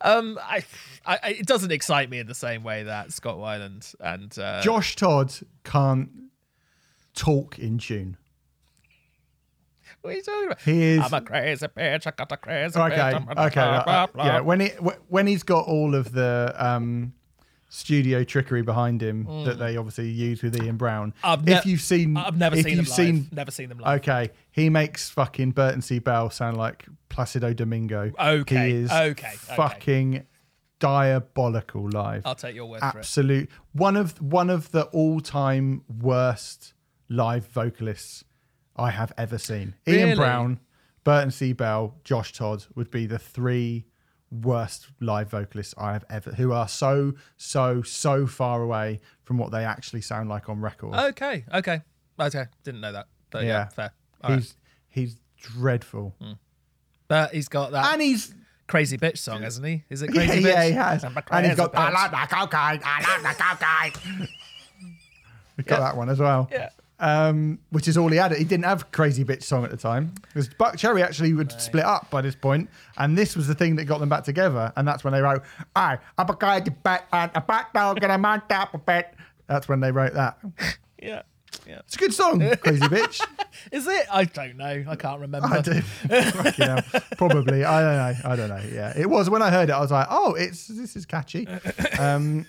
um, 0.01 0.39
I, 0.41 0.63
I, 1.05 1.19
I- 1.23 1.29
it 1.39 1.45
doesn't 1.45 1.71
excite 1.71 2.09
me 2.09 2.19
in 2.19 2.27
the 2.27 2.35
same 2.35 2.63
way 2.63 2.83
that 2.83 3.11
Scott 3.11 3.37
Weiland 3.37 3.93
and 3.99 4.37
uh, 4.39 4.61
Josh 4.61 4.95
Todd 4.95 5.33
can't 5.63 6.09
talk 7.13 7.59
in 7.59 7.77
tune. 7.77 8.15
What 10.05 10.13
are 10.13 10.17
you 10.17 10.23
talking 10.23 10.45
about? 10.45 10.61
He 10.61 10.83
is 10.83 10.99
I'm 10.99 11.13
a 11.13 11.21
crazy 11.21 11.67
bitch. 11.67 12.07
I 12.07 12.11
got 12.11 12.31
a 12.31 12.37
crazy 12.37 12.79
okay. 12.79 12.95
bitch. 12.95 13.15
I'm 13.15 13.47
Okay, 13.47 13.55
blah, 13.55 13.63
uh, 13.63 13.83
blah, 13.83 14.07
blah. 14.07 14.25
yeah. 14.25 14.39
When 14.41 14.59
he 14.59 14.67
when 15.07 15.25
he's 15.27 15.43
got 15.43 15.65
all 15.65 15.95
of 15.95 16.11
the 16.11 16.53
um, 16.57 17.13
studio 17.69 18.23
trickery 18.23 18.61
behind 18.61 19.01
him 19.01 19.25
that 19.45 19.57
they 19.57 19.77
obviously 19.77 20.09
use 20.09 20.43
with 20.43 20.61
Ian 20.61 20.77
Brown. 20.77 21.11
Mm. 21.11 21.13
I've 21.23 21.45
ne- 21.45 21.53
if 21.53 21.65
you've 21.65 21.81
seen, 21.81 22.15
I've 22.17 22.37
never 22.37 22.55
seen 22.55 22.63
them 22.63 22.71
you've 22.71 22.87
live. 22.87 22.95
seen, 22.95 23.29
never 23.31 23.51
seen 23.51 23.69
them 23.69 23.79
live. 23.79 24.01
okay, 24.01 24.31
he 24.51 24.69
makes 24.69 25.09
fucking 25.09 25.51
Burton 25.51 25.81
C. 25.81 25.99
Bell 25.99 26.29
sound 26.29 26.57
like 26.57 26.85
Placido 27.09 27.55
Domingo. 27.55 28.11
Okay, 28.19 28.69
he 28.69 28.75
is 28.75 28.91
okay, 28.91 29.07
okay. 29.07 29.55
fucking 29.55 30.25
diabolical 30.79 31.89
live. 31.89 32.21
I'll 32.25 32.35
take 32.35 32.55
your 32.55 32.65
word 32.65 32.81
for 32.81 32.87
it. 32.87 32.95
Absolute 32.97 33.49
one 33.73 33.97
of 33.97 34.21
one 34.21 34.49
of 34.49 34.71
the 34.71 34.83
all 34.85 35.19
time 35.19 35.83
worst 35.89 36.73
live 37.09 37.47
vocalists 37.47 38.23
I 38.75 38.91
have 38.91 39.11
ever 39.17 39.37
seen. 39.37 39.75
Really? 39.87 39.99
Ian 39.99 40.17
Brown, 40.17 40.59
Burton 41.03 41.31
C. 41.31 41.53
Bell, 41.53 41.95
Josh 42.03 42.33
Todd 42.33 42.65
would 42.75 42.91
be 42.91 43.05
the 43.05 43.19
three 43.19 43.85
worst 44.31 44.87
live 44.99 45.29
vocalists 45.29 45.73
I 45.77 45.93
have 45.93 46.03
ever 46.09 46.31
who 46.31 46.51
are 46.51 46.67
so, 46.67 47.13
so, 47.37 47.81
so 47.83 48.27
far 48.27 48.61
away 48.61 48.99
from 49.23 49.37
what 49.37 49.51
they 49.51 49.63
actually 49.63 50.01
sound 50.01 50.29
like 50.29 50.49
on 50.49 50.59
record. 50.59 50.93
Okay, 50.93 51.45
okay, 51.53 51.81
okay. 52.19 52.45
Didn't 52.63 52.81
know 52.81 52.91
that. 52.91 53.07
But 53.29 53.43
yeah, 53.43 53.49
Yeah. 53.49 53.67
fair. 53.69 53.93
All 54.23 54.29
right. 54.31 54.39
he's 54.39 54.55
he's 54.89 55.15
dreadful. 55.37 56.15
Hmm. 56.19 56.33
But 57.07 57.33
he's 57.33 57.47
got 57.47 57.71
that 57.71 57.93
And 57.93 58.01
he's 58.01 58.33
crazy 58.67 58.97
bitch 58.97 59.19
song, 59.19 59.43
hasn't 59.43 59.65
he? 59.65 59.83
Is 59.89 60.01
it 60.01 60.09
yeah, 60.13 60.25
crazy 60.25 60.43
bitch? 60.43 60.47
yeah, 60.47 60.65
he 60.65 60.71
has. 60.71 61.03
And 61.03 61.45
he's 61.45 61.55
got 61.55 61.75
I 61.75 61.91
like 61.91 62.11
the 62.11 62.35
cocaine, 62.35 62.81
I 62.83 63.21
like 63.23 63.37
the 63.37 63.43
cocaine. 63.43 64.27
We've 65.57 65.65
got 65.65 65.79
that 65.79 65.95
one 65.95 66.09
as 66.09 66.19
well. 66.19 66.49
Yeah. 66.51 66.69
Um, 66.97 67.59
which 67.71 67.89
is 67.89 67.97
all 67.97 68.07
he 68.09 68.15
had. 68.17 68.31
He 68.31 68.45
didn't 68.45 68.63
have 68.63 68.89
Crazy 68.93 69.25
Bitch 69.25 69.43
song 69.43 69.65
at 69.65 69.69
the 69.71 69.75
time 69.75 70.13
because 70.21 70.47
Buckcherry 70.47 71.03
actually 71.03 71.33
would 71.33 71.51
split 71.59 71.83
up 71.83 72.09
by 72.09 72.21
this 72.21 72.35
point, 72.35 72.69
and 72.97 73.17
this 73.17 73.35
was 73.35 73.47
the 73.47 73.53
thing 73.55 73.75
that 73.75 73.83
got 73.83 73.99
them 73.99 74.07
back 74.07 74.23
together. 74.23 74.71
And 74.77 74.87
that's 74.87 75.03
when 75.03 75.11
they 75.11 75.21
wrote, 75.21 75.43
"I, 75.75 75.97
I'm 76.17 76.29
a 76.29 76.37
guy 76.39 76.61
to 76.61 76.71
bet 76.71 77.05
and 77.11 77.29
a 77.35 77.41
bat 77.41 77.73
dog 77.73 78.01
and 78.01 78.11
a 78.13 78.17
man 78.17 78.41
tap 78.47 78.73
a 78.73 78.77
bet." 78.77 79.13
That's 79.47 79.67
when 79.67 79.81
they 79.81 79.91
wrote 79.91 80.13
that. 80.13 80.37
Yeah, 81.01 81.21
yeah. 81.67 81.79
It's 81.79 81.95
a 81.95 81.99
good 81.99 82.13
song, 82.15 82.39
Crazy 82.61 82.79
Bitch. 82.87 83.21
Is 83.71 83.85
it? 83.85 84.07
I 84.11 84.23
don't 84.23 84.57
know. 84.57 84.85
I 84.87 84.95
can't 84.95 85.19
remember. 85.19 85.47
I 85.47 85.61
do. 85.61 85.81
Probably. 87.17 87.63
I 87.63 87.81
don't 87.81 87.95
know. 88.23 88.29
I 88.31 88.35
don't 88.35 88.49
know. 88.49 88.61
Yeah, 88.73 88.93
it 88.97 89.07
was 89.07 89.29
when 89.29 89.41
I 89.43 89.51
heard 89.51 89.69
it. 89.69 89.73
I 89.73 89.79
was 89.81 89.91
like, 89.91 90.07
"Oh, 90.09 90.33
it's 90.33 90.67
this 90.67 90.95
is 90.95 91.05
catchy." 91.05 91.47
Um, 91.99 92.45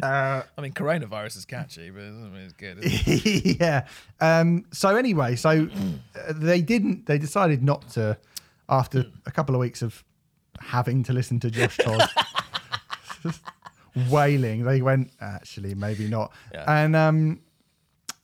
uh, 0.06 0.42
I 0.56 0.60
mean, 0.60 0.72
coronavirus 0.72 1.38
is 1.38 1.44
catchy, 1.44 1.90
but 1.90 2.02
it's, 2.02 2.52
good. 2.54 2.78
Isn't 2.78 3.26
it? 3.26 3.56
yeah. 3.60 3.86
Um, 4.20 4.64
so 4.72 4.96
anyway, 4.96 5.36
so 5.36 5.68
uh, 6.16 6.32
they 6.34 6.60
didn't. 6.60 7.06
They 7.06 7.18
decided 7.18 7.62
not 7.62 7.88
to. 7.90 8.18
After 8.68 9.06
a 9.26 9.32
couple 9.32 9.56
of 9.56 9.60
weeks 9.60 9.82
of 9.82 10.04
having 10.60 11.02
to 11.02 11.12
listen 11.12 11.40
to 11.40 11.50
Josh 11.50 11.76
Todd 11.78 12.08
wailing, 14.10 14.62
they 14.62 14.80
went 14.80 15.10
actually 15.20 15.74
maybe 15.74 16.06
not. 16.06 16.32
Yeah. 16.52 16.84
And 16.84 16.94
um, 16.94 17.40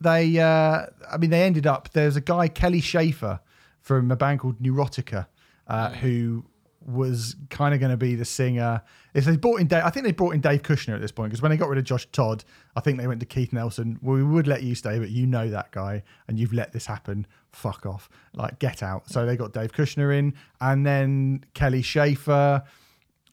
they, 0.01 0.39
uh, 0.39 0.87
I 1.11 1.17
mean, 1.19 1.31
they 1.31 1.43
ended 1.43 1.67
up. 1.67 1.91
There's 1.95 2.15
a 2.15 2.21
guy 2.21 2.47
Kelly 2.47 2.81
Shaefer 2.81 3.41
from 3.81 4.13
a 4.13 4.17
band 4.17 4.39
called 4.39 4.61
Neurotica 4.61 5.27
uh, 5.67 5.91
who 5.91 6.45
was 6.87 7.37
kind 7.51 7.75
of 7.75 7.81
going 7.81 7.91
to 7.91 7.97
be 7.97 8.15
the 8.15 8.25
singer. 8.25 8.81
If 9.13 9.25
they 9.25 9.37
brought 9.37 9.61
in 9.61 9.67
Dave, 9.67 9.83
I 9.85 9.91
think 9.91 10.05
they 10.05 10.13
brought 10.13 10.35
in 10.35 10.41
Dave 10.41 10.63
Kushner 10.63 10.95
at 10.95 11.01
this 11.01 11.11
point 11.11 11.31
because 11.31 11.43
when 11.43 11.51
they 11.51 11.57
got 11.57 11.69
rid 11.69 11.79
of 11.79 11.85
Josh 11.85 12.07
Todd, 12.13 12.45
I 12.77 12.81
think 12.81 12.99
they 12.99 13.07
went 13.07 13.21
to 13.21 13.27
Keith 13.27 13.53
Nelson. 13.53 13.99
Well, 14.03 14.17
we 14.17 14.23
would 14.23 14.47
let 14.47 14.63
you 14.63 14.75
stay, 14.75 14.99
but 14.99 15.11
you 15.11 15.27
know 15.27 15.49
that 15.51 15.73
guy, 15.73 16.03
and 16.29 16.39
you've 16.39 16.53
let 16.53 16.73
this 16.73 16.87
happen. 16.87 17.27
Fuck 17.53 17.87
off, 17.87 18.09
like 18.35 18.59
get 18.59 18.83
out. 18.83 19.11
So 19.11 19.27
they 19.27 19.37
got 19.37 19.53
Dave 19.53 19.73
Kushner 19.73 20.17
in, 20.17 20.35
and 20.61 20.87
then 20.87 21.45
Kelly 21.55 21.83
Shaefer, 21.83 22.63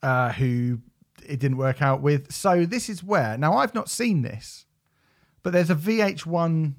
uh, 0.01 0.31
who 0.31 0.79
it 1.25 1.39
didn't 1.39 1.57
work 1.57 1.81
out 1.81 2.01
with. 2.01 2.31
So 2.31 2.65
this 2.65 2.89
is 2.89 3.03
where 3.03 3.37
now 3.37 3.55
I've 3.55 3.75
not 3.75 3.89
seen 3.89 4.21
this, 4.21 4.65
but 5.43 5.53
there's 5.53 5.69
a 5.69 5.75
VH1 5.75 6.73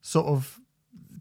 sort 0.00 0.26
of 0.26 0.60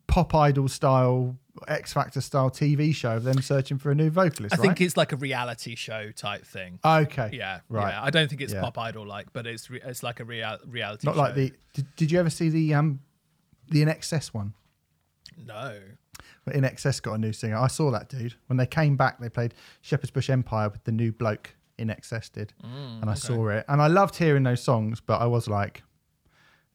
pop 0.07 0.33
idol 0.33 0.67
style, 0.67 1.37
X 1.67 1.93
Factor 1.93 2.21
style 2.21 2.49
TV 2.49 2.93
show 2.93 3.15
of 3.15 3.23
them 3.23 3.41
searching 3.41 3.77
for 3.77 3.91
a 3.91 3.95
new 3.95 4.09
vocalist. 4.09 4.55
I 4.55 4.57
right? 4.57 4.63
think 4.67 4.81
it's 4.81 4.97
like 4.97 5.11
a 5.11 5.15
reality 5.15 5.75
show 5.75 6.11
type 6.11 6.45
thing. 6.45 6.79
okay. 6.83 7.29
Yeah, 7.33 7.61
right. 7.69 7.91
Yeah. 7.91 8.03
I 8.03 8.09
don't 8.09 8.27
think 8.29 8.41
it's 8.41 8.53
Yeah. 8.53 8.61
pop 8.61 8.77
idol 8.77 9.05
like, 9.07 9.31
but 9.33 9.47
it's 9.47 9.69
re- 9.69 9.81
it's 9.83 10.03
like 10.03 10.19
a 10.19 10.25
real 10.25 10.57
reality. 10.67 11.07
Not 11.07 11.15
show. 11.15 11.21
like 11.21 11.35
the. 11.35 11.53
Did, 11.73 11.95
did 11.95 12.11
you 12.11 12.19
ever 12.19 12.29
see 12.29 12.49
the 12.49 12.73
um 12.73 12.99
the 13.69 13.83
INXS 13.83 14.27
one? 14.33 14.53
no. 15.45 15.79
But 16.45 16.53
INXS 16.55 17.01
got 17.01 17.13
a 17.13 17.17
new 17.17 17.33
singer. 17.33 17.57
I 17.57 17.67
saw 17.67 17.89
that 17.91 18.07
dude 18.07 18.35
when 18.47 18.57
they 18.57 18.67
came 18.67 18.95
back. 18.95 19.19
They 19.19 19.29
played 19.29 19.53
Shepherd's 19.81 20.11
Bush 20.11 20.29
Empire 20.29 20.69
with 20.69 20.83
the 20.83 20.91
new 20.91 21.11
bloke 21.11 21.55
INXS 21.79 22.31
did, 22.31 22.53
Mm, 22.63 23.01
and 23.01 23.09
I 23.09 23.15
saw 23.15 23.47
it, 23.49 23.65
and 23.67 23.81
I 23.81 23.87
loved 23.87 24.15
hearing 24.15 24.43
those 24.43 24.61
songs. 24.61 25.01
But 25.01 25.19
I 25.21 25.25
was 25.25 25.47
like, 25.49 25.83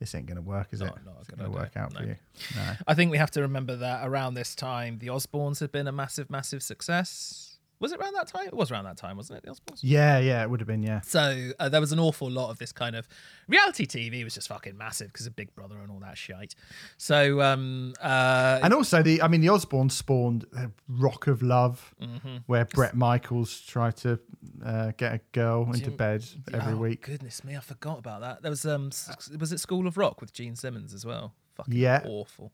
this 0.01 0.15
ain't 0.15 0.27
gonna 0.27 0.41
work, 0.41 0.69
is 0.73 0.81
No, 0.81 0.87
it? 0.87 0.95
not 1.05 1.15
It's 1.21 1.29
gonna 1.29 1.45
gonna 1.45 1.55
work 1.55 1.77
out 1.77 1.93
no. 1.93 2.01
for 2.01 2.07
you. 2.07 2.17
No. 2.57 2.73
I 2.89 2.95
think 2.95 3.11
we 3.13 3.19
have 3.19 3.31
to 3.33 3.43
remember 3.43 3.77
that 3.77 4.07
around 4.07 4.35
this 4.35 4.55
time, 4.57 4.99
the 4.99 5.07
Osbournes 5.09 5.61
had 5.61 5.71
been 5.71 5.87
a 5.87 5.93
massive, 5.93 6.31
massive 6.31 6.63
success. 6.63 7.50
Was 7.81 7.93
it 7.93 7.99
around 8.01 8.13
that 8.13 8.29
time? 8.29 8.47
It 8.47 8.55
was 8.55 8.71
around 8.71 8.85
that 8.85 8.99
time, 8.99 9.17
wasn't 9.17 9.39
it? 9.39 9.45
The 9.45 9.53
Osbournes. 9.53 9.79
Yeah, 9.81 10.19
yeah, 10.19 10.43
it 10.43 10.51
would 10.51 10.61
have 10.61 10.67
been. 10.67 10.83
Yeah. 10.83 11.01
So 11.01 11.53
uh, 11.59 11.69
there 11.71 11.81
was 11.81 11.93
an 11.93 11.99
awful 11.99 12.31
lot 12.31 12.51
of 12.51 12.59
this 12.59 12.73
kind 12.73 12.95
of 12.95 13.09
reality 13.49 13.87
TV 13.87 14.23
was 14.23 14.35
just 14.35 14.49
fucking 14.49 14.77
massive 14.77 15.09
because 15.13 15.27
of 15.27 15.35
Big 15.35 15.55
Brother 15.55 15.79
and 15.79 15.91
all 15.91 15.99
that 16.01 16.19
shit. 16.19 16.55
So 16.99 17.41
um, 17.41 17.95
uh, 18.01 18.61
And 18.63 18.75
also 18.75 19.03
the, 19.03 19.23
I 19.23 19.29
mean, 19.29 19.41
the 19.41 19.49
Osbournes 19.49 19.93
spawned 19.93 20.45
Rock 20.89 21.27
of 21.27 21.43
Love, 21.43 21.95
Mm-hmm. 22.01 22.37
where 22.47 22.65
Bret 22.67 22.95
Michaels 22.97 23.61
tried 23.61 23.97
to 23.99 24.19
uh, 24.65 24.93
get 24.97 25.15
a 25.15 25.21
girl 25.33 25.65
into 25.73 25.91
bed 25.91 26.25
every 26.53 26.75
oh, 26.75 26.77
week. 26.77 27.03
Goodness 27.07 27.45
me, 27.45 27.57
I 27.57 27.61
forgot 27.61 27.99
about 27.99 28.21
that. 28.21 28.43
There 28.43 28.51
was 28.51 28.65
um, 28.67 28.91
was 29.39 29.53
it 29.53 29.59
School 29.59 29.87
of 29.87 29.97
Rock 29.97 30.21
with 30.21 30.33
Gene 30.33 30.57
Simmons 30.57 30.93
as 30.95 31.05
well? 31.07 31.35
Fucking 31.55 31.75
Yeah. 31.75 32.03
awful. 32.07 32.53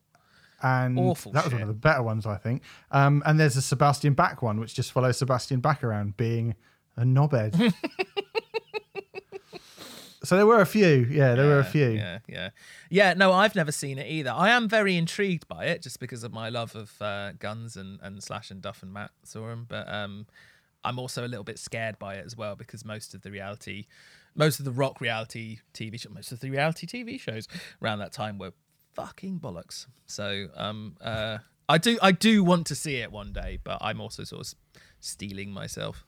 And 0.61 0.97
Awful 0.97 1.31
that 1.33 1.45
was 1.45 1.53
one 1.53 1.61
of 1.61 1.67
the 1.67 1.73
better 1.73 2.01
ones, 2.01 2.25
I 2.25 2.37
think. 2.37 2.63
Um, 2.91 3.21
and 3.25 3.39
there's 3.39 3.55
a 3.57 3.61
Sebastian 3.61 4.13
Bach 4.13 4.41
one, 4.41 4.59
which 4.59 4.73
just 4.73 4.91
follows 4.91 5.17
Sebastian 5.17 5.59
Bach 5.59 5.83
around 5.83 6.17
being 6.17 6.55
a 6.95 7.03
knobhead. 7.03 7.73
so 10.23 10.35
there 10.35 10.47
were 10.47 10.59
a 10.59 10.65
few. 10.65 11.07
Yeah, 11.09 11.35
there 11.35 11.45
were 11.45 11.59
a 11.59 11.63
few. 11.63 11.89
Yeah, 11.89 12.19
yeah, 12.27 12.49
yeah. 12.89 13.13
No, 13.13 13.31
I've 13.31 13.55
never 13.55 13.71
seen 13.71 13.99
it 13.99 14.07
either. 14.07 14.31
I 14.31 14.49
am 14.49 14.67
very 14.67 14.97
intrigued 14.97 15.47
by 15.47 15.65
it 15.65 15.81
just 15.81 15.99
because 15.99 16.23
of 16.23 16.33
my 16.33 16.49
love 16.49 16.75
of 16.75 16.99
uh, 17.01 17.33
guns 17.33 17.77
and, 17.77 17.99
and 18.01 18.21
Slash 18.23 18.49
and 18.49 18.61
Duff 18.61 18.81
and 18.81 18.91
Matt 18.91 19.11
them. 19.31 19.65
But 19.69 19.87
um, 19.87 20.25
I'm 20.83 20.99
also 20.99 21.25
a 21.25 21.29
little 21.29 21.43
bit 21.43 21.59
scared 21.59 21.99
by 21.99 22.15
it 22.15 22.25
as 22.25 22.35
well 22.35 22.55
because 22.55 22.83
most 22.83 23.13
of 23.13 23.21
the 23.21 23.29
reality, 23.29 23.85
most 24.35 24.59
of 24.59 24.65
the 24.65 24.71
rock 24.71 25.01
reality 25.01 25.59
TV, 25.73 25.99
show, 25.99 26.09
most 26.09 26.31
of 26.31 26.39
the 26.39 26.49
reality 26.49 26.87
TV 26.87 27.19
shows 27.19 27.47
around 27.81 27.99
that 27.99 28.11
time 28.11 28.37
were 28.37 28.53
fucking 28.97 29.39
bollocks. 29.39 29.85
So 30.07 30.47
um, 30.55 30.97
uh, 30.99 31.37
I 31.69 31.77
do 31.77 31.97
I 32.01 32.11
do 32.11 32.43
want 32.43 32.67
to 32.67 32.75
see 32.75 32.97
it 32.97 33.11
one 33.11 33.31
day, 33.31 33.59
but 33.63 33.77
I'm 33.81 34.01
also 34.01 34.23
sort 34.23 34.47
of 34.47 34.53
stealing 34.99 35.51
myself 35.51 36.05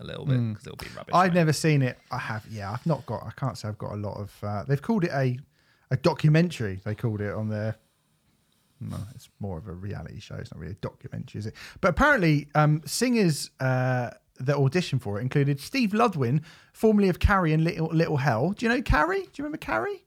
a 0.00 0.04
little 0.04 0.24
bit 0.24 0.38
because 0.48 0.66
it'll 0.66 0.76
be 0.76 0.86
rubbish. 0.96 1.14
I've 1.14 1.30
right? 1.30 1.34
never 1.34 1.52
seen 1.52 1.82
it. 1.82 1.98
I 2.10 2.18
have. 2.18 2.46
Yeah, 2.50 2.72
I've 2.72 2.86
not 2.86 3.04
got. 3.06 3.24
I 3.24 3.32
can't 3.36 3.58
say 3.58 3.68
I've 3.68 3.78
got 3.78 3.92
a 3.92 3.96
lot 3.96 4.16
of. 4.18 4.32
Uh, 4.42 4.64
they've 4.64 4.80
called 4.80 5.04
it 5.04 5.10
a 5.12 5.38
a 5.90 5.96
documentary. 5.96 6.80
They 6.84 6.94
called 6.94 7.20
it 7.20 7.34
on 7.34 7.48
their. 7.48 7.76
No, 8.80 8.96
it's 9.12 9.28
more 9.40 9.58
of 9.58 9.66
a 9.66 9.72
reality 9.72 10.20
show. 10.20 10.36
It's 10.36 10.52
not 10.52 10.60
really 10.60 10.74
a 10.74 10.76
documentary, 10.76 11.40
is 11.40 11.46
it? 11.46 11.54
But 11.80 11.88
apparently, 11.88 12.46
um, 12.54 12.80
singers 12.86 13.50
uh, 13.58 14.10
that 14.38 14.56
auditioned 14.56 15.02
for 15.02 15.18
it 15.18 15.22
included 15.22 15.58
Steve 15.58 15.90
Ludwin, 15.90 16.42
formerly 16.72 17.08
of 17.08 17.18
Carrie 17.18 17.52
and 17.52 17.64
Little 17.64 17.88
Little 17.88 18.18
Hell. 18.18 18.52
Do 18.52 18.66
you 18.66 18.70
know 18.70 18.82
Carrie? 18.82 19.22
Do 19.22 19.30
you 19.34 19.44
remember 19.44 19.58
Carrie? 19.58 20.04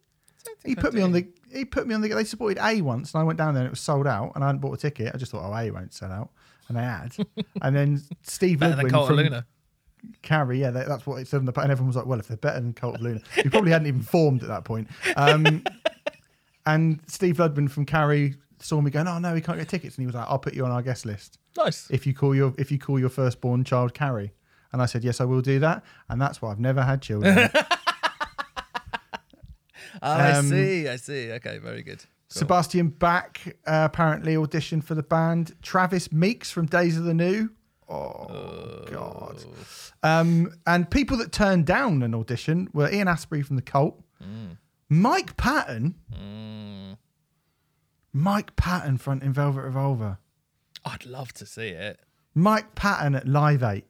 He 0.64 0.72
I 0.72 0.76
put 0.76 0.94
me 0.94 1.02
do. 1.02 1.06
on 1.06 1.12
the. 1.12 1.28
He 1.54 1.66
put 1.66 1.88
me 1.88 1.96
on 1.96 2.02
the. 2.02 2.10
They 2.10 2.24
supported 2.24 2.58
A 2.64 2.82
once, 2.82 3.14
and 3.14 3.22
I 3.22 3.24
went 3.24 3.38
down 3.38 3.54
there 3.54 3.62
and 3.62 3.68
it 3.68 3.72
was 3.72 3.80
sold 3.80 4.08
out, 4.08 4.32
and 4.36 4.44
I 4.44 4.48
hadn't 4.48 4.62
bought 4.62 4.74
a 4.74 4.78
ticket. 4.78 5.14
I 5.14 5.18
just 5.18 5.32
thought, 5.32 5.44
oh, 5.44 5.56
A 5.56 5.72
won't 5.72 5.94
sell 5.94 6.12
out, 6.12 6.30
and 6.68 6.78
they 6.78 6.82
had. 6.82 7.16
and 7.62 7.76
then 7.76 8.02
Steve 8.24 8.60
better 8.60 8.76
Ludwig 8.76 8.92
from 8.92 9.16
Luna. 9.16 9.46
Carrie, 10.24 10.60
yeah, 10.60 10.72
that, 10.72 10.88
that's 10.88 11.06
what 11.06 11.22
it 11.22 11.28
said 11.28 11.38
on 11.38 11.46
the. 11.46 11.60
And 11.60 11.72
everyone 11.72 11.88
was 11.88 11.96
like, 11.96 12.06
well, 12.06 12.20
if 12.20 12.28
they're 12.28 12.38
better 12.38 12.60
than 12.60 12.74
Cult 12.74 12.96
of 12.96 13.02
Luna, 13.02 13.22
we 13.38 13.50
probably 13.50 13.72
hadn't 13.72 13.88
even 13.88 14.02
formed 14.02 14.42
at 14.42 14.50
that 14.50 14.64
point. 14.64 14.88
Um, 15.16 15.64
and 16.66 17.00
Steve 17.08 17.40
Ludwig 17.40 17.70
from 17.70 17.86
Carrie 17.86 18.36
saw 18.60 18.82
me 18.82 18.92
going, 18.92 19.08
oh 19.08 19.20
no, 19.20 19.34
we 19.34 19.42
can't 19.42 19.58
get 19.58 19.70
tickets, 19.70 19.96
and 19.98 20.04
he 20.04 20.06
was 20.08 20.16
like, 20.16 20.28
I'll 20.28 20.40
put 20.40 20.54
you 20.54 20.66
on 20.66 20.72
our 20.72 20.82
guest 20.82 21.06
list 21.06 21.38
Nice. 21.58 21.90
if 21.92 22.08
you 22.08 22.14
call 22.14 22.36
your 22.36 22.54
if 22.58 22.72
you 22.72 22.80
call 22.80 23.00
your 23.00 23.10
firstborn 23.10 23.64
child 23.64 23.94
Carrie. 23.94 24.34
And 24.74 24.82
I 24.82 24.86
said, 24.86 25.04
yes, 25.04 25.20
I 25.20 25.26
will 25.26 25.42
do 25.42 25.60
that, 25.60 25.84
and 26.08 26.22
that's 26.22 26.42
why 26.42 26.50
I've 26.50 26.60
never 26.60 26.82
had 26.82 27.02
children. 27.02 27.50
I 30.02 30.32
Um, 30.34 30.50
see. 30.50 30.88
I 30.88 30.96
see. 30.98 31.32
Okay, 31.34 31.58
very 31.58 31.82
good. 31.84 32.00
Cool. 32.00 32.40
Sebastian 32.40 32.90
Bach 32.90 33.40
uh, 33.48 33.52
apparently 33.92 34.36
auditioned 34.36 34.84
for 34.84 34.96
the 34.96 35.04
band. 35.04 35.54
Travis 35.62 36.12
Meeks 36.12 36.50
from 36.52 36.66
Days 36.66 36.98
of 36.98 37.04
the 37.04 37.14
New. 37.14 37.50
Oh, 37.90 38.86
God. 38.90 39.44
Um, 40.02 40.54
and 40.66 40.90
people 40.90 41.18
that 41.18 41.32
turned 41.34 41.66
down 41.66 42.02
an 42.04 42.16
audition 42.16 42.70
were 42.74 42.90
Ian 42.90 43.08
Astbury 43.08 43.46
from 43.46 43.58
the 43.58 43.62
Cult, 43.62 44.02
Mike 44.88 45.36
Patton, 45.36 45.96
Mike 48.14 48.56
Patton 48.56 48.98
fronting 48.98 49.34
Velvet 49.34 49.62
Revolver, 49.62 50.18
I'd 50.86 51.06
love 51.06 51.34
to 51.34 51.46
see 51.46 51.68
it. 51.70 52.00
Mike 52.34 52.76
Patton 52.76 53.14
at 53.16 53.28
Live 53.28 53.62
Eight. 53.64 53.86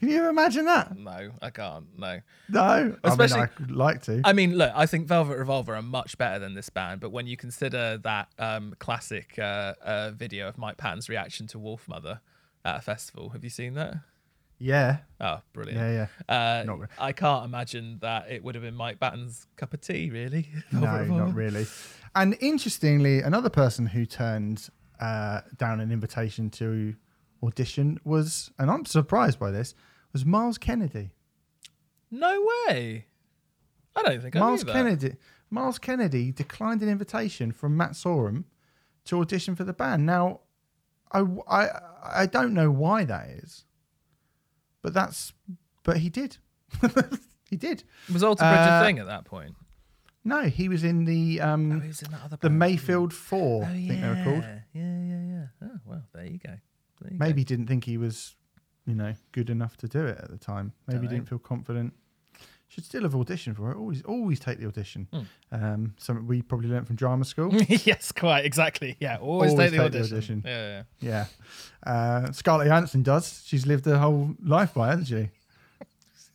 Can 0.00 0.08
you 0.08 0.28
imagine 0.28 0.64
that? 0.64 0.96
No, 0.96 1.30
I 1.42 1.50
can't. 1.50 1.86
No. 1.98 2.20
No, 2.48 2.96
Especially- 3.04 3.40
I 3.40 3.44
mean, 3.44 3.50
I'd 3.60 3.70
like 3.70 4.02
to. 4.04 4.20
I 4.24 4.32
mean, 4.32 4.56
look, 4.56 4.72
I 4.74 4.86
think 4.86 5.06
Velvet 5.06 5.36
Revolver 5.38 5.74
are 5.76 5.82
much 5.82 6.16
better 6.18 6.38
than 6.38 6.54
this 6.54 6.70
band, 6.70 7.00
but 7.00 7.10
when 7.10 7.26
you 7.26 7.36
consider 7.36 7.98
that 7.98 8.28
um, 8.38 8.74
classic 8.78 9.38
uh, 9.38 9.74
uh, 9.84 10.10
video 10.12 10.48
of 10.48 10.56
Mike 10.58 10.78
Patton's 10.78 11.08
reaction 11.08 11.46
to 11.48 11.58
Wolfmother 11.58 12.20
at 12.64 12.76
a 12.78 12.80
festival, 12.80 13.28
have 13.30 13.44
you 13.44 13.50
seen 13.50 13.74
that? 13.74 13.94
yeah, 14.58 14.98
Oh, 15.20 15.40
brilliant. 15.54 15.78
yeah, 15.80 16.06
yeah. 16.28 16.60
Uh, 16.60 16.64
Not 16.64 16.90
I 16.98 17.12
can't 17.12 17.44
imagine 17.46 17.98
that 18.00 18.30
it 18.30 18.42
would 18.44 18.54
have 18.54 18.62
been 18.64 18.74
Mike 18.74 19.00
Patton's 19.00 19.46
cup 19.56 19.72
of 19.74 19.80
tea, 19.80 20.10
really. 20.10 20.48
No, 20.72 21.04
not 21.04 21.34
really. 21.34 21.66
And 22.14 22.36
interestingly, 22.40 23.20
another 23.20 23.48
person 23.50 23.86
who 23.86 24.04
turned 24.04 24.68
uh, 25.00 25.40
down 25.56 25.80
an 25.80 25.90
invitation 25.92 26.50
to 26.50 26.94
audition 27.42 27.98
was, 28.04 28.50
and 28.58 28.70
I'm 28.70 28.84
surprised 28.84 29.38
by 29.38 29.50
this, 29.50 29.74
was 30.12 30.24
Myles 30.24 30.58
Kennedy. 30.58 31.10
No 32.10 32.46
way. 32.68 33.06
I 33.94 34.02
don't 34.02 34.20
think 34.22 34.36
I 34.36 34.40
Myles 34.40 34.64
knew 34.64 34.72
that. 34.72 34.78
Kennedy. 34.78 35.16
Myles 35.50 35.78
Kennedy 35.78 36.32
declined 36.32 36.82
an 36.82 36.88
invitation 36.88 37.52
from 37.52 37.76
Matt 37.76 37.92
Sorum 37.92 38.44
to 39.06 39.20
audition 39.20 39.56
for 39.56 39.64
the 39.64 39.72
band. 39.72 40.06
Now, 40.06 40.40
I, 41.12 41.24
I, 41.48 41.68
I 42.22 42.26
don't 42.26 42.54
know 42.54 42.70
why 42.70 43.04
that 43.04 43.28
is, 43.28 43.64
but 44.82 44.94
that's, 44.94 45.32
but 45.82 45.98
he 45.98 46.08
did. 46.08 46.38
he 47.50 47.56
did. 47.56 47.82
It 48.08 48.12
was 48.12 48.22
Alter 48.22 48.44
Bridge 48.44 48.58
Uh, 48.68 48.80
a 48.80 48.84
thing 48.84 48.98
at 49.00 49.06
that 49.06 49.24
point? 49.24 49.54
No, 50.22 50.42
he 50.42 50.68
was 50.68 50.84
in 50.84 51.04
the 51.04 51.40
um, 51.40 51.72
Oh, 51.72 51.80
he 51.80 51.88
was 51.88 52.02
in 52.02 52.10
that 52.12 52.20
other 52.24 52.36
the 52.40 52.48
band. 52.48 52.58
Mayfield 52.58 53.12
Four. 53.12 53.64
Oh, 53.64 53.68
I 53.68 53.74
yeah. 53.74 53.94
they 53.94 54.08
were 54.08 54.24
called. 54.24 54.44
Yeah, 54.74 55.00
yeah, 55.02 55.20
yeah. 55.22 55.44
Oh, 55.64 55.78
well, 55.86 56.02
there 56.14 56.26
you 56.26 56.38
go. 56.38 56.54
There 57.00 57.12
you. 57.12 57.18
Maybe 57.18 57.40
he 57.40 57.44
didn't 57.44 57.66
think 57.66 57.84
he 57.84 57.96
was, 57.96 58.36
you 58.86 58.94
know, 58.94 59.14
good 59.32 59.50
enough 59.50 59.76
to 59.78 59.88
do 59.88 60.06
it 60.06 60.18
at 60.18 60.30
the 60.30 60.38
time. 60.38 60.72
Maybe 60.86 61.06
didn't 61.06 61.28
feel 61.28 61.38
confident. 61.38 61.92
Should 62.68 62.84
still 62.84 63.02
have 63.02 63.14
auditioned 63.14 63.56
for 63.56 63.72
it. 63.72 63.76
Always, 63.76 64.02
always 64.02 64.38
take 64.38 64.60
the 64.60 64.66
audition. 64.68 65.08
Hmm. 65.12 65.20
Um, 65.50 65.94
something 65.98 66.24
we 66.28 66.40
probably 66.40 66.68
learned 66.68 66.86
from 66.86 66.94
drama 66.94 67.24
school. 67.24 67.52
yes, 67.68 68.12
quite 68.12 68.44
exactly. 68.44 68.96
Yeah, 69.00 69.16
always, 69.16 69.50
Always 69.50 69.70
take, 69.70 69.78
the, 69.78 69.82
take 69.84 69.92
the 69.92 69.98
audition. 69.98 70.42
audition. 70.46 70.86
Yeah, 71.00 71.26
yeah, 71.84 71.90
uh, 71.92 72.30
Scarlett 72.30 72.68
Johansson 72.68 73.02
does. 73.02 73.42
She's 73.44 73.66
lived 73.66 73.86
her 73.86 73.98
whole 73.98 74.36
life 74.44 74.74
by, 74.74 74.88
it, 74.92 74.98
hasn't 74.98 75.08
she? 75.08 75.30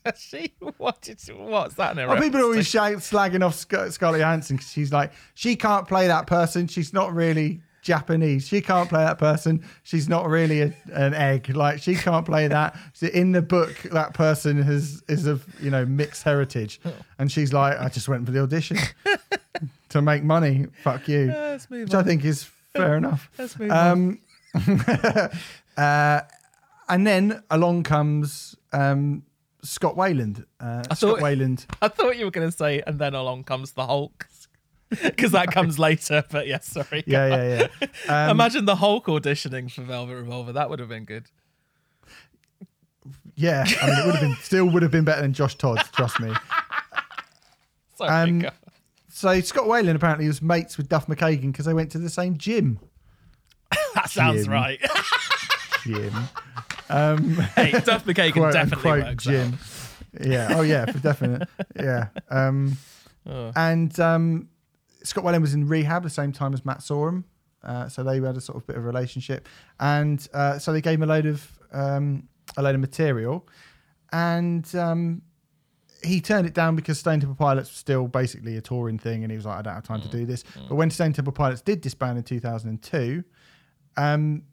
she 0.17 0.53
what 0.77 1.01
did 1.01 1.19
what's 1.35 1.75
that? 1.75 1.97
In 1.97 2.07
Well, 2.07 2.21
people 2.21 2.41
are 2.41 2.43
always 2.43 2.67
sh- 2.67 2.75
slagging 2.75 3.43
off 3.43 3.55
Scar- 3.55 3.89
Scarlett 3.89 4.19
Johansson 4.19 4.57
because 4.57 4.71
she's 4.71 4.91
like, 4.91 5.13
she 5.35 5.55
can't 5.55 5.87
play 5.87 6.07
that 6.07 6.27
person. 6.27 6.67
She's 6.67 6.93
not 6.93 7.13
really 7.13 7.61
Japanese. 7.85 8.47
She 8.47 8.61
can't 8.61 8.89
play 8.89 9.03
that 9.05 9.17
person. 9.19 9.63
She's 9.83 10.09
not 10.09 10.27
really 10.27 10.61
a, 10.61 10.73
an 10.91 11.13
egg. 11.13 11.55
Like 11.55 11.81
she 11.81 11.95
can't 11.95 12.25
play 12.25 12.47
that. 12.47 12.75
So 12.93 13.07
in 13.07 13.31
the 13.31 13.41
book, 13.41 13.75
that 13.91 14.13
person 14.13 14.61
has 14.63 15.03
is 15.07 15.25
of 15.27 15.45
you 15.61 15.69
know 15.69 15.85
mixed 15.85 16.23
heritage, 16.23 16.79
and 17.19 17.31
she's 17.31 17.53
like, 17.53 17.77
I 17.79 17.87
just 17.89 18.07
went 18.09 18.25
for 18.25 18.31
the 18.31 18.41
audition 18.41 18.77
to 19.89 20.01
make 20.01 20.23
money. 20.23 20.65
Fuck 20.83 21.07
you, 21.07 21.27
which 21.69 21.93
on. 21.93 21.99
I 21.99 22.03
think 22.03 22.25
is 22.25 22.43
fair 22.73 22.97
enough. 23.01 23.29
Let's 23.37 23.57
move 23.59 23.71
on. 23.71 24.19
Um, 24.55 25.31
uh, 25.77 26.21
and 26.89 27.05
then 27.07 27.43
along 27.49 27.83
comes 27.83 28.55
um, 28.73 29.23
Scott 29.63 29.95
Weiland. 29.95 30.45
Uh, 30.59 30.83
Scott 30.83 30.97
thought- 30.97 31.19
Weiland. 31.19 31.65
I 31.81 31.87
thought 31.87 32.17
you 32.17 32.25
were 32.25 32.31
going 32.31 32.49
to 32.49 32.55
say, 32.55 32.81
and 32.87 32.97
then 32.99 33.13
along 33.13 33.43
comes 33.43 33.71
the 33.73 33.85
Hulk, 33.85 34.27
because 35.03 35.31
that 35.31 35.51
comes 35.51 35.77
later. 35.79 36.23
But 36.29 36.47
yes, 36.47 36.67
sorry. 36.67 37.03
Yeah, 37.05 37.27
yeah, 37.27 37.67
yeah. 37.81 37.87
Um, 38.25 38.31
Imagine 38.31 38.65
the 38.65 38.75
Hulk 38.75 39.05
auditioning 39.07 39.71
for 39.71 39.81
Velvet 39.81 40.15
Revolver. 40.15 40.53
That 40.53 40.69
would 40.69 40.79
have 40.79 40.89
been 40.89 41.05
good. 41.05 41.25
Yeah, 43.35 43.65
I 43.81 43.87
mean, 43.87 43.99
it 43.99 44.05
would 44.05 44.15
have 44.15 44.21
been 44.21 44.35
still 44.41 44.65
would 44.69 44.81
have 44.81 44.91
been 44.91 45.03
better 45.03 45.21
than 45.21 45.33
Josh 45.33 45.55
Todd. 45.55 45.79
Trust 45.91 46.19
me. 46.19 46.33
Sorry. 47.95 48.09
Um, 48.09 48.39
go. 48.39 48.49
So 49.09 49.39
Scott 49.41 49.65
Weiland 49.65 49.95
apparently 49.95 50.27
was 50.27 50.41
mates 50.41 50.77
with 50.77 50.89
Duff 50.89 51.07
McKagan 51.07 51.51
because 51.51 51.65
they 51.65 51.73
went 51.73 51.91
to 51.91 51.97
the 51.99 52.09
same 52.09 52.37
gym. 52.37 52.79
that 53.95 54.09
sounds 54.09 54.43
Jim. 54.43 54.51
right. 54.53 54.79
Gym. 55.83 56.13
Um, 56.89 57.29
hey, 57.55 57.71
Duff 57.71 58.05
McKagan 58.05 58.33
quote 58.33 58.53
definitely 58.53 58.91
unquote 58.91 59.09
works 59.11 59.23
gym. 59.23 59.53
out. 60.19 60.27
Yeah. 60.27 60.47
Oh 60.51 60.61
yeah, 60.61 60.85
for 60.85 60.99
definite. 60.99 61.47
Yeah. 61.75 62.07
Um, 62.29 62.77
Oh. 63.27 63.51
and 63.55 63.99
um, 63.99 64.49
Scott 65.05 65.23
Weiland 65.23 65.41
was 65.41 65.53
in 65.53 65.67
rehab 65.67 66.03
the 66.03 66.09
same 66.09 66.31
time 66.31 66.53
as 66.53 66.65
Matt 66.65 66.79
Sorum. 66.79 67.23
Uh, 67.63 67.89
so 67.89 68.03
they 68.03 68.19
had 68.19 68.37
a 68.37 68.41
sort 68.41 68.57
of 68.57 68.67
bit 68.67 68.75
of 68.75 68.83
a 68.83 68.85
relationship, 68.85 69.47
and 69.79 70.27
uh, 70.33 70.59
so 70.59 70.71
they 70.71 70.81
gave 70.81 70.95
him 70.99 71.03
a 71.03 71.07
load 71.07 71.25
of 71.25 71.51
um, 71.71 72.27
a 72.57 72.61
load 72.61 72.75
of 72.75 72.81
material, 72.81 73.47
and 74.11 74.75
um, 74.75 75.23
he 76.03 76.21
turned 76.21 76.45
it 76.45 76.53
down 76.53 76.75
because 76.75 76.99
Stone 76.99 77.21
Temple 77.21 77.35
Pilots 77.35 77.69
was 77.69 77.77
still 77.77 78.07
basically 78.07 78.55
a 78.57 78.61
touring 78.61 78.99
thing, 78.99 79.23
and 79.23 79.31
he 79.31 79.35
was 79.35 79.45
like, 79.45 79.57
I 79.57 79.61
don't 79.63 79.73
have 79.73 79.83
time 79.83 80.01
to 80.01 80.09
do 80.09 80.25
this. 80.25 80.43
But 80.69 80.75
when 80.75 80.91
Stone 80.91 81.13
Temple 81.13 81.33
Pilots 81.33 81.61
did 81.61 81.81
disband 81.81 82.19
in 82.19 82.23
2002, 82.23 83.23
um, 83.97 84.43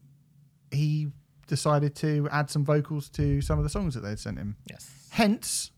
he 0.71 1.09
decided 1.47 1.95
to 1.97 2.27
add 2.31 2.49
some 2.49 2.65
vocals 2.65 3.09
to 3.09 3.41
some 3.41 3.59
of 3.59 3.63
the 3.63 3.69
songs 3.69 3.93
that 3.93 4.01
they'd 4.01 4.19
sent 4.19 4.37
him. 4.37 4.55
Yes. 4.69 4.89
Hence, 5.11 5.71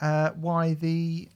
uh, 0.00 0.30
why 0.32 0.74
the 0.74 1.28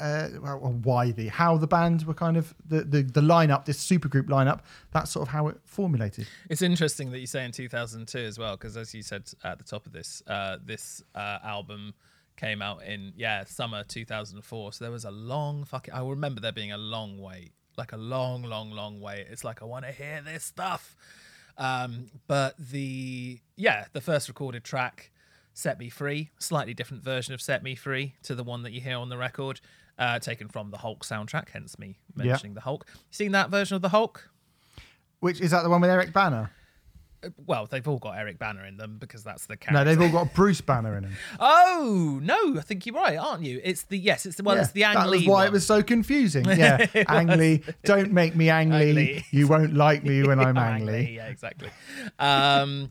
uh, 0.00 0.28
why 0.28 1.10
the 1.12 1.28
how 1.28 1.56
the 1.56 1.66
band 1.66 2.04
were 2.04 2.14
kind 2.14 2.36
of 2.36 2.54
the, 2.66 2.82
the 2.82 3.02
the 3.02 3.20
lineup, 3.20 3.64
this 3.64 3.84
supergroup 3.84 4.28
lineup. 4.28 4.60
That's 4.92 5.10
sort 5.10 5.28
of 5.28 5.32
how 5.32 5.48
it 5.48 5.58
formulated. 5.64 6.26
It's 6.48 6.62
interesting 6.62 7.10
that 7.12 7.18
you 7.18 7.26
say 7.26 7.44
in 7.44 7.52
2002 7.52 8.18
as 8.18 8.38
well, 8.38 8.56
because 8.56 8.76
as 8.76 8.94
you 8.94 9.02
said 9.02 9.30
at 9.44 9.58
the 9.58 9.64
top 9.64 9.86
of 9.86 9.92
this, 9.92 10.22
uh, 10.26 10.56
this 10.64 11.02
uh, 11.14 11.38
album 11.44 11.94
came 12.36 12.62
out 12.62 12.82
in 12.84 13.12
yeah 13.16 13.44
summer 13.44 13.84
2004. 13.84 14.72
So 14.72 14.84
there 14.84 14.90
was 14.90 15.04
a 15.04 15.10
long 15.10 15.64
fucking. 15.64 15.92
I 15.92 16.00
remember 16.00 16.40
there 16.40 16.52
being 16.52 16.72
a 16.72 16.78
long 16.78 17.18
wait, 17.18 17.52
like 17.76 17.92
a 17.92 17.98
long, 17.98 18.42
long, 18.42 18.70
long 18.70 19.00
wait. 19.00 19.26
It's 19.30 19.44
like 19.44 19.62
I 19.62 19.66
want 19.66 19.84
to 19.84 19.92
hear 19.92 20.22
this 20.24 20.44
stuff. 20.44 20.96
Um, 21.58 22.06
but 22.26 22.54
the 22.58 23.38
yeah, 23.56 23.84
the 23.92 24.00
first 24.00 24.28
recorded 24.28 24.64
track, 24.64 25.10
"Set 25.52 25.78
Me 25.78 25.90
Free," 25.90 26.30
slightly 26.38 26.72
different 26.72 27.02
version 27.02 27.34
of 27.34 27.42
"Set 27.42 27.62
Me 27.62 27.74
Free" 27.74 28.14
to 28.22 28.34
the 28.34 28.42
one 28.44 28.62
that 28.62 28.72
you 28.72 28.80
hear 28.80 28.96
on 28.96 29.10
the 29.10 29.18
record, 29.18 29.60
uh, 30.00 30.18
taken 30.18 30.48
from 30.48 30.72
the 30.72 30.78
Hulk 30.78 31.04
soundtrack. 31.04 31.50
Hence 31.50 31.78
me 31.78 31.98
mentioning 32.16 32.54
the 32.54 32.62
Hulk. 32.62 32.84
You 32.88 33.00
seen 33.12 33.32
that 33.32 33.50
version 33.50 33.76
of 33.76 33.82
the 33.82 33.90
Hulk? 33.90 34.28
Which 35.20 35.40
is 35.40 35.52
that 35.52 35.62
the 35.62 35.70
one 35.70 35.80
with 35.80 35.90
Eric 35.90 36.12
Bana? 36.12 36.50
well, 37.46 37.66
they've 37.66 37.86
all 37.86 37.98
got 37.98 38.12
Eric 38.16 38.38
Banner 38.38 38.64
in 38.64 38.78
them 38.78 38.96
because 38.98 39.22
that's 39.22 39.44
the 39.44 39.54
character. 39.54 39.84
No, 39.84 39.84
they've 39.84 40.00
all 40.00 40.24
got 40.24 40.32
Bruce 40.32 40.62
Banner 40.62 40.96
in 40.96 41.02
them. 41.02 41.12
Oh 41.38 42.18
no, 42.22 42.56
I 42.58 42.62
think 42.62 42.86
you're 42.86 42.94
right, 42.96 43.18
aren't 43.18 43.42
you? 43.42 43.60
It's 43.62 43.82
the 43.82 43.98
yes, 43.98 44.24
it's 44.24 44.36
the 44.36 44.42
well, 44.42 44.56
Yeah, 44.56 44.62
it's 44.62 44.70
the 44.72 44.84
Ang 44.84 44.94
that 44.94 45.10
was 45.10 45.20
Lee 45.20 45.28
why 45.28 45.34
one. 45.40 45.46
it 45.48 45.52
was 45.52 45.66
so 45.66 45.82
confusing. 45.82 46.44
Yeah, 46.48 46.86
Ang 47.08 47.26
Lee, 47.26 47.62
don't 47.84 48.12
make 48.12 48.34
me 48.36 48.48
Ang 48.48 48.70
Lee. 48.70 48.88
Ang 48.88 48.94
Lee. 48.94 49.24
You 49.32 49.48
won't 49.48 49.74
like 49.74 50.02
me 50.02 50.22
when 50.22 50.40
I'm 50.46 50.56
Ang 50.56 50.80
Ang 50.80 50.86
Lee, 50.86 50.92
Lee. 50.92 51.16
Yeah, 51.16 51.26
exactly. 51.26 51.68
Um, 52.18 52.88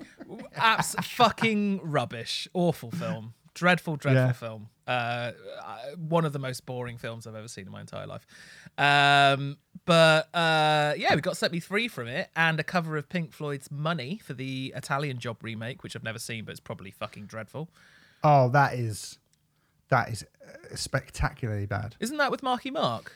abs- 0.55 0.95
fucking 1.01 1.79
rubbish, 1.83 2.47
awful 2.53 2.91
film, 2.91 3.33
dreadful, 3.59 3.97
dreadful 3.97 4.25
Yeah. 4.27 4.31
film. 4.31 4.69
Uh, 4.87 5.31
one 5.97 6.25
of 6.25 6.33
the 6.33 6.39
most 6.39 6.65
boring 6.65 6.97
films 6.97 7.27
I've 7.27 7.35
ever 7.35 7.47
seen 7.47 7.65
in 7.65 7.71
my 7.71 7.81
entire 7.81 8.07
life. 8.07 8.25
Um, 8.77 9.57
but 9.85 10.33
uh, 10.33 10.93
yeah, 10.97 11.13
we 11.13 11.21
got 11.21 11.35
Set 11.37 11.51
Me 11.51 11.59
Free 11.59 11.87
from 11.87 12.07
it 12.07 12.29
and 12.35 12.59
a 12.59 12.63
cover 12.63 12.95
of 12.97 13.09
Pink 13.09 13.31
Floyd's 13.33 13.69
Money 13.69 14.19
for 14.23 14.33
the 14.33 14.73
Italian 14.75 15.19
Job 15.19 15.37
remake, 15.43 15.83
which 15.83 15.95
I've 15.95 16.03
never 16.03 16.19
seen, 16.19 16.45
but 16.45 16.51
it's 16.51 16.59
probably 16.59 16.91
fucking 16.91 17.25
dreadful. 17.25 17.69
Oh, 18.23 18.49
that 18.49 18.73
is 18.75 19.19
that 19.89 20.09
is 20.09 20.25
spectacularly 20.75 21.65
bad. 21.65 21.95
Isn't 21.99 22.17
that 22.17 22.31
with 22.31 22.41
Marky 22.43 22.71
Mark? 22.71 23.13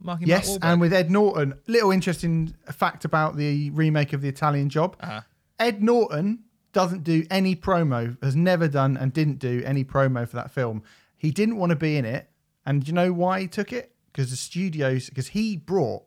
Marky 0.00 0.24
Yes, 0.26 0.48
Mark 0.48 0.60
and 0.62 0.80
with 0.80 0.92
Ed 0.92 1.10
Norton. 1.10 1.54
Little 1.66 1.90
interesting 1.90 2.54
fact 2.72 3.04
about 3.04 3.36
the 3.36 3.70
remake 3.70 4.12
of 4.12 4.22
the 4.22 4.28
Italian 4.28 4.68
Job. 4.68 4.96
Uh-huh. 5.00 5.20
Ed 5.58 5.82
Norton 5.82 6.44
doesn't 6.76 7.04
do 7.04 7.24
any 7.30 7.56
promo, 7.56 8.22
has 8.22 8.36
never 8.36 8.68
done 8.68 8.98
and 8.98 9.10
didn't 9.10 9.38
do 9.38 9.62
any 9.64 9.82
promo 9.82 10.28
for 10.28 10.36
that 10.36 10.50
film. 10.50 10.82
He 11.16 11.30
didn't 11.30 11.56
want 11.56 11.70
to 11.70 11.76
be 11.76 11.96
in 11.96 12.04
it, 12.04 12.28
and 12.66 12.86
you 12.86 12.92
know 12.92 13.14
why 13.14 13.40
he 13.40 13.48
took 13.48 13.72
it? 13.72 13.94
Because 14.12 14.28
the 14.28 14.36
studios, 14.36 15.08
because 15.08 15.28
he 15.28 15.56
brought 15.56 16.04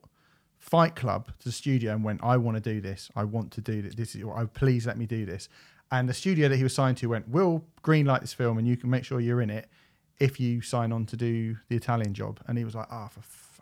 Fight 0.60 0.95
Club 0.95 1.32
to 1.39 1.45
the 1.45 1.51
studio 1.51 1.93
and 1.93 2.03
went, 2.03 2.23
"I 2.23 2.38
want 2.38 2.55
to 2.55 2.62
do 2.62 2.82
this. 2.82 3.10
I 3.15 3.23
want 3.23 3.51
to 3.53 3.62
do 3.62 3.82
this. 3.82 3.95
This 3.95 4.13
is, 4.13 4.23
oh, 4.23 4.47
please 4.53 4.86
let 4.86 4.95
me 4.95 5.08
do 5.08 5.25
this." 5.25 5.49
And 5.89 6.08
the 6.08 6.13
studio 6.13 6.47
that 6.49 6.58
he 6.58 6.62
was 6.62 6.75
signed 6.75 6.97
to 6.97 7.08
went, 7.08 7.27
"We'll 7.27 7.65
greenlight 7.84 8.21
this 8.21 8.34
film, 8.34 8.60
and 8.60 8.67
you 8.67 8.77
can 8.77 8.91
make 8.91 9.05
sure 9.05 9.19
you're 9.19 9.41
in 9.41 9.49
it 9.49 9.71
if 10.19 10.39
you 10.39 10.62
sign 10.62 10.91
on 10.91 11.08
to 11.08 11.17
do 11.17 11.58
the 11.69 11.77
Italian 11.77 12.13
Job." 12.13 12.41
And 12.47 12.60
he 12.60 12.63
was 12.63 12.75
like, 12.75 12.89
"Ah, 12.91 13.08
for." 13.08 13.21
F-. 13.21 13.62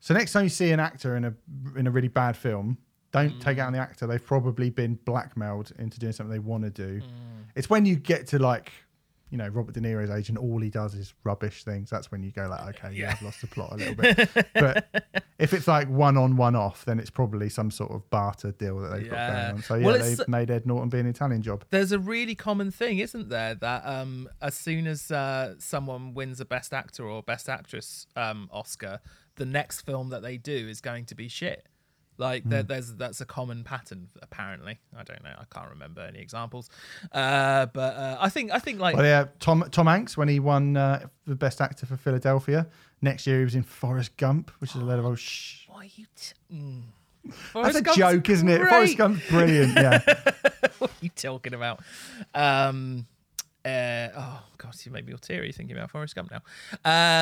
So 0.00 0.12
next 0.12 0.32
time 0.32 0.44
you 0.44 0.50
see 0.50 0.70
an 0.70 0.80
actor 0.80 1.16
in 1.16 1.24
a 1.24 1.34
in 1.76 1.86
a 1.86 1.90
really 1.90 2.08
bad 2.08 2.36
film, 2.36 2.76
don't 3.12 3.40
take 3.40 3.58
it 3.58 3.60
on 3.60 3.72
the 3.72 3.78
actor. 3.78 4.06
They've 4.06 4.24
probably 4.24 4.70
been 4.70 4.98
blackmailed 5.04 5.72
into 5.78 5.98
doing 5.98 6.12
something 6.12 6.32
they 6.32 6.38
want 6.38 6.64
to 6.64 6.70
do. 6.70 7.00
It's 7.54 7.70
when 7.70 7.86
you 7.86 7.96
get 7.96 8.26
to 8.28 8.38
like, 8.38 8.72
you 9.30 9.38
know, 9.38 9.48
Robert 9.48 9.74
De 9.74 9.80
Niro's 9.80 10.10
age 10.10 10.28
and 10.28 10.38
all 10.38 10.60
he 10.60 10.70
does 10.70 10.94
is 10.94 11.12
rubbish 11.24 11.64
things. 11.64 11.90
That's 11.90 12.12
when 12.12 12.22
you 12.22 12.30
go 12.30 12.46
like, 12.48 12.76
okay, 12.76 12.94
yeah, 12.94 13.12
I've 13.12 13.22
lost 13.22 13.40
the 13.40 13.46
plot 13.48 13.72
a 13.72 13.76
little 13.76 13.94
bit. 13.94 14.28
but 14.54 15.24
if 15.38 15.52
it's 15.52 15.66
like 15.66 15.88
one 15.88 16.16
on, 16.16 16.36
one 16.36 16.54
off, 16.54 16.84
then 16.84 17.00
it's 17.00 17.10
probably 17.10 17.48
some 17.48 17.70
sort 17.70 17.90
of 17.90 18.08
barter 18.10 18.52
deal 18.52 18.78
that 18.80 18.88
they've 18.88 19.10
got 19.10 19.32
going 19.32 19.54
on. 19.56 19.62
So 19.62 19.74
yeah, 19.74 19.86
Well, 19.86 19.98
they've 19.98 20.28
made 20.28 20.50
Ed 20.50 20.64
Norton 20.66 20.90
be 20.90 21.00
an 21.00 21.06
Italian 21.06 21.42
job. 21.42 21.64
There's 21.70 21.92
a 21.92 21.98
really 21.98 22.34
common 22.34 22.70
thing, 22.70 22.98
isn't 22.98 23.28
there, 23.28 23.54
that 23.56 23.82
um, 23.84 24.28
as 24.40 24.54
soon 24.54 24.86
as 24.86 25.10
uh, 25.10 25.54
someone 25.58 26.14
wins 26.14 26.38
a 26.40 26.44
Best 26.44 26.72
Actor 26.72 27.04
or 27.04 27.22
Best 27.22 27.48
Actress 27.48 28.06
um, 28.14 28.48
Oscar, 28.52 29.00
the 29.36 29.46
next 29.46 29.80
film 29.80 30.10
that 30.10 30.22
they 30.22 30.36
do 30.36 30.68
is 30.68 30.80
going 30.80 31.04
to 31.06 31.14
be 31.14 31.26
shit. 31.28 31.66
Like 32.18 32.44
there, 32.44 32.62
Hmm. 32.62 32.66
there's 32.68 32.94
that's 32.94 33.20
a 33.20 33.26
common 33.26 33.62
pattern 33.64 34.08
apparently. 34.22 34.78
I 34.96 35.02
don't 35.02 35.22
know. 35.22 35.34
I 35.38 35.44
can't 35.54 35.70
remember 35.70 36.00
any 36.00 36.18
examples. 36.20 36.70
Uh, 37.12 37.66
but 37.66 37.94
uh, 37.96 38.16
I 38.20 38.28
think 38.28 38.50
I 38.52 38.58
think 38.58 38.80
like 38.80 38.96
Well, 38.96 39.04
yeah, 39.04 39.26
Tom 39.40 39.64
Tom 39.70 39.86
Hanks 39.86 40.16
when 40.16 40.28
he 40.28 40.40
won 40.40 40.76
uh, 40.76 41.06
the 41.26 41.34
Best 41.36 41.60
Actor 41.60 41.86
for 41.86 41.96
Philadelphia. 41.96 42.66
Next 43.02 43.26
year 43.26 43.38
he 43.38 43.44
was 43.44 43.54
in 43.54 43.62
Forrest 43.62 44.16
Gump, 44.16 44.50
which 44.60 44.70
is 44.74 44.80
a 44.80 44.84
load 44.84 44.98
of 44.98 45.04
old 45.04 45.18
shh. 45.18 45.66
why 45.68 45.82
are 45.82 45.84
you? 45.84 46.06
T- 46.16 46.34
mm. 46.54 46.82
That's 47.54 47.76
a 47.76 47.82
Gump's 47.82 47.96
joke, 47.98 48.30
isn't 48.30 48.48
it? 48.48 48.58
Forrest 48.66 48.96
great. 48.96 48.98
Gump's 48.98 49.28
brilliant. 49.28 49.74
Yeah. 49.74 49.98
what 50.78 50.90
are 50.90 50.94
you 51.00 51.08
talking 51.10 51.54
about? 51.54 51.80
Um, 52.34 53.06
uh, 53.64 54.08
oh 54.16 54.42
God, 54.58 54.74
you 54.84 54.92
made 54.92 55.04
me 55.06 55.12
all 55.12 55.18
teary 55.18 55.50
thinking 55.52 55.76
about 55.76 55.90
Forrest 55.90 56.14
Gump 56.14 56.30
now. 56.30 56.40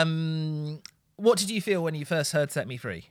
Um, 0.02 0.80
what 1.16 1.38
did 1.38 1.50
you 1.50 1.61
feel 1.62 1.83
when 1.83 1.94
you 1.94 2.04
first 2.04 2.33
heard 2.33 2.52
"Set 2.52 2.68
Me 2.68 2.76
Free"? 2.76 3.09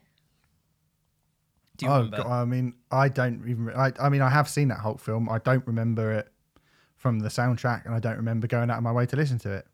Do 1.78 1.86
you 1.86 1.92
oh, 1.92 1.96
remember? 1.98 2.18
God, 2.18 2.28
I 2.28 2.46
mean, 2.46 2.74
I 2.92 3.10
don't 3.10 3.48
even. 3.48 3.70
I, 3.76 3.92
I 4.00 4.10
mean, 4.10 4.22
I 4.22 4.30
have 4.30 4.48
seen 4.48 4.68
that 4.70 4.80
Hulk 4.80 5.00
film. 5.00 5.30
I 5.30 5.40
don't 5.40 5.66
remember 5.66 6.12
it 6.12 6.30
from 6.98 7.20
the 7.20 7.30
soundtrack, 7.30 7.86
and 7.86 7.94
I 7.94 8.00
don't 8.00 8.18
remember 8.18 8.48
going 8.48 8.70
out 8.70 8.78
of 8.78 8.84
my 8.84 8.92
way 8.92 9.06
to 9.08 9.16
listen 9.16 9.40
to 9.40 9.52
it. 9.52 9.66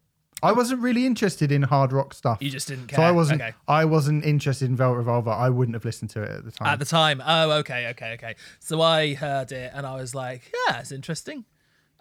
I 0.42 0.54
wasn't 0.54 0.82
really 0.82 1.06
interested 1.06 1.52
in 1.52 1.64
hard 1.64 1.92
rock 1.92 2.14
stuff. 2.14 2.38
You 2.42 2.50
just 2.50 2.68
didn't 2.68 2.88
care. 2.88 2.98
So 2.98 3.04
I 3.04 3.12
wasn't. 3.12 3.42
Okay. 3.42 3.54
I 3.68 3.86
wasn't 3.86 4.26
interested 4.26 4.70
in 4.70 4.76
Velvet 4.76 4.98
Revolver. 4.98 5.32
I 5.32 5.50
wouldn't 5.50 5.76
have 5.76 5.84
listened 5.84 6.12
to 6.12 6.24
it 6.24 6.30
at 6.30 6.46
the 6.46 6.52
time. 6.52 6.68
At 6.68 6.80
the 6.80 6.86
time, 6.86 7.22
oh, 7.26 7.52
okay, 7.60 7.88
okay, 7.90 8.14
okay. 8.14 8.36
So 8.60 8.82
I 8.82 9.16
heard 9.16 9.52
it 9.52 9.72
and 9.74 9.86
I 9.86 9.96
was 9.96 10.16
like, 10.16 10.52
yeah, 10.68 10.80
it's 10.80 10.92
interesting. 10.92 11.46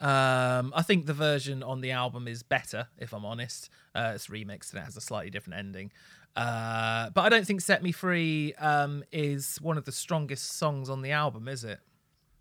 Um, 0.01 0.73
I 0.77 0.83
think 0.83 1.07
the 1.07 1.15
version 1.15 1.65
on 1.65 1.81
the 1.81 1.91
album 1.91 2.29
is 2.29 2.45
better, 2.45 2.87
if 2.99 3.13
I'm 3.13 3.25
honest. 3.25 3.69
Uh, 3.95 4.13
it's 4.15 4.29
remixed 4.29 4.71
and 4.73 4.81
it 4.81 4.85
has 4.85 4.97
a 4.97 5.01
slightly 5.01 5.31
different 5.31 5.59
ending. 5.59 5.91
Uh, 6.39 7.11
but 7.11 7.23
I 7.23 7.29
don't 7.29 7.45
think 7.45 7.61
"Set 7.61 7.83
Me 7.83 7.91
Free" 7.91 8.55
um, 8.55 9.03
is 9.11 9.59
one 9.61 9.77
of 9.77 9.85
the 9.85 9.93
strongest 9.93 10.57
songs 10.57 10.89
on 10.89 11.03
the 11.03 11.11
album, 11.11 11.49
is 11.49 11.65
it? 11.65 11.81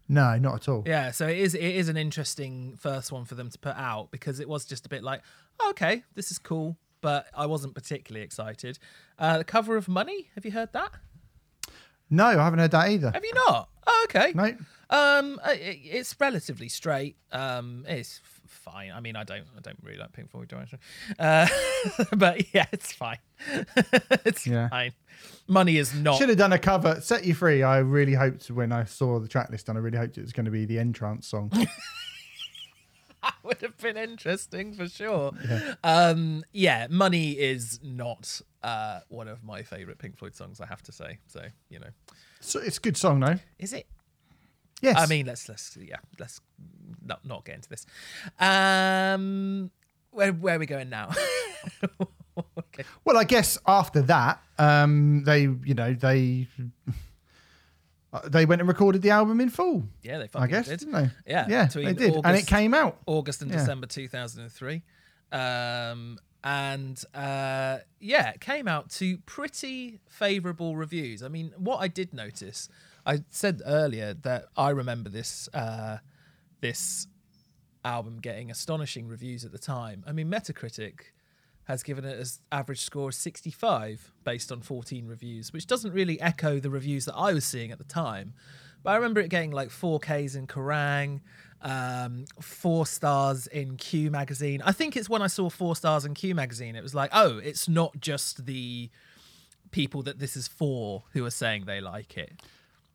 no, 0.07 0.37
not 0.37 0.53
at 0.55 0.69
all. 0.69 0.83
Yeah, 0.85 1.09
so 1.11 1.27
it 1.27 1.37
is. 1.39 1.55
It 1.55 1.63
is 1.63 1.89
an 1.89 1.97
interesting 1.97 2.75
first 2.77 3.11
one 3.11 3.25
for 3.25 3.33
them 3.33 3.49
to 3.49 3.57
put 3.57 3.75
out 3.75 4.11
because 4.11 4.39
it 4.39 4.47
was 4.47 4.65
just 4.65 4.85
a 4.85 4.89
bit 4.89 5.03
like, 5.03 5.21
okay, 5.69 6.03
this 6.13 6.29
is 6.29 6.37
cool, 6.37 6.77
but 7.01 7.25
I 7.35 7.47
wasn't 7.47 7.73
particularly 7.73 8.23
excited. 8.23 8.77
Uh, 9.17 9.39
the 9.39 9.43
cover 9.43 9.75
of 9.75 9.87
"Money," 9.87 10.29
have 10.35 10.45
you 10.45 10.51
heard 10.51 10.73
that? 10.73 10.91
No, 12.09 12.25
I 12.25 12.43
haven't 12.43 12.59
heard 12.59 12.71
that 12.71 12.89
either. 12.89 13.11
Have 13.11 13.25
you 13.25 13.33
not? 13.33 13.67
Oh, 13.85 14.05
okay. 14.05 14.31
No. 14.33 14.55
Um, 14.89 15.39
uh, 15.43 15.51
it, 15.51 15.79
it's 15.83 16.15
relatively 16.19 16.69
straight. 16.69 17.17
Um, 17.31 17.83
it's 17.87 18.21
fine. 18.47 18.91
I 18.91 18.99
mean, 18.99 19.15
I 19.15 19.23
don't, 19.23 19.43
I 19.55 19.61
don't 19.61 19.77
really 19.83 19.97
like 19.97 20.11
Pink 20.13 20.29
Floyd, 20.31 20.47
do? 20.49 20.57
Uh, 21.19 21.47
but 22.17 22.53
yeah, 22.53 22.65
it's 22.71 22.91
fine. 22.91 23.17
it's 24.25 24.45
Yeah. 24.47 24.69
fine. 24.69 24.93
Money 25.47 25.77
is 25.77 25.93
not. 25.93 26.17
Should 26.17 26.29
have 26.29 26.37
done 26.37 26.53
a 26.53 26.59
cover. 26.59 26.99
Set 27.01 27.25
You 27.25 27.33
Free. 27.33 27.63
I 27.63 27.77
really 27.79 28.13
hoped 28.13 28.49
when 28.51 28.71
I 28.71 28.83
saw 28.83 29.19
the 29.19 29.27
track 29.27 29.49
list, 29.49 29.69
and 29.69 29.77
I 29.77 29.81
really 29.81 29.97
hoped 29.97 30.17
it 30.17 30.21
was 30.21 30.33
going 30.33 30.45
to 30.45 30.51
be 30.51 30.65
the 30.65 30.79
entrance 30.79 31.27
song. 31.27 31.51
would 33.43 33.61
have 33.61 33.77
been 33.77 33.97
interesting 33.97 34.73
for 34.73 34.87
sure. 34.87 35.31
Um, 35.83 36.43
yeah, 36.51 36.87
Money 36.89 37.31
is 37.31 37.79
not 37.83 38.41
uh, 38.63 38.99
one 39.09 39.27
of 39.27 39.43
my 39.43 39.63
favorite 39.63 39.97
Pink 39.97 40.17
Floyd 40.17 40.35
songs. 40.35 40.61
I 40.61 40.65
have 40.65 40.81
to 40.83 40.91
say. 40.91 41.17
So 41.27 41.43
you 41.69 41.79
know, 41.79 41.87
so 42.39 42.59
it's 42.59 42.77
a 42.77 42.81
good 42.81 42.97
song, 42.97 43.19
though. 43.19 43.37
is 43.59 43.73
it? 43.73 43.87
Yes. 44.81 44.95
I 44.97 45.05
mean, 45.07 45.25
let's 45.25 45.49
let's 45.49 45.75
yeah, 45.79 45.97
let's 46.19 46.39
not 47.03 47.25
not 47.25 47.45
get 47.45 47.55
into 47.55 47.69
this. 47.69 47.85
Um, 48.39 49.71
where 50.11 50.31
where 50.31 50.55
are 50.55 50.59
we 50.59 50.65
going 50.65 50.89
now? 50.89 51.09
okay. 52.57 52.83
Well, 53.03 53.17
I 53.17 53.23
guess 53.23 53.57
after 53.65 54.01
that, 54.03 54.41
um, 54.59 55.23
they, 55.23 55.41
you 55.41 55.73
know, 55.73 55.93
they 55.93 56.47
they 58.25 58.45
went 58.45 58.61
and 58.61 58.67
recorded 58.67 59.01
the 59.01 59.09
album 59.09 59.41
in 59.41 59.49
full. 59.49 59.83
Yeah, 60.01 60.19
they 60.19 60.27
fucking 60.27 60.43
I 60.43 60.47
guess, 60.47 60.67
did. 60.67 60.79
didn't 60.79 60.93
they? 60.93 61.09
Yeah, 61.31 61.45
yeah, 61.49 61.65
they 61.65 61.93
did, 61.93 62.15
and 62.23 62.37
it 62.37 62.47
came 62.47 62.73
out. 62.73 62.97
August 63.05 63.41
and 63.41 63.51
Yeah. 63.51 63.57
December 63.57 63.87
2003. 63.87 64.81
Um, 65.31 66.19
and 66.43 67.03
uh, 67.13 67.79
yeah, 67.99 68.29
it 68.29 68.39
came 68.41 68.67
out 68.67 68.89
to 68.91 69.17
pretty 69.19 69.99
favorable 70.07 70.77
reviews. 70.77 71.21
I 71.21 71.27
mean, 71.27 71.51
what 71.57 71.77
I 71.77 71.87
did 71.87 72.13
notice, 72.13 72.69
I 73.07 73.23
said 73.29 73.61
earlier 73.65 74.13
that 74.13 74.47
I 74.57 74.69
remember 74.69 75.09
this 75.09 75.47
uh, 75.53 75.99
this 76.59 77.07
album 77.85 78.19
getting 78.19 78.51
astonishing 78.51 79.07
reviews 79.07 79.45
at 79.45 79.53
the 79.53 79.57
time. 79.57 80.03
I 80.05 80.11
mean, 80.11 80.29
Metacritic 80.29 81.13
has 81.63 81.83
given 81.83 82.03
it 82.03 82.19
as 82.19 82.41
average 82.51 82.81
score 82.81 83.09
of 83.09 83.15
65 83.15 84.11
based 84.25 84.51
on 84.51 84.61
14 84.61 85.07
reviews, 85.07 85.53
which 85.53 85.67
doesn't 85.67 85.93
really 85.93 86.19
echo 86.19 86.59
the 86.59 86.69
reviews 86.69 87.05
that 87.05 87.15
I 87.15 87.33
was 87.33 87.45
seeing 87.45 87.71
at 87.71 87.77
the 87.77 87.85
time. 87.85 88.33
But 88.83 88.91
I 88.91 88.95
remember 88.97 89.21
it 89.21 89.29
getting 89.29 89.51
like 89.51 89.69
4Ks 89.69 90.35
in 90.35 90.47
Kerrang, 90.47 91.21
um, 91.61 92.25
four 92.41 92.85
stars 92.85 93.47
in 93.47 93.77
Q 93.77 94.11
magazine. 94.11 94.61
I 94.65 94.73
think 94.73 94.95
it's 94.97 95.09
when 95.09 95.21
I 95.21 95.27
saw 95.27 95.49
four 95.49 95.75
stars 95.75 96.05
in 96.05 96.13
Q 96.13 96.35
magazine, 96.35 96.75
it 96.75 96.83
was 96.83 96.93
like, 96.93 97.09
oh, 97.13 97.37
it's 97.37 97.69
not 97.69 97.99
just 97.99 98.45
the 98.45 98.89
people 99.71 100.03
that 100.03 100.19
this 100.19 100.35
is 100.35 100.47
for 100.47 101.03
who 101.13 101.25
are 101.25 101.31
saying 101.31 101.65
they 101.65 101.81
like 101.81 102.17
it. 102.17 102.41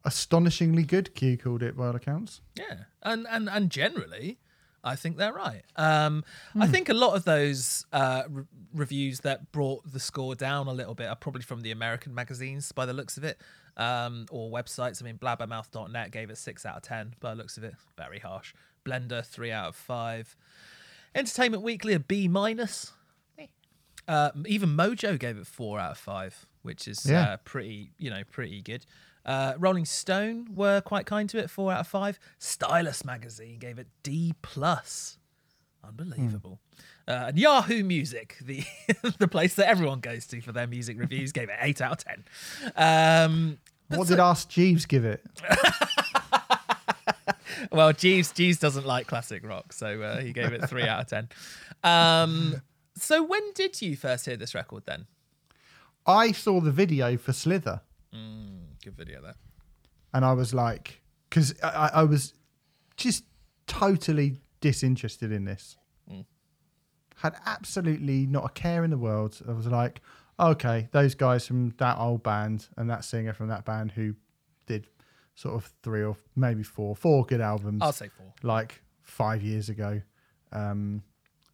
Astonishingly 0.05 0.85
good. 0.85 1.15
Q 1.15 1.37
called 1.39 1.63
it 1.63 1.77
by 1.77 1.87
all 1.89 1.97
accounts. 1.97 2.41
Yeah, 2.57 2.85
and 3.03 3.27
and 3.31 3.49
and 3.49 3.71
generally, 3.71 4.39
I 4.83 4.97
think 4.97 5.17
they're 5.17 5.33
right. 5.33 5.63
Um, 5.77 6.25
I 6.59 6.67
think 6.67 6.89
a 6.89 6.95
lot 6.95 7.15
of 7.15 7.25
those 7.25 7.87
uh, 7.93 8.25
re- 8.29 8.45
reviews 8.75 9.21
that 9.21 9.53
brought 9.53 9.91
the 9.93 10.01
score 10.01 10.35
down 10.35 10.67
a 10.67 10.73
little 10.73 10.95
bit 10.95 11.07
are 11.09 11.15
probably 11.17 11.43
from 11.43 11.61
the 11.61 11.71
American 11.71 12.15
magazines, 12.15 12.73
by 12.73 12.85
the 12.85 12.93
looks 12.93 13.17
of 13.17 13.23
it, 13.23 13.41
um, 13.77 14.27
or 14.31 14.51
websites. 14.51 15.01
I 15.01 15.05
mean, 15.05 15.19
Blabbermouth.net 15.19 16.11
gave 16.11 16.31
it 16.31 16.39
six 16.39 16.67
out 16.67 16.77
of 16.79 16.83
ten, 16.83 17.15
by 17.21 17.31
the 17.31 17.37
looks 17.37 17.57
of 17.57 17.63
it. 17.65 17.75
Very 17.97 18.19
harsh. 18.19 18.55
Blender 18.85 19.25
three 19.25 19.53
out 19.53 19.69
of 19.69 19.77
five. 19.77 20.37
Entertainment 21.15 21.63
Weekly 21.63 21.93
a 21.93 22.01
B 22.01 22.27
minus. 22.27 22.93
Uh, 24.09 24.31
even 24.47 24.71
Mojo 24.71 25.17
gave 25.17 25.37
it 25.39 25.47
four 25.47 25.79
out 25.79 25.93
of 25.93 25.99
five, 25.99 26.45
which 26.63 26.89
is 26.89 27.07
Yeah. 27.07 27.21
uh, 27.35 27.37
pretty, 27.37 27.93
you 27.99 28.11
know, 28.11 28.25
pretty 28.29 28.61
good. 28.61 28.85
Uh, 29.25 29.55
Rolling 29.59 29.85
Stone 29.85 30.49
were 30.55 30.81
quite 30.81 31.07
kind 31.07 31.29
to 31.31 31.39
it, 31.39 31.51
four 31.51 31.73
out 31.73 31.81
of 31.81 31.87
five. 31.87 32.19
Stylus 32.39 33.05
magazine 33.05 33.59
gave 33.59 33.79
it 33.79 33.87
D 34.03 34.35
plus, 34.43 35.19
unbelievable. 35.85 36.61
Uh, 37.07 37.27
and 37.29 37.39
Yahoo 37.39 37.85
Music, 37.85 38.37
the 38.43 38.65
the 39.19 39.29
place 39.29 39.55
that 39.57 39.69
everyone 39.69 40.01
goes 40.01 40.27
to 40.29 40.41
for 40.41 40.53
their 40.53 40.67
music 40.67 40.99
reviews, 40.99 41.33
gave 41.33 41.49
it 41.49 41.57
eight 41.61 41.81
out 41.81 41.93
of 41.93 41.99
ten. 42.05 42.25
Um, 42.77 43.59
What 43.89 44.07
so- 44.09 44.15
did 44.15 44.21
Ask 44.21 44.49
Jeeves 44.49 44.87
give 44.87 45.05
it? 45.05 45.23
well, 47.73 47.93
Jeeves 47.93 48.33
Jeeves 48.33 48.59
doesn't 48.59 48.87
like 48.87 49.07
classic 49.07 49.45
rock, 49.47 49.73
so 49.73 50.03
uh, 50.03 50.21
he 50.21 50.33
gave 50.33 50.53
it 50.53 50.69
three 50.69 50.87
out 50.87 51.01
of 51.03 51.07
ten. 51.09 51.29
Um, 51.85 52.63
so 52.97 53.23
when 53.23 53.53
did 53.55 53.81
you 53.83 53.97
first 53.97 54.27
hear 54.27 54.37
this 54.37 54.55
record? 54.55 54.85
Then 54.87 55.07
I 56.07 56.33
saw 56.33 56.61
the 56.61 56.73
video 56.73 57.17
for 57.17 57.33
Slither, 57.33 57.81
good 58.83 58.97
video 58.97 59.23
there. 59.23 59.37
and 60.13 60.25
I 60.25 60.33
was 60.33 60.53
like, 60.53 61.03
because 61.29 61.55
I, 61.63 61.91
I 61.95 62.03
was 62.05 62.35
just 62.97 63.25
totally 63.67 64.37
disinterested 64.61 65.33
in 65.33 65.45
this. 65.45 65.77
Mm. 66.11 66.25
Had 67.17 67.37
absolutely 67.47 68.27
not 68.27 68.45
a 68.45 68.49
care 68.51 68.85
in 68.85 68.91
the 68.91 68.99
world. 68.99 69.41
I 69.49 69.53
was 69.53 69.67
like, 69.67 70.01
okay, 70.39 70.89
those 70.93 71.15
guys 71.15 71.47
from 71.47 71.71
that 71.79 71.99
old 71.99 72.23
band 72.23 72.69
and 72.77 72.91
that 72.91 73.05
singer 73.05 73.33
from 73.33 73.49
that 73.49 73.65
band 73.65 73.93
who 73.93 74.15
did 74.67 74.87
sort 75.35 75.55
of 75.55 75.73
three 75.83 76.03
or 76.03 76.17
maybe 76.37 76.63
four, 76.63 76.95
four 76.95 77.25
good 77.25 77.41
albums, 77.41 77.81
I'll 77.83 77.93
say 77.93 78.09
four. 78.09 78.33
like 78.43 78.83
five 79.03 79.43
years 79.43 79.69
ago, 79.69 80.03
um, 80.53 81.03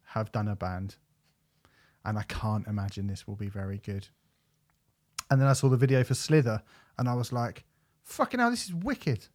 have 0.03 0.31
done 0.31 0.47
a 0.47 0.55
band. 0.55 0.95
And 2.05 2.17
I 2.17 2.23
can't 2.23 2.65
imagine 2.67 3.07
this 3.07 3.27
will 3.27 3.35
be 3.35 3.49
very 3.49 3.77
good. 3.77 4.07
And 5.29 5.39
then 5.39 5.47
I 5.47 5.53
saw 5.53 5.69
the 5.69 5.77
video 5.77 6.03
for 6.03 6.15
Slither 6.15 6.63
and 6.99 7.07
I 7.09 7.15
was 7.15 7.31
like, 7.31 7.63
fucking 8.03 8.39
hell, 8.39 8.51
this 8.51 8.65
is 8.65 8.73
wicked. 8.73 9.27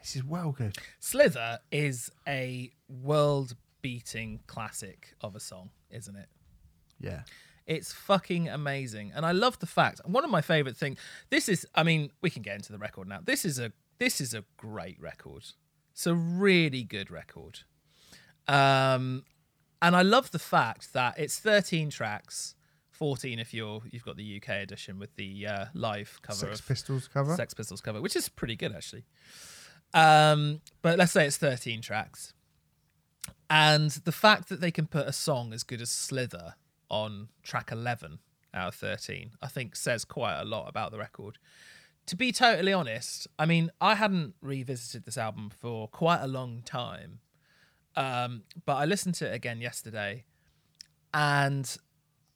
This 0.00 0.16
is 0.16 0.24
well 0.24 0.52
good. 0.52 0.76
Slither 1.00 1.60
is 1.70 2.10
a 2.28 2.72
world-beating 2.88 4.40
classic 4.46 5.14
of 5.20 5.34
a 5.36 5.40
song, 5.40 5.70
isn't 5.90 6.16
it? 6.16 6.28
Yeah. 7.00 7.20
It's 7.66 7.92
fucking 7.92 8.48
amazing, 8.48 9.12
and 9.14 9.24
I 9.24 9.32
love 9.32 9.58
the 9.58 9.66
fact. 9.66 10.00
One 10.04 10.24
of 10.24 10.30
my 10.30 10.40
favorite 10.40 10.76
things. 10.76 10.98
This 11.30 11.48
is. 11.48 11.66
I 11.74 11.82
mean, 11.82 12.10
we 12.22 12.30
can 12.30 12.42
get 12.42 12.54
into 12.54 12.70
the 12.70 12.78
record 12.78 13.08
now. 13.08 13.18
This 13.24 13.44
is 13.44 13.58
a. 13.58 13.72
This 13.98 14.20
is 14.20 14.34
a 14.34 14.44
great 14.56 15.00
record. 15.00 15.46
It's 15.90 16.06
a 16.06 16.14
really 16.14 16.84
good 16.84 17.10
record. 17.10 17.60
Um, 18.46 19.24
and 19.82 19.96
I 19.96 20.02
love 20.02 20.30
the 20.30 20.38
fact 20.38 20.92
that 20.92 21.18
it's 21.18 21.40
13 21.40 21.90
tracks, 21.90 22.54
14 22.96 23.38
if 23.38 23.52
you're 23.52 23.82
you've 23.90 24.04
got 24.04 24.16
the 24.16 24.40
UK 24.40 24.62
edition 24.62 24.98
with 24.98 25.14
the 25.16 25.46
uh, 25.46 25.64
live 25.74 26.18
cover 26.22 26.46
Sex 26.46 26.60
Pistols 26.62 27.08
cover. 27.08 27.34
Sex 27.36 27.54
Pistols 27.54 27.80
cover, 27.80 28.00
which 28.00 28.16
is 28.16 28.28
pretty 28.28 28.56
good 28.56 28.72
actually. 28.72 29.04
Um, 29.94 30.60
but 30.82 30.98
let's 30.98 31.12
say 31.12 31.26
it's 31.26 31.36
13 31.36 31.80
tracks. 31.82 32.32
And 33.48 33.90
the 33.90 34.12
fact 34.12 34.48
that 34.48 34.60
they 34.60 34.70
can 34.70 34.86
put 34.86 35.06
a 35.06 35.12
song 35.12 35.52
as 35.52 35.62
good 35.62 35.80
as 35.80 35.90
Slither 35.90 36.54
on 36.90 37.28
track 37.42 37.70
11 37.70 38.18
out 38.52 38.68
of 38.68 38.74
13, 38.74 39.32
I 39.40 39.46
think 39.46 39.76
says 39.76 40.04
quite 40.04 40.40
a 40.40 40.44
lot 40.44 40.68
about 40.68 40.90
the 40.90 40.98
record. 40.98 41.38
To 42.06 42.16
be 42.16 42.32
totally 42.32 42.72
honest, 42.72 43.26
I 43.38 43.46
mean, 43.46 43.70
I 43.80 43.94
hadn't 43.94 44.34
revisited 44.40 45.04
this 45.04 45.18
album 45.18 45.50
for 45.50 45.88
quite 45.88 46.20
a 46.22 46.26
long 46.26 46.62
time. 46.64 47.20
Um, 47.94 48.42
but 48.64 48.76
I 48.76 48.84
listened 48.84 49.14
to 49.16 49.26
it 49.26 49.34
again 49.34 49.60
yesterday 49.60 50.24
and 51.14 51.76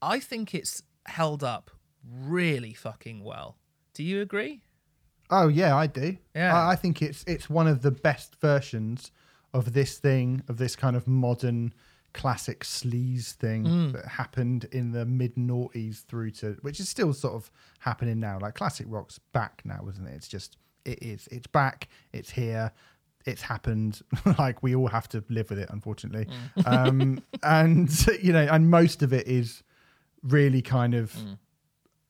I 0.03 0.21
think 0.21 0.55
it's 0.55 0.83
held 1.07 1.43
up 1.45 1.71
really 2.05 2.73
fucking 2.75 3.23
well. 3.25 3.57
Do 3.95 4.03
you 4.03 4.21
agree? 4.21 4.63
Oh 5.31 5.49
yeah, 5.49 5.77
I 5.77 5.87
do. 5.87 6.17
Yeah. 6.35 6.57
I, 6.57 6.73
I 6.73 6.77
think 6.77 7.03
it's 7.03 7.25
it's 7.27 7.49
one 7.51 7.67
of 7.69 7.83
the 7.83 7.91
best 7.91 8.37
versions 8.41 9.13
of 9.53 9.73
this 9.73 9.99
thing, 9.99 10.43
of 10.49 10.57
this 10.59 10.77
kind 10.77 10.97
of 10.97 11.07
modern 11.07 11.73
classic 12.13 12.65
sleaze 12.65 13.33
thing 13.35 13.65
Mm. 13.65 13.93
that 13.93 14.05
happened 14.07 14.65
in 14.73 14.91
the 14.91 15.05
mid 15.05 15.37
noughties 15.37 16.05
through 16.07 16.33
to 16.33 16.57
which 16.63 16.81
is 16.81 16.89
still 16.89 17.13
sort 17.13 17.35
of 17.35 17.51
happening 17.81 18.19
now. 18.19 18.39
Like 18.41 18.55
classic 18.55 18.87
rock's 18.89 19.19
back 19.33 19.63
now, 19.65 19.87
isn't 19.89 20.07
it? 20.07 20.15
It's 20.15 20.29
just 20.29 20.57
it 20.85 21.01
is. 21.03 21.29
It's 21.31 21.47
back, 21.47 21.89
it's 22.13 22.31
here, 22.31 22.73
it's 23.27 23.43
happened. 23.43 24.01
like 24.39 24.63
we 24.63 24.75
all 24.75 24.89
have 24.89 25.09
to 25.11 25.23
live 25.29 25.51
with 25.51 25.59
it, 25.61 25.69
unfortunately. 25.71 26.27
Mm. 26.57 26.67
um 26.89 27.23
and 27.45 28.09
you 28.23 28.33
know, 28.33 28.47
and 28.51 28.69
most 28.71 29.03
of 29.03 29.13
it 29.13 29.29
is 29.29 29.63
really 30.23 30.63
kind 30.63 30.95
of 30.95 31.13
Mm. 31.13 31.39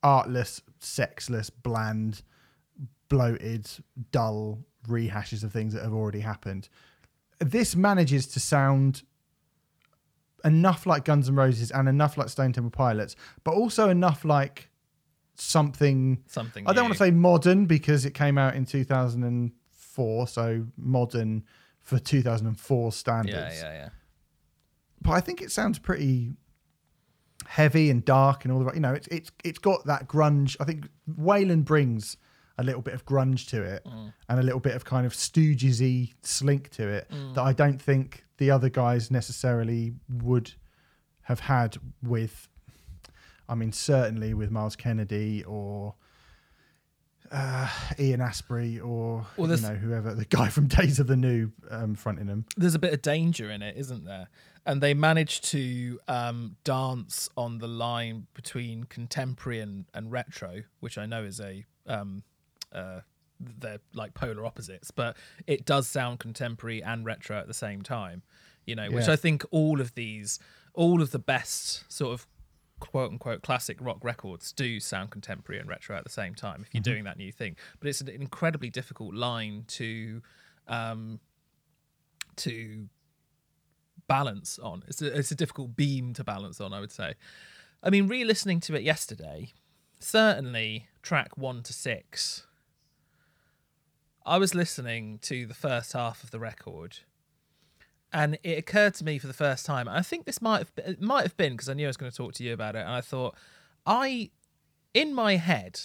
artless, 0.03 0.62
sexless, 0.79 1.51
bland, 1.51 2.23
bloated, 3.09 3.68
dull 4.12 4.61
rehashes 4.88 5.42
of 5.44 5.53
things 5.53 5.75
that 5.75 5.83
have 5.83 5.92
already 5.92 6.20
happened. 6.20 6.68
This 7.38 7.75
manages 7.77 8.27
to 8.29 8.40
sound 8.40 9.03
enough 10.44 10.87
like 10.87 11.05
Guns 11.05 11.29
N' 11.29 11.35
Roses 11.35 11.70
and 11.70 11.88
enough 11.88 12.16
like 12.16 12.29
Stone 12.31 12.53
Temple 12.53 12.70
Pilots, 12.70 13.14
but 13.44 13.53
also 13.55 13.90
enough 13.90 14.25
like 14.25 14.70
something. 15.35 16.23
Something. 16.27 16.66
I 16.66 16.73
don't 16.73 16.85
want 16.85 16.94
to 16.94 16.99
say 16.99 17.11
modern 17.11 17.66
because 17.66 18.05
it 18.05 18.12
came 18.14 18.38
out 18.38 18.55
in 18.55 18.64
2004, 18.64 20.29
so 20.29 20.66
modern 20.77 21.44
for 21.81 21.99
2004 21.99 22.92
standards. 22.92 23.37
Yeah, 23.37 23.53
yeah, 23.53 23.73
yeah. 23.73 23.88
But 25.03 25.12
I 25.12 25.20
think 25.20 25.40
it 25.42 25.51
sounds 25.51 25.79
pretty 25.79 26.35
heavy 27.46 27.90
and 27.90 28.05
dark 28.05 28.44
and 28.44 28.53
all 28.53 28.59
the 28.59 28.64
right 28.64 28.74
you 28.74 28.81
know 28.81 28.92
it's 28.92 29.07
it's 29.09 29.31
it's 29.44 29.59
got 29.59 29.85
that 29.87 30.07
grunge. 30.09 30.57
I 30.61 30.64
think 30.64 30.88
Weiland 31.18 31.64
brings 31.64 32.16
a 32.59 32.62
little 32.62 32.83
bit 32.83 32.92
of 32.94 33.07
grunge 33.07 33.48
to 33.48 33.62
it 33.62 33.87
and 34.29 34.38
a 34.38 34.42
little 34.42 34.61
bit 34.61 34.74
of 34.76 34.85
kind 34.85 35.07
of 35.07 35.14
Stoogesy 35.14 36.12
slink 36.22 36.68
to 36.72 36.87
it 36.87 37.11
that 37.35 37.42
I 37.42 37.53
don't 37.55 37.81
think 37.81 38.24
the 38.37 38.50
other 38.50 38.68
guys 38.68 39.11
necessarily 39.11 39.94
would 40.09 40.53
have 41.22 41.40
had 41.40 41.79
with. 42.03 42.48
I 43.48 43.55
mean, 43.55 43.72
certainly 43.72 44.35
with 44.35 44.50
Myles 44.50 44.76
Kennedy 44.76 45.42
or 45.44 45.94
uh, 47.33 47.68
Ian 47.98 48.20
Astbury 48.20 48.85
or 48.85 49.26
Well, 49.37 49.50
you 49.50 49.61
know 49.62 49.74
whoever 49.74 50.14
the 50.14 50.24
guy 50.24 50.48
from 50.48 50.66
Days 50.66 50.98
of 51.00 51.07
the 51.07 51.16
New 51.16 51.50
um, 51.70 51.94
fronting 51.94 52.26
them. 52.26 52.44
There's 52.57 52.74
a 52.74 52.79
bit 52.79 52.92
of 52.92 53.03
danger 53.03 53.50
in 53.50 53.62
it, 53.62 53.76
isn't 53.76 54.05
there? 54.05 54.29
And 54.66 54.83
they 54.83 54.94
managed 54.94 55.44
to 55.51 55.99
um, 56.07 56.57
dance 56.64 57.29
on 57.37 57.59
the 57.59 57.68
line 57.68 58.27
between 58.35 58.85
contemporary 58.85 59.61
and, 59.61 59.87
and 59.94 60.12
retro, 60.12 60.62
which 60.81 60.99
I 60.99 61.07
know 61.07 61.25
is 61.25 61.40
a 61.40 61.64
um, 61.87 62.23
uh, 62.73 63.01
they're 63.59 63.81
like 63.94 64.14
polar 64.14 64.44
opposites, 64.44 64.90
but 64.90 65.16
it 65.46 65.64
does 65.64 65.87
sound 65.87 66.18
contemporary 66.18 66.83
and 66.83 67.05
retro 67.07 67.38
at 67.38 67.46
the 67.46 67.55
same 67.55 67.83
time. 67.83 68.23
You 68.66 68.77
know, 68.77 68.90
which 68.90 69.09
I 69.09 69.16
think 69.16 69.44
all 69.51 69.81
of 69.81 69.94
these, 69.94 70.38
all 70.75 71.03
of 71.03 71.11
the 71.11 71.18
best 71.18 71.90
sort 71.90 72.12
of 72.12 72.27
quote 72.79 73.11
unquote 73.11 73.42
classic 73.42 73.79
rock 73.81 73.99
records 74.03 74.53
do 74.53 74.81
sound 74.81 75.11
contemporary 75.11 75.61
and 75.61 75.68
retro 75.68 75.96
at 75.96 76.05
the 76.05 76.11
same 76.11 76.35
time 76.35 76.64
if 76.66 76.75
you're 76.75 76.83
doing 76.83 77.05
that 77.05 77.16
new 77.16 77.33
thing. 77.33 77.57
But 77.79 77.88
it's 77.88 78.01
an 78.01 78.09
incredibly 78.09 78.70
difficult 78.70 79.14
line 79.14 79.64
to 79.68 80.23
um, 80.68 81.20
to 82.37 82.88
balance 84.11 84.59
on. 84.59 84.83
It's 84.88 85.01
a, 85.01 85.16
it's 85.16 85.31
a 85.31 85.37
difficult 85.37 85.77
beam 85.77 86.14
to 86.14 86.25
balance 86.25 86.61
on, 86.61 86.73
I 86.73 86.81
would 86.81 86.90
say. 86.90 87.14
I 87.81 87.90
mean, 87.90 88.09
re-listening 88.09 88.59
to 88.62 88.75
it 88.75 88.83
yesterday, 88.83 89.53
certainly 90.01 90.88
track 91.01 91.38
one 91.38 91.62
to 91.62 91.73
six. 91.73 92.44
I 94.27 94.37
was 94.37 94.53
listening 94.53 95.20
to 95.23 95.46
the 95.46 95.55
first 95.55 95.92
half 95.92 96.25
of 96.25 96.33
the 96.33 96.40
record, 96.40 96.99
and 98.12 98.37
it 98.42 98.59
occurred 98.59 98.94
to 98.94 99.05
me 99.05 99.18
for 99.18 99.29
the 99.29 99.33
first 99.33 99.64
time. 99.64 99.88
I 99.88 100.03
think 100.03 100.27
this 100.27 100.42
might 100.42 100.59
have 100.59 100.75
been, 100.75 100.96
might 100.99 101.23
have 101.23 101.37
been 101.37 101.53
because 101.53 101.68
I 101.68 101.75
knew 101.75 101.87
I 101.87 101.88
was 101.88 101.96
going 101.96 102.11
to 102.11 102.16
talk 102.16 102.35
to 102.35 102.44
you 102.44 102.53
about 102.53 102.75
it, 102.75 102.81
and 102.81 102.90
I 102.90 103.01
thought, 103.01 103.37
I, 103.87 104.31
in 104.92 105.14
my 105.14 105.37
head, 105.37 105.81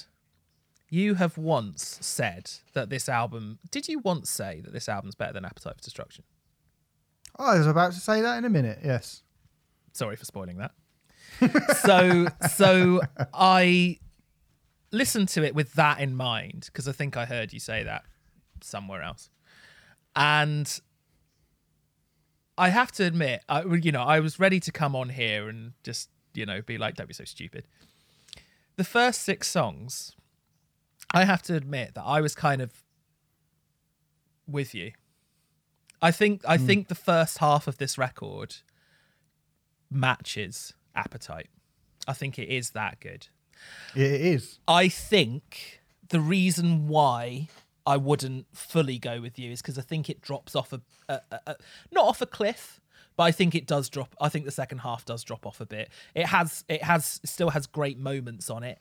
you 0.89 1.13
have 1.13 1.37
once 1.37 1.99
said 2.01 2.49
that 2.73 2.89
this 2.89 3.07
album. 3.07 3.59
Did 3.69 3.87
you 3.87 3.99
once 3.99 4.31
say 4.31 4.61
that 4.63 4.73
this 4.73 4.89
album's 4.89 5.15
better 5.15 5.33
than 5.33 5.45
Appetite 5.45 5.75
for 5.77 5.83
Destruction? 5.83 6.23
Oh, 7.37 7.51
I 7.51 7.57
was 7.57 7.67
about 7.67 7.93
to 7.93 7.99
say 7.99 8.21
that 8.21 8.37
in 8.37 8.45
a 8.45 8.49
minute. 8.49 8.79
Yes. 8.83 9.23
sorry 9.93 10.15
for 10.15 10.25
spoiling 10.25 10.57
that. 10.57 10.71
so 11.77 12.27
so 12.49 13.01
I 13.33 13.99
listened 14.91 15.27
to 15.29 15.43
it 15.43 15.53
with 15.53 15.73
that 15.73 15.99
in 15.99 16.15
mind 16.15 16.63
because 16.67 16.87
I 16.87 16.93
think 16.93 17.17
I 17.17 17.25
heard 17.25 17.51
you 17.51 17.59
say 17.59 17.83
that 17.83 18.03
somewhere 18.61 19.01
else, 19.01 19.29
and 20.15 20.79
I 22.57 22.69
have 22.69 22.91
to 22.93 23.03
admit, 23.03 23.41
I 23.49 23.63
you 23.63 23.91
know 23.91 24.03
I 24.03 24.19
was 24.21 24.39
ready 24.39 24.59
to 24.61 24.71
come 24.71 24.95
on 24.95 25.09
here 25.09 25.49
and 25.49 25.73
just 25.83 26.09
you 26.33 26.45
know 26.45 26.61
be 26.61 26.77
like, 26.77 26.95
don't 26.95 27.07
be 27.07 27.13
so 27.13 27.25
stupid. 27.25 27.65
The 28.77 28.85
first 28.85 29.21
six 29.21 29.49
songs, 29.49 30.15
I 31.13 31.25
have 31.25 31.41
to 31.43 31.55
admit 31.55 31.95
that 31.95 32.03
I 32.03 32.21
was 32.21 32.35
kind 32.35 32.61
of 32.61 32.71
with 34.47 34.73
you. 34.73 34.91
I 36.01 36.11
think 36.11 36.41
I 36.47 36.57
think 36.57 36.87
the 36.87 36.95
first 36.95 37.39
half 37.39 37.67
of 37.67 37.77
this 37.77 37.97
record 37.97 38.57
matches 39.89 40.73
appetite. 40.95 41.49
I 42.07 42.13
think 42.13 42.37
it 42.37 42.49
is 42.49 42.71
that 42.71 42.99
good. 42.99 43.27
It 43.95 44.21
is. 44.21 44.59
I 44.67 44.87
think 44.89 45.81
the 46.09 46.19
reason 46.19 46.87
why 46.87 47.47
I 47.85 47.97
wouldn't 47.97 48.47
fully 48.53 48.97
go 48.99 49.21
with 49.21 49.39
you 49.39 49.51
is 49.51 49.61
because 49.61 49.77
I 49.77 49.81
think 49.81 50.09
it 50.09 50.21
drops 50.21 50.55
off 50.55 50.73
a, 50.73 50.81
a, 51.07 51.21
a, 51.31 51.39
a 51.47 51.55
not 51.91 52.05
off 52.05 52.21
a 52.21 52.25
cliff, 52.25 52.79
but 53.15 53.23
I 53.23 53.31
think 53.31 53.55
it 53.55 53.65
does 53.65 53.89
drop. 53.89 54.15
I 54.19 54.29
think 54.29 54.45
the 54.45 54.51
second 54.51 54.79
half 54.79 55.05
does 55.05 55.23
drop 55.23 55.45
off 55.45 55.61
a 55.61 55.65
bit. 55.65 55.89
It 56.13 56.27
has 56.27 56.63
it 56.67 56.83
has 56.83 57.21
still 57.23 57.51
has 57.51 57.67
great 57.67 57.97
moments 57.97 58.49
on 58.49 58.63
it, 58.63 58.79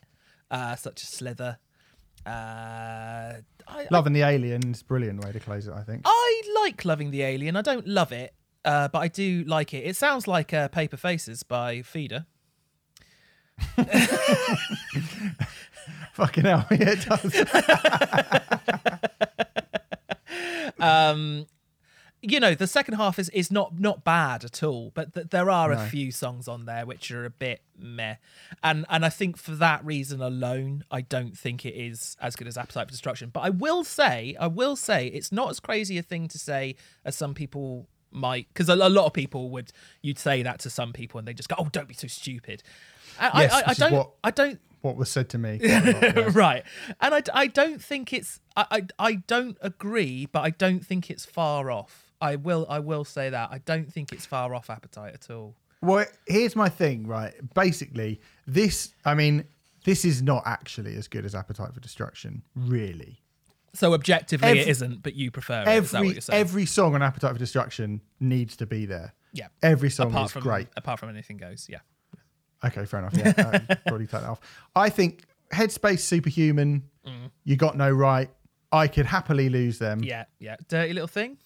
uh, 0.51 0.75
such 0.75 1.03
as 1.03 1.09
Slither. 1.09 1.59
Uh, 2.25 3.33
I, 3.67 3.87
Loving 3.91 4.13
the 4.13 4.21
Aliens, 4.21 4.81
brilliant 4.83 5.23
way 5.23 5.31
to 5.31 5.39
close 5.39 5.67
it, 5.67 5.73
I 5.73 5.83
think. 5.83 6.01
I 6.05 6.41
like 6.63 6.85
loving 6.85 7.11
the 7.11 7.21
alien. 7.21 7.55
I 7.55 7.61
don't 7.61 7.87
love 7.87 8.11
it, 8.11 8.33
uh, 8.63 8.87
but 8.87 8.99
I 8.99 9.07
do 9.07 9.43
like 9.45 9.73
it. 9.73 9.85
It 9.85 9.95
sounds 9.95 10.27
like 10.27 10.53
uh, 10.53 10.67
Paper 10.69 10.97
Faces 10.97 11.43
by 11.43 11.81
Feeder. 11.81 12.25
Fucking 16.13 16.43
hell, 16.45 16.65
yeah, 16.71 16.95
it 16.97 17.05
does. 17.05 17.35
you 22.31 22.39
know 22.39 22.55
the 22.55 22.67
second 22.67 22.95
half 22.95 23.19
is 23.19 23.29
is 23.29 23.51
not 23.51 23.79
not 23.79 24.03
bad 24.03 24.43
at 24.43 24.63
all 24.63 24.91
but 24.93 25.13
th- 25.13 25.27
there 25.29 25.49
are 25.49 25.71
a 25.71 25.87
few 25.89 26.11
songs 26.11 26.47
on 26.47 26.65
there 26.65 26.85
which 26.85 27.11
are 27.11 27.25
a 27.25 27.29
bit 27.29 27.61
meh. 27.77 28.15
And 28.63 28.85
and 28.89 29.05
i 29.05 29.09
think 29.09 29.37
for 29.37 29.51
that 29.51 29.85
reason 29.85 30.21
alone 30.21 30.83
i 30.89 31.01
don't 31.01 31.37
think 31.37 31.65
it 31.65 31.75
is 31.75 32.17
as 32.21 32.35
good 32.35 32.47
as 32.47 32.57
appetite 32.57 32.87
for 32.87 32.91
destruction. 32.91 33.29
But 33.33 33.41
i 33.41 33.49
will 33.49 33.83
say 33.83 34.35
i 34.39 34.47
will 34.47 34.75
say 34.75 35.07
it's 35.07 35.31
not 35.31 35.49
as 35.49 35.59
crazy 35.59 35.97
a 35.97 36.03
thing 36.03 36.27
to 36.29 36.37
say 36.39 36.75
as 37.03 37.15
some 37.15 37.33
people 37.33 37.87
might 38.11 38.47
because 38.53 38.69
a, 38.69 38.73
a 38.75 38.89
lot 38.89 39.05
of 39.05 39.13
people 39.13 39.49
would 39.49 39.71
you'd 40.01 40.17
say 40.19 40.41
that 40.41 40.59
to 40.59 40.69
some 40.69 40.93
people 40.93 41.17
and 41.19 41.27
they 41.27 41.33
just 41.33 41.49
go 41.49 41.55
oh 41.59 41.67
don't 41.71 41.87
be 41.87 41.93
so 41.93 42.07
stupid. 42.07 42.63
I, 43.19 43.41
Yes, 43.43 43.53
I, 43.53 43.57
I, 43.57 43.63
I 43.67 43.73
don't 43.73 43.91
what- 43.93 44.11
i 44.23 44.31
don't 44.31 44.59
What 44.81 44.95
was 44.97 45.09
said 45.09 45.29
to 45.29 45.37
me? 45.37 45.59
right. 46.31 46.63
And 47.01 47.13
I, 47.15 47.21
I 47.33 47.47
don't 47.47 47.81
think 47.81 48.13
it's 48.13 48.39
I, 48.55 48.65
I 48.71 48.81
i 48.99 49.13
don't 49.27 49.57
agree 49.61 50.27
but 50.31 50.41
i 50.41 50.49
don't 50.49 50.85
think 50.85 51.09
it's 51.09 51.25
far 51.25 51.71
off 51.71 52.04
i 52.21 52.35
will 52.35 52.65
i 52.69 52.79
will 52.79 53.03
say 53.05 53.29
that 53.29 53.49
i 53.51 53.57
don't 53.59 53.91
think 53.91 54.11
it's 54.13 54.25
far 54.25 54.53
off 54.55 54.69
appetite 54.69 55.13
at 55.13 55.29
all 55.29 55.55
Well, 55.81 56.05
here's 56.27 56.55
my 56.55 56.69
thing, 56.69 57.05
right? 57.05 57.33
Basically, 57.53 58.19
this, 58.47 58.93
I 59.05 59.13
mean, 59.13 59.43
this 59.83 60.03
is 60.05 60.21
not 60.23 60.41
actually 60.45 60.95
as 60.95 61.07
good 61.07 61.25
as 61.25 61.35
Appetite 61.35 61.73
for 61.75 61.79
Destruction, 61.79 62.41
really. 62.55 63.21
so 63.73 63.93
objectively 63.93 64.47
Every- 64.47 64.61
it 64.61 64.67
isn't 64.69 65.03
but 65.03 65.13
you 65.13 65.29
prefer 65.29 65.61
it 65.61 65.83
is 65.83 65.91
that 65.91 66.03
what 66.03 66.17
Every 66.17 66.39
every 66.39 66.65
song 66.65 66.95
on 66.95 67.03
Appetite 67.03 67.33
for 67.33 67.37
Destruction 67.39 68.01
needs 68.19 68.55
to 68.57 68.65
be 68.65 68.85
there. 68.87 69.13
yeah 69.33 69.47
Every 69.61 69.89
song 69.91 70.07
apart 70.11 70.27
is 70.27 70.31
from 70.31 70.41
great. 70.43 70.67
apart 70.75 70.99
from 70.99 71.09
anything 71.09 71.37
goes 71.37 71.67
yeah 71.69 71.79
Okay, 72.63 72.85
fair 72.85 73.01
enough. 73.01 73.13
Yeah, 73.15 73.33
uh, 73.37 73.75
probably 73.85 74.07
take 74.07 74.21
that 74.21 74.23
off. 74.23 74.39
I 74.75 74.89
think 74.89 75.23
Headspace, 75.53 75.99
Superhuman, 75.99 76.83
You 77.43 77.55
Got 77.57 77.77
No 77.77 77.91
Right. 77.91 78.29
I 78.71 78.87
could 78.87 79.05
happily 79.05 79.49
lose 79.49 79.77
them. 79.77 80.01
Mm. 80.01 80.05
yeah 80.07 80.23
yeah 80.39 80.55
dirty 80.67 80.93
little 80.93 81.07
thing 81.07 81.37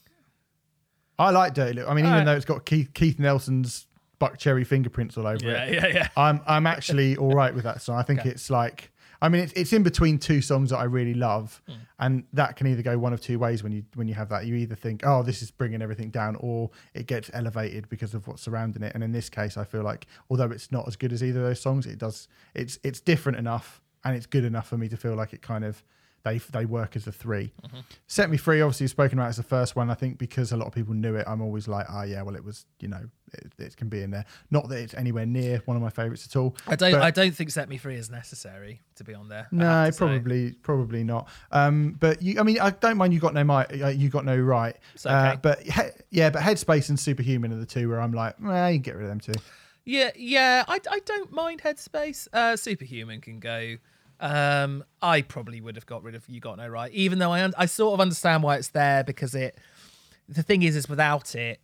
I 1.19 1.29
like 1.31 1.53
Dirty 1.53 1.73
Little. 1.73 1.91
I 1.91 1.93
mean, 1.93 2.05
even 2.05 2.11
Alright. 2.13 2.25
though 2.25 2.35
it's 2.35 2.45
got 2.45 2.65
Keith, 2.65 2.93
Keith 2.93 3.19
Nelson's 3.19 3.85
Buckcherry 4.19 4.65
fingerprints 4.67 5.17
all 5.17 5.25
over 5.27 5.45
yeah 5.45 5.63
it, 5.63 5.73
yeah 5.73 5.87
yeah 5.87 6.07
I'm 6.17 6.41
I'm 6.45 6.67
actually 6.67 7.15
all 7.21 7.31
right 7.31 7.53
with 7.53 7.63
that 7.63 7.81
song. 7.81 7.97
I 7.97 8.03
think 8.03 8.19
Okay. 8.21 8.29
it's 8.31 8.49
like 8.49 8.91
I 9.21 9.29
mean 9.29 9.43
it's 9.43 9.53
it's 9.53 9.71
in 9.71 9.81
between 9.83 10.17
two 10.17 10.41
songs 10.41 10.71
that 10.71 10.77
I 10.77 10.83
really 10.85 11.13
love, 11.13 11.61
Hmm. 11.67 11.73
and 11.99 12.23
that 12.33 12.57
can 12.57 12.67
either 12.67 12.81
go 12.81 12.97
one 12.97 13.13
of 13.13 13.21
two 13.21 13.39
ways 13.39 13.63
when 13.63 13.71
you 13.71 13.83
when 13.95 14.07
you 14.09 14.13
have 14.15 14.27
that. 14.29 14.45
You 14.45 14.55
either 14.55 14.75
think 14.75 15.03
oh 15.05 15.23
this 15.23 15.41
is 15.41 15.51
bringing 15.51 15.81
everything 15.81 16.09
down, 16.09 16.35
or 16.41 16.69
it 16.93 17.05
gets 17.07 17.29
elevated 17.33 17.87
because 17.87 18.13
of 18.13 18.27
what's 18.27 18.41
surrounding 18.41 18.83
it. 18.83 18.93
And 18.93 19.03
in 19.03 19.13
this 19.13 19.29
case, 19.29 19.55
I 19.55 19.63
feel 19.63 19.83
like 19.83 20.05
although 20.29 20.51
it's 20.51 20.69
not 20.71 20.85
as 20.87 20.97
good 20.97 21.13
as 21.13 21.23
either 21.23 21.39
of 21.39 21.45
those 21.47 21.61
songs, 21.61 21.85
it 21.85 21.97
does 21.97 22.27
it's 22.53 22.77
it's 22.83 22.99
different 22.99 23.37
enough 23.37 23.81
and 24.03 24.17
it's 24.17 24.25
good 24.25 24.43
enough 24.43 24.67
for 24.67 24.77
me 24.77 24.89
to 24.89 24.97
feel 24.97 25.15
like 25.15 25.31
it 25.33 25.41
kind 25.41 25.63
of 25.63 25.81
they 26.23 26.37
they 26.37 26.65
work 26.65 26.95
as 26.95 27.07
a 27.07 27.11
3 27.11 27.51
Mm-hmm. 27.63 27.79
Set 28.07 28.29
Me 28.29 28.37
Free, 28.37 28.61
obviously 28.61 28.87
spoken 28.87 29.19
about 29.19 29.29
as 29.29 29.37
the 29.37 29.43
first 29.43 29.75
one. 29.75 29.89
I 29.89 29.93
think 29.93 30.17
because 30.17 30.51
a 30.51 30.57
lot 30.57 30.67
of 30.67 30.73
people 30.73 30.93
knew 30.93 31.15
it, 31.15 31.25
I'm 31.27 31.41
always 31.41 31.67
like, 31.67 31.85
oh 31.89 32.03
yeah, 32.03 32.21
well 32.21 32.35
it 32.35 32.43
was, 32.43 32.65
you 32.79 32.87
know, 32.87 33.01
it, 33.33 33.53
it 33.57 33.77
can 33.77 33.89
be 33.89 34.01
in 34.01 34.11
there. 34.11 34.25
Not 34.49 34.69
that 34.69 34.79
it's 34.79 34.93
anywhere 34.93 35.25
near 35.25 35.61
one 35.65 35.77
of 35.77 35.83
my 35.83 35.89
favourites 35.89 36.25
at 36.25 36.35
all. 36.35 36.55
i 36.67 36.75
don't 36.75 36.95
i 36.95 37.11
don't 37.11 37.35
think 37.35 37.51
set 37.51 37.69
me 37.69 37.77
free 37.77 37.95
is 37.95 38.09
necessary 38.09 38.81
to 38.95 39.03
be 39.03 39.13
on 39.13 39.29
there 39.29 39.47
no, 39.51 39.85
to 39.85 39.91
say. 39.91 39.97
probably, 39.97 40.51
probably 40.53 41.03
not. 41.03 41.27
Um, 41.51 41.95
but 41.99 42.21
you, 42.21 42.39
I 42.39 42.43
mean, 42.43 42.59
I 42.59 42.71
don't 42.71 42.97
mind. 42.97 43.13
You 43.13 43.19
got 43.19 43.33
no 43.33 43.43
might. 43.43 43.81
Uh, 43.81 43.87
you 43.87 44.09
got 44.09 44.25
no 44.25 44.37
right. 44.37 44.75
It's 44.95 45.05
okay. 45.05 45.15
Uh, 45.15 45.35
but 45.37 45.61
he, 45.61 45.71
yeah, 46.11 46.29
but 46.29 46.41
Headspace 46.41 46.89
and 46.89 46.99
Superhuman 46.99 47.53
are 47.53 47.57
the 47.57 47.65
two 47.65 47.89
where 47.89 48.01
I'm 48.01 48.13
like, 48.13 48.35
eh, 48.43 48.69
you 48.69 48.75
can 48.75 48.81
get 48.81 48.95
rid 48.95 49.03
of 49.03 49.09
them 49.09 49.19
too. 49.19 49.39
Yeah, 49.85 50.11
yeah, 50.15 50.65
I, 50.67 50.79
I 50.89 50.99
don't 50.99 51.31
mind 51.31 51.61
Headspace. 51.61 52.27
Uh, 52.31 52.55
Superhuman 52.55 53.21
can 53.21 53.39
go. 53.39 53.77
Um, 54.19 54.83
I 55.01 55.21
probably 55.21 55.61
would 55.61 55.75
have 55.75 55.85
got 55.85 56.03
rid 56.03 56.15
of 56.15 56.27
You 56.27 56.39
Got 56.41 56.57
No 56.57 56.67
Right, 56.67 56.91
even 56.93 57.19
though 57.19 57.31
I 57.31 57.43
un- 57.43 57.53
I 57.57 57.65
sort 57.65 57.93
of 57.93 58.01
understand 58.01 58.43
why 58.43 58.55
it's 58.57 58.69
there 58.69 59.03
because 59.03 59.33
it. 59.35 59.57
The 60.27 60.43
thing 60.43 60.61
is, 60.63 60.75
is 60.75 60.87
without 60.87 61.33
it, 61.35 61.59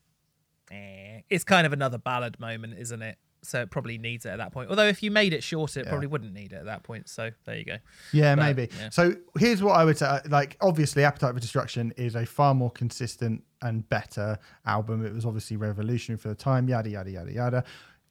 eh, 0.71 1.21
it's 1.29 1.43
kind 1.43 1.67
of 1.67 1.73
another 1.73 1.97
ballad 1.99 2.39
moment, 2.39 2.75
isn't 2.79 3.01
it? 3.01 3.17
So 3.43 3.61
it 3.61 3.69
probably 3.69 3.99
needs 3.99 4.25
it 4.25 4.29
at 4.29 4.37
that 4.37 4.51
point. 4.51 4.71
Although 4.71 4.87
if 4.87 5.03
you 5.03 5.11
made 5.11 5.31
it 5.31 5.43
shorter, 5.43 5.81
it 5.81 5.85
Yeah. 5.85 5.89
probably 5.91 6.07
wouldn't 6.07 6.33
need 6.33 6.51
it 6.51 6.55
at 6.55 6.65
that 6.65 6.81
point. 6.81 7.07
So 7.07 7.29
there 7.45 7.55
you 7.57 7.65
go. 7.65 7.77
Yeah, 8.11 8.33
But, 8.35 8.41
maybe. 8.43 8.69
yeah. 8.79 8.89
So 8.89 9.13
here's 9.37 9.61
what 9.61 9.73
I 9.73 9.85
would 9.85 9.99
say. 9.99 10.19
Like, 10.27 10.57
obviously, 10.61 11.03
Appetite 11.03 11.35
for 11.35 11.39
Destruction 11.39 11.93
is 11.95 12.15
a 12.15 12.25
far 12.25 12.55
more 12.55 12.71
consistent 12.71 13.43
and 13.61 13.87
better 13.87 14.39
album. 14.65 15.05
It 15.05 15.13
was 15.13 15.25
obviously 15.27 15.57
revolutionary 15.57 16.17
for 16.17 16.29
the 16.29 16.35
time. 16.35 16.67
Yada 16.67 16.89
yada 16.89 17.11
yada 17.11 17.31
yada. 17.31 17.63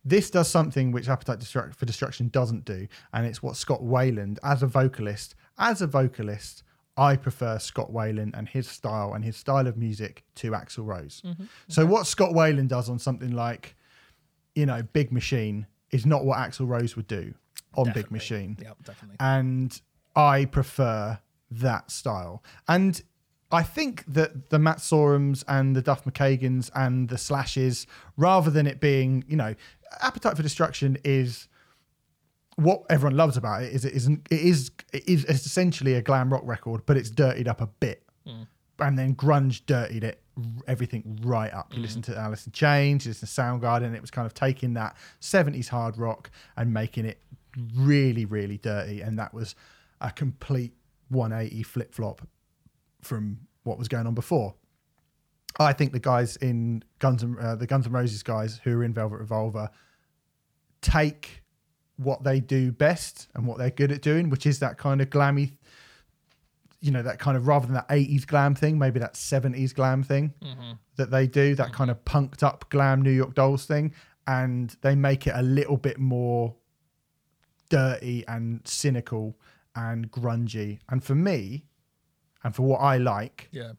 This 0.05 0.30
does 0.30 0.48
something 0.48 0.92
which 0.92 1.09
Appetite 1.09 1.42
for 1.74 1.86
Destruction 1.86 2.28
doesn't 2.28 2.64
do, 2.64 2.86
and 3.12 3.26
it's 3.26 3.42
what 3.42 3.57
Scott 3.57 3.82
Weiland, 3.82 4.38
as 4.42 4.62
a 4.62 4.66
vocalist, 4.66 5.34
as 5.59 5.80
a 5.80 5.86
vocalist, 5.86 6.62
I 6.96 7.16
prefer 7.16 7.59
Scott 7.59 7.90
Weiland 7.92 8.36
and 8.36 8.48
his 8.48 8.68
style 8.68 9.14
and 9.14 9.24
his 9.24 9.36
style 9.36 9.66
of 9.66 9.76
music 9.76 10.24
to 10.36 10.52
Axl 10.52 10.86
Rose. 10.86 11.22
Mm-hmm. 11.24 11.44
So 11.68 11.86
what 11.86 12.07
Scott 12.07 12.30
Weiland 12.30 12.68
does 12.68 12.88
on 12.88 12.98
something 12.98 13.32
like, 13.32 13.74
you 14.55 14.66
know, 14.66 14.82
Big 14.92 15.11
Machine 15.11 15.66
is 15.90 16.07
not 16.07 16.24
what 16.24 16.38
Axl 16.38 16.68
Rose 16.68 16.94
would 16.96 17.09
do 17.09 17.34
on 17.76 17.90
Big 17.92 18.11
Machine 18.11 18.57
Yeah, 18.61 18.74
definitely. 18.84 19.16
and 19.18 19.80
I 20.14 20.44
prefer 20.44 21.18
that 21.50 21.90
style. 21.90 22.44
And 22.68 23.02
I 23.50 23.62
think 23.62 24.05
that 24.07 24.50
the 24.50 24.59
Matt 24.59 24.78
Sorums 24.78 25.44
and 25.48 25.74
the 25.74 25.82
Duff 25.82 26.05
McKagans 26.05 26.70
and 26.74 27.09
the 27.09 27.18
Slashes, 27.18 27.86
rather 28.16 28.50
than 28.50 28.66
it 28.66 28.80
being, 28.80 29.24
you 29.28 29.36
know, 29.36 29.55
Appetite 30.01 30.36
for 30.36 30.42
Destruction 30.42 30.99
is 31.05 31.49
what 32.57 32.84
everyone 32.88 33.16
loves 33.16 33.36
about 33.36 33.62
it 33.62 33.72
is 33.72 33.84
it 33.84 33.95
isn't 33.95 34.28
it 34.30 34.40
is 34.40 34.70
it 34.92 35.09
is 35.09 35.24
essentially 35.24 35.95
a 35.95 36.03
glam 36.03 36.32
rock 36.32 36.42
record, 36.45 36.82
but 36.86 36.97
it's 36.97 37.11
dirtied 37.11 37.49
up 37.49 37.61
a 37.61 37.66
bit. 37.66 38.03
Hmm. 38.26 38.42
And 38.78 38.99
then 38.99 39.14
grunge 39.14 39.62
dirtied 39.66 40.05
it 40.05 40.20
everything 40.66 41.18
right 41.22 41.53
up. 41.53 41.72
You 41.72 41.76
hmm. 41.76 41.82
listen 41.82 42.03
to 42.03 42.16
Alice 42.16 42.47
in 42.47 42.53
Chains, 42.53 43.05
you 43.07 43.11
listen 43.11 43.28
to 43.28 43.34
Soundgarden, 43.34 43.95
it 43.95 44.01
was 44.01 44.11
kind 44.11 44.26
of 44.26 44.34
taking 44.34 44.74
that 44.74 44.97
70s 45.20 45.68
hard 45.68 45.97
rock 45.97 46.30
and 46.57 46.72
making 46.72 47.05
it 47.05 47.20
really, 47.76 48.24
really 48.24 48.59
dirty. 48.59 49.01
And 49.01 49.18
that 49.18 49.32
was 49.32 49.55
a 50.01 50.11
complete 50.11 50.74
180 51.09 51.62
flip 51.62 51.95
flop 51.95 52.26
from 53.03 53.38
what 53.62 53.78
was 53.78 53.88
going 53.88 54.07
on 54.07 54.14
before. 54.14 54.55
I 55.59 55.72
think 55.72 55.92
the 55.92 56.00
guys 56.00 56.36
in 56.36 56.82
Guns 56.98 57.22
and 57.22 57.38
uh, 57.38 57.55
the 57.57 57.66
Guns 57.66 57.86
N' 57.86 57.92
Roses 57.92 58.22
guys 58.22 58.61
who 58.64 58.78
are 58.78 58.84
in 58.84 58.92
Velvet 58.92 59.18
Revolver 59.18 59.70
take 60.80 61.42
what 61.96 62.24
they 62.24 62.40
do 62.40 62.72
best 62.72 63.28
and 63.34 63.46
what 63.46 63.59
they're 63.59 63.70
good 63.70 63.92
at 63.92 64.02
doing, 64.02 64.30
which 64.30 64.46
is 64.46 64.59
that 64.59 64.78
kind 64.78 65.00
of 65.00 65.11
glammy, 65.11 65.52
you 66.80 66.90
know, 66.90 67.02
that 67.02 67.18
kind 67.20 67.36
of 67.36 67.46
rather 67.46 67.66
than 67.66 67.74
that 67.74 67.88
80s 67.88 68.26
glam 68.26 68.55
thing, 68.55 68.78
maybe 68.78 68.98
that 68.98 69.14
70s 69.14 69.72
glam 69.74 70.02
thing 70.02 70.34
that 70.96 71.11
they 71.11 71.26
do, 71.28 71.55
that 71.55 71.72
kind 71.72 71.90
of 71.90 72.05
punked 72.05 72.42
up 72.42 72.68
glam 72.70 73.00
New 73.00 73.12
York 73.12 73.34
Dolls 73.34 73.64
thing, 73.64 73.94
and 74.26 74.76
they 74.80 74.94
make 74.96 75.26
it 75.26 75.34
a 75.36 75.42
little 75.42 75.76
bit 75.76 75.98
more 75.98 76.55
dirty 77.68 78.24
and 78.26 78.61
cynical 78.66 79.36
and 79.76 80.11
grungy. 80.11 80.80
And 80.88 81.02
for 81.02 81.14
me, 81.14 81.64
and 82.42 82.55
for 82.55 82.62
what 82.62 82.78
I 82.78 82.98
like, 82.98 83.48
Yeah. 83.52 83.72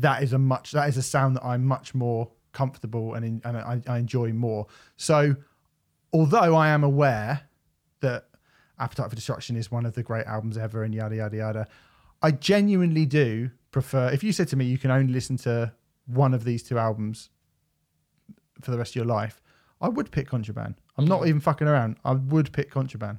That 0.00 0.22
is 0.22 0.32
a 0.32 0.38
much 0.38 0.72
that 0.72 0.88
is 0.88 0.96
a 0.96 1.02
sound 1.02 1.36
that 1.36 1.44
I'm 1.44 1.64
much 1.64 1.94
more 1.94 2.30
comfortable 2.52 3.14
and 3.14 3.24
in, 3.24 3.40
and 3.44 3.56
I, 3.56 3.80
I 3.86 3.98
enjoy 3.98 4.32
more. 4.32 4.66
So, 4.96 5.36
although 6.12 6.54
I 6.54 6.68
am 6.68 6.84
aware 6.84 7.42
that 8.00 8.26
Appetite 8.78 9.10
for 9.10 9.16
Destruction 9.16 9.56
is 9.56 9.70
one 9.70 9.84
of 9.84 9.94
the 9.94 10.02
great 10.02 10.26
albums 10.26 10.56
ever 10.56 10.84
and 10.84 10.94
yada 10.94 11.16
yada 11.16 11.36
yada, 11.36 11.66
I 12.22 12.30
genuinely 12.30 13.06
do 13.06 13.50
prefer. 13.70 14.10
If 14.10 14.22
you 14.22 14.32
said 14.32 14.48
to 14.48 14.56
me 14.56 14.64
you 14.64 14.78
can 14.78 14.90
only 14.90 15.12
listen 15.12 15.36
to 15.38 15.72
one 16.06 16.32
of 16.32 16.44
these 16.44 16.62
two 16.62 16.78
albums 16.78 17.30
for 18.62 18.70
the 18.70 18.78
rest 18.78 18.92
of 18.92 18.96
your 18.96 19.04
life, 19.04 19.40
I 19.80 19.88
would 19.88 20.10
pick 20.10 20.28
Contraband. 20.28 20.76
I'm 20.96 21.06
not 21.06 21.26
even 21.26 21.40
fucking 21.40 21.68
around. 21.68 21.96
I 22.04 22.12
would 22.12 22.52
pick 22.52 22.70
Contraband. 22.70 23.18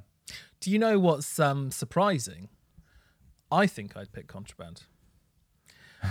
Do 0.60 0.70
you 0.70 0.78
know 0.78 0.98
what's 0.98 1.38
um, 1.38 1.70
surprising? 1.70 2.50
I 3.50 3.66
think 3.66 3.96
I'd 3.96 4.12
pick 4.12 4.28
Contraband. 4.28 4.82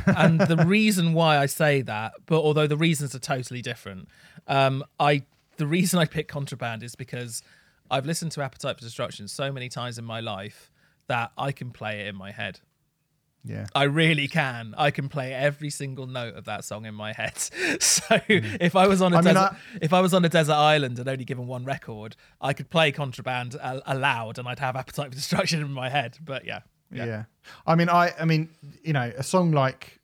And 0.06 0.40
the 0.40 0.58
reason 0.66 1.14
why 1.14 1.38
I 1.38 1.46
say 1.46 1.82
that, 1.84 2.14
but 2.26 2.42
although 2.42 2.68
the 2.68 2.78
reasons 2.78 3.14
are 3.16 3.20
totally 3.20 3.62
different, 3.62 4.08
um, 4.48 4.84
I 5.00 5.24
the 5.58 5.68
reason 5.68 6.00
I 6.00 6.06
pick 6.06 6.28
Contraband 6.28 6.84
is 6.84 6.96
because 6.96 7.42
I've 7.92 8.06
listened 8.06 8.32
to 8.34 8.42
Appetite 8.42 8.78
for 8.78 8.82
Destruction 8.82 9.28
so 9.28 9.52
many 9.52 9.68
times 9.70 9.98
in 9.98 10.06
my 10.06 10.20
life 10.20 10.72
that 11.08 11.32
I 11.38 11.52
can 11.52 11.72
play 11.72 12.02
it 12.02 12.08
in 12.08 12.16
my 12.16 12.32
head. 12.32 12.60
Yeah. 13.44 13.68
I 13.74 13.84
really 13.84 14.28
can. 14.28 14.76
I 14.78 14.92
can 14.92 15.08
play 15.10 15.34
every 15.34 15.70
single 15.70 16.06
note 16.08 16.36
of 16.36 16.46
that 16.46 16.66
song 16.66 16.86
in 16.86 16.94
my 16.94 17.14
head. 17.14 17.34
So 17.80 18.20
if 18.28 18.76
I 18.76 18.88
was 18.88 19.02
on 19.02 19.14
a 19.14 19.20
Hmm. 19.20 19.26
Mean, 19.26 19.34
desert, 19.36 19.54
I- 19.54 19.58
if 19.82 19.94
I 19.94 20.02
was 20.02 20.14
on 20.14 20.24
a 20.26 20.30
desert 20.30 20.54
island 20.56 21.00
and 21.00 21.08
only 21.08 21.24
given 21.26 21.48
one 21.48 21.64
record, 21.64 22.16
I 22.42 22.54
could 22.54 22.70
play 22.70 22.92
Contraband 22.92 23.56
al- 23.62 23.82
aloud 23.86 24.38
and 24.40 24.48
I'd 24.48 24.60
have 24.60 24.76
Appetite 24.76 25.10
for 25.10 25.16
Destruction 25.16 25.62
in 25.62 25.72
my 25.72 25.90
head. 25.90 26.18
But 26.24 26.46
yeah, 26.46 26.60
Yeah. 26.92 27.06
yeah, 27.06 27.24
I 27.68 27.76
mean, 27.76 27.90
I, 27.90 28.14
I 28.20 28.26
mean, 28.26 28.50
you 28.84 28.94
know, 28.94 29.12
a 29.18 29.24
song 29.24 29.52
like, 29.52 30.00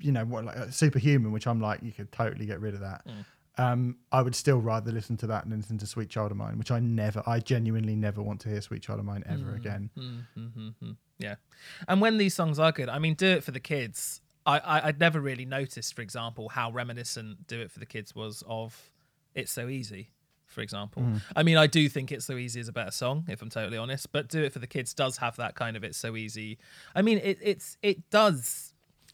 you 0.00 0.12
know, 0.12 0.24
what 0.24 0.44
like 0.44 0.72
Superhuman, 0.72 1.32
which 1.32 1.46
I'm 1.46 1.60
like, 1.60 1.82
you 1.82 1.92
could 1.92 2.12
totally 2.12 2.44
get 2.46 2.60
rid 2.60 2.74
of 2.74 2.80
that. 2.80 3.02
Mm. 3.06 3.24
Um, 3.58 3.96
I 4.12 4.20
would 4.20 4.34
still 4.34 4.60
rather 4.60 4.92
listen 4.92 5.16
to 5.18 5.26
that 5.28 5.48
than 5.48 5.58
listen 5.58 5.78
to 5.78 5.86
Sweet 5.86 6.10
Child 6.10 6.30
of 6.30 6.36
Mine, 6.36 6.58
which 6.58 6.70
I 6.70 6.78
never, 6.78 7.22
I 7.26 7.40
genuinely 7.40 7.96
never 7.96 8.20
want 8.22 8.40
to 8.42 8.50
hear 8.50 8.60
Sweet 8.60 8.82
Child 8.82 8.98
of 9.00 9.06
Mine 9.06 9.24
ever 9.26 9.52
Mm. 9.52 9.56
again. 9.56 9.90
Mm-hmm. 9.96 10.90
yeah. 11.18 11.36
And 11.88 12.02
when 12.02 12.18
these 12.18 12.34
songs 12.34 12.58
are 12.58 12.70
good, 12.72 12.90
I 12.90 12.98
mean, 12.98 13.14
"Do 13.14 13.26
It 13.26 13.44
for 13.44 13.52
the 13.52 13.60
Kids." 13.60 14.20
I, 14.44 14.58
I 14.58 14.86
I'd 14.88 15.00
never 15.00 15.20
really 15.22 15.46
noticed, 15.46 15.94
for 15.94 16.02
example, 16.02 16.50
how 16.50 16.70
reminiscent 16.70 17.46
"Do 17.46 17.60
It 17.62 17.70
for 17.70 17.78
the 17.78 17.86
Kids" 17.86 18.14
was 18.14 18.44
of 18.46 18.90
"It's 19.34 19.50
So 19.52 19.68
Easy." 19.68 20.10
For 20.56 20.62
example, 20.62 21.02
I 21.36 21.42
mean, 21.42 21.58
I 21.58 21.66
do 21.66 21.86
think 21.86 22.10
"It's 22.10 22.24
So 22.24 22.38
Easy" 22.38 22.60
is 22.60 22.66
a 22.66 22.72
better 22.72 22.90
song, 22.90 23.26
if 23.28 23.42
I'm 23.42 23.50
totally 23.50 23.76
honest. 23.76 24.10
But 24.10 24.28
"Do 24.28 24.42
It 24.42 24.54
for 24.54 24.58
the 24.58 24.66
Kids" 24.66 24.94
does 24.94 25.18
have 25.18 25.36
that 25.36 25.54
kind 25.54 25.76
of 25.76 25.84
"It's 25.84 25.98
So 25.98 26.16
Easy." 26.16 26.56
I 26.94 27.02
mean, 27.02 27.18
it 27.18 27.38
it's 27.42 27.76
it 27.82 28.08
does 28.08 28.72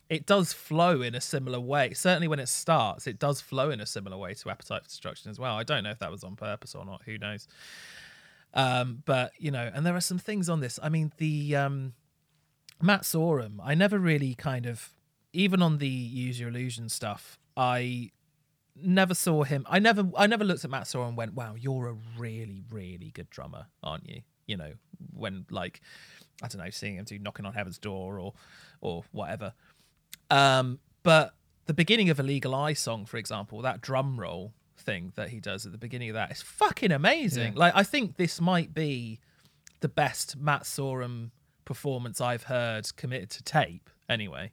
it 0.08 0.24
does 0.24 0.52
flow 0.52 1.02
in 1.02 1.16
a 1.16 1.20
similar 1.20 1.58
way. 1.58 1.94
Certainly 1.94 2.28
when 2.28 2.38
it 2.38 2.48
starts, 2.48 3.08
it 3.08 3.18
does 3.18 3.40
flow 3.40 3.70
in 3.70 3.80
a 3.80 3.86
similar 3.86 4.16
way 4.16 4.34
to 4.34 4.50
Appetite 4.50 4.82
for 4.84 4.88
Destruction 4.88 5.32
as 5.32 5.38
well. 5.40 5.56
I 5.56 5.64
don't 5.64 5.82
know 5.82 5.90
if 5.90 5.98
that 5.98 6.12
was 6.12 6.22
on 6.22 6.36
purpose 6.36 6.76
or 6.76 6.84
not. 6.84 7.02
Who 7.06 7.18
knows? 7.18 7.48
Um, 8.54 9.02
but 9.04 9.32
you 9.36 9.50
know, 9.50 9.68
and 9.74 9.84
there 9.84 9.96
are 9.96 10.00
some 10.00 10.20
things 10.20 10.48
on 10.48 10.60
this. 10.60 10.78
I 10.80 10.90
mean, 10.90 11.12
the 11.16 11.56
um, 11.56 11.94
Matt 12.80 13.02
Sorum. 13.02 13.58
I 13.64 13.74
never 13.74 13.98
really 13.98 14.36
kind 14.36 14.66
of, 14.66 14.90
even 15.32 15.60
on 15.60 15.78
the 15.78 15.88
Use 15.88 16.38
Your 16.38 16.50
Illusion 16.50 16.88
stuff, 16.88 17.36
I 17.56 18.12
never 18.76 19.14
saw 19.14 19.42
him. 19.42 19.66
I 19.68 19.78
never, 19.78 20.08
I 20.16 20.26
never 20.26 20.44
looked 20.44 20.64
at 20.64 20.70
Matt 20.70 20.84
Sorum 20.84 21.08
and 21.08 21.16
went, 21.16 21.34
"Wow, 21.34 21.54
you're 21.58 21.88
a 21.88 21.96
really, 22.18 22.62
really 22.70 23.10
good 23.10 23.30
drummer, 23.30 23.66
aren't 23.82 24.08
you?" 24.08 24.22
You 24.46 24.56
know, 24.56 24.72
when 25.14 25.46
like, 25.50 25.80
I 26.42 26.48
don't 26.48 26.62
know, 26.62 26.70
seeing 26.70 26.96
him 26.96 27.04
do 27.04 27.18
"Knocking 27.18 27.46
on 27.46 27.54
Heaven's 27.54 27.78
Door" 27.78 28.18
or, 28.18 28.34
or 28.80 29.04
whatever. 29.12 29.54
Um, 30.30 30.78
but 31.02 31.34
the 31.66 31.74
beginning 31.74 32.10
of 32.10 32.18
Illegal 32.18 32.54
I 32.54 32.72
Song, 32.72 33.06
for 33.06 33.16
example, 33.16 33.62
that 33.62 33.80
drum 33.80 34.18
roll 34.18 34.52
thing 34.76 35.12
that 35.14 35.28
he 35.28 35.40
does 35.40 35.64
at 35.66 35.72
the 35.72 35.78
beginning 35.78 36.10
of 36.10 36.14
that 36.14 36.30
is 36.32 36.42
fucking 36.42 36.90
amazing. 36.92 37.54
Like, 37.54 37.74
I 37.76 37.82
think 37.82 38.16
this 38.16 38.40
might 38.40 38.74
be 38.74 39.20
the 39.80 39.88
best 39.88 40.36
Matt 40.36 40.62
Sorum 40.62 41.30
performance 41.64 42.20
I've 42.20 42.44
heard 42.44 42.94
committed 42.96 43.30
to 43.30 43.42
tape. 43.42 43.90
Anyway, 44.08 44.52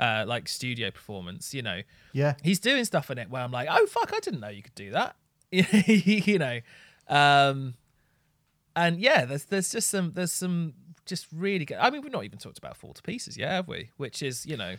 uh, 0.00 0.24
like 0.26 0.48
studio 0.48 0.90
performance. 0.90 1.54
You 1.54 1.62
know, 1.62 1.82
Yeah. 2.12 2.34
he's 2.42 2.58
doing 2.60 2.84
stuff 2.84 3.10
in 3.10 3.18
it 3.18 3.30
where 3.30 3.42
I'm 3.42 3.52
like, 3.52 3.68
oh 3.70 3.86
fuck, 3.86 4.12
I 4.14 4.20
didn't 4.20 4.40
know 4.40 4.48
you 4.48 4.62
could 4.62 4.74
do 4.74 4.90
that. 4.92 5.16
you 5.50 6.38
know, 6.38 6.60
um, 7.08 7.74
and 8.74 8.98
yeah, 9.00 9.24
there's 9.24 9.44
there's 9.44 9.70
just 9.70 9.88
some 9.90 10.12
there's 10.14 10.32
some 10.32 10.74
just 11.06 11.26
really 11.32 11.64
good. 11.64 11.76
I 11.78 11.90
mean, 11.90 12.02
we've 12.02 12.10
not 12.12 12.24
even 12.24 12.38
talked 12.38 12.58
about 12.58 12.76
Fall 12.76 12.92
to 12.94 13.02
Pieces 13.02 13.36
yet, 13.36 13.50
have 13.50 13.68
we? 13.68 13.90
Which 13.96 14.22
is 14.22 14.44
you 14.46 14.56
know 14.56 14.76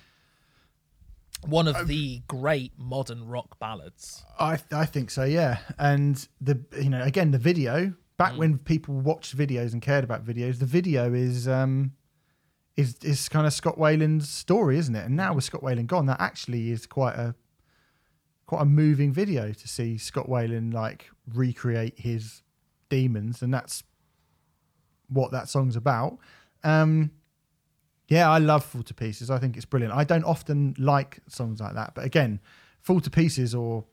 one 1.47 1.68
of 1.68 1.88
the 1.88 2.22
great 2.28 2.74
modern 2.78 3.28
rock 3.28 3.59
ballads. 3.59 4.24
I 4.39 4.57
I 4.72 4.86
think 4.86 5.11
so, 5.11 5.24
yeah. 5.24 5.59
And 5.78 6.28
the 6.41 6.59
you 6.82 6.89
know 6.89 7.03
again 7.03 7.32
the 7.32 7.38
video 7.38 7.93
back 8.18 8.34
Mm. 8.34 8.38
when 8.38 8.57
people 8.57 8.95
watched 8.95 9.38
videos 9.38 9.74
and 9.74 9.82
cared 9.82 10.03
about 10.03 10.26
videos, 10.26 10.59
the 10.59 10.66
video 10.66 11.13
is 11.13 11.47
um 11.47 11.91
is 12.78 12.97
is 13.01 13.30
kind 13.30 13.47
of 13.47 13.53
Scott 13.53 13.78
Weiland's 13.78 14.30
story, 14.30 14.78
isn't 14.78 14.95
it? 14.95 15.05
And 15.05 15.15
now 15.15 15.34
with 15.34 15.43
Scott 15.43 15.61
Weiland 15.61 15.88
gone, 15.88 16.05
that 16.07 16.19
actually 16.19 16.71
is 16.71 16.86
quite 16.86 17.15
a 17.15 17.36
quite 18.45 18.61
a 18.61 18.65
moving 18.65 19.11
video 19.11 19.51
to 19.53 19.67
see 19.67 19.97
Scott 19.97 20.28
Weiland 20.28 20.73
like 20.73 21.09
recreate 21.34 21.99
his 21.99 22.43
demons, 22.89 23.41
and 23.41 23.53
that's 23.53 23.84
what 25.07 25.32
that 25.32 25.49
song's 25.49 25.76
about. 25.76 26.17
Um 26.63 27.11
yeah, 28.07 28.30
I 28.30 28.38
love 28.38 28.63
Fall 28.63 28.84
to 28.84 28.93
Pieces. 28.93 29.32
I 29.32 29.39
think 29.39 29.55
it's 29.55 29.65
brilliant. 29.65 29.93
I 29.93 30.03
don't 30.03 30.23
often 30.23 30.76
like 30.78 31.19
songs 31.28 31.59
like 31.59 31.73
that, 31.73 31.95
but 31.95 32.05
again, 32.05 32.39
Fall 32.82 33.01
to 33.01 33.09
Pieces 33.09 33.55
or 33.55 33.86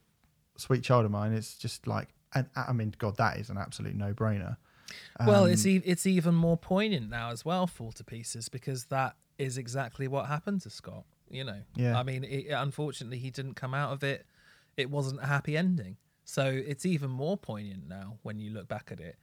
Sweet 0.58 0.82
Child 0.82 1.06
of 1.06 1.10
Mine, 1.10 1.32
it's 1.32 1.56
just 1.56 1.86
like, 1.86 2.08
and 2.34 2.46
I 2.54 2.72
mean, 2.72 2.94
God, 2.98 3.16
that 3.16 3.38
is 3.38 3.48
an 3.48 3.56
absolute 3.56 3.94
no-brainer. 3.94 4.58
Well, 5.26 5.44
Um, 5.44 5.50
it's 5.50 5.66
e- 5.66 5.82
it's 5.84 6.06
even 6.06 6.34
more 6.34 6.56
poignant 6.56 7.08
now 7.10 7.30
as 7.30 7.44
well, 7.44 7.66
Fall 7.66 7.92
to 7.92 8.04
Pieces, 8.04 8.48
because 8.48 8.86
that 8.86 9.16
is 9.38 9.58
exactly 9.58 10.06
what 10.08 10.26
happened 10.26 10.60
to 10.62 10.70
Scott. 10.70 11.04
You 11.30 11.44
know, 11.44 11.62
Yeah. 11.74 11.98
I 11.98 12.02
mean, 12.02 12.24
it, 12.24 12.48
unfortunately, 12.48 13.18
he 13.18 13.30
didn't 13.30 13.54
come 13.54 13.72
out 13.74 13.92
of 13.92 14.02
it. 14.04 14.26
It 14.76 14.90
wasn't 14.90 15.20
a 15.22 15.26
happy 15.26 15.56
ending, 15.56 15.96
so 16.24 16.44
it's 16.46 16.84
even 16.86 17.10
more 17.10 17.36
poignant 17.36 17.88
now 17.88 18.18
when 18.22 18.38
you 18.38 18.50
look 18.52 18.68
back 18.68 18.90
at 18.92 19.00
it. 19.00 19.18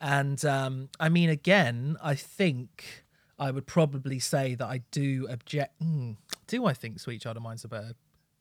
And 0.00 0.42
um, 0.44 0.88
I 0.98 1.08
mean, 1.08 1.28
again, 1.28 1.96
I 2.02 2.14
think 2.14 3.04
I 3.38 3.50
would 3.50 3.66
probably 3.66 4.18
say 4.18 4.54
that 4.54 4.66
I 4.66 4.78
do 4.90 5.26
object. 5.30 5.80
Mm, 5.80 6.16
do 6.46 6.66
I 6.66 6.72
think 6.72 6.98
"Sweet 7.00 7.20
Child 7.22 7.36
of 7.36 7.42
Mine's 7.42 7.64
a 7.64 7.68
better 7.68 7.94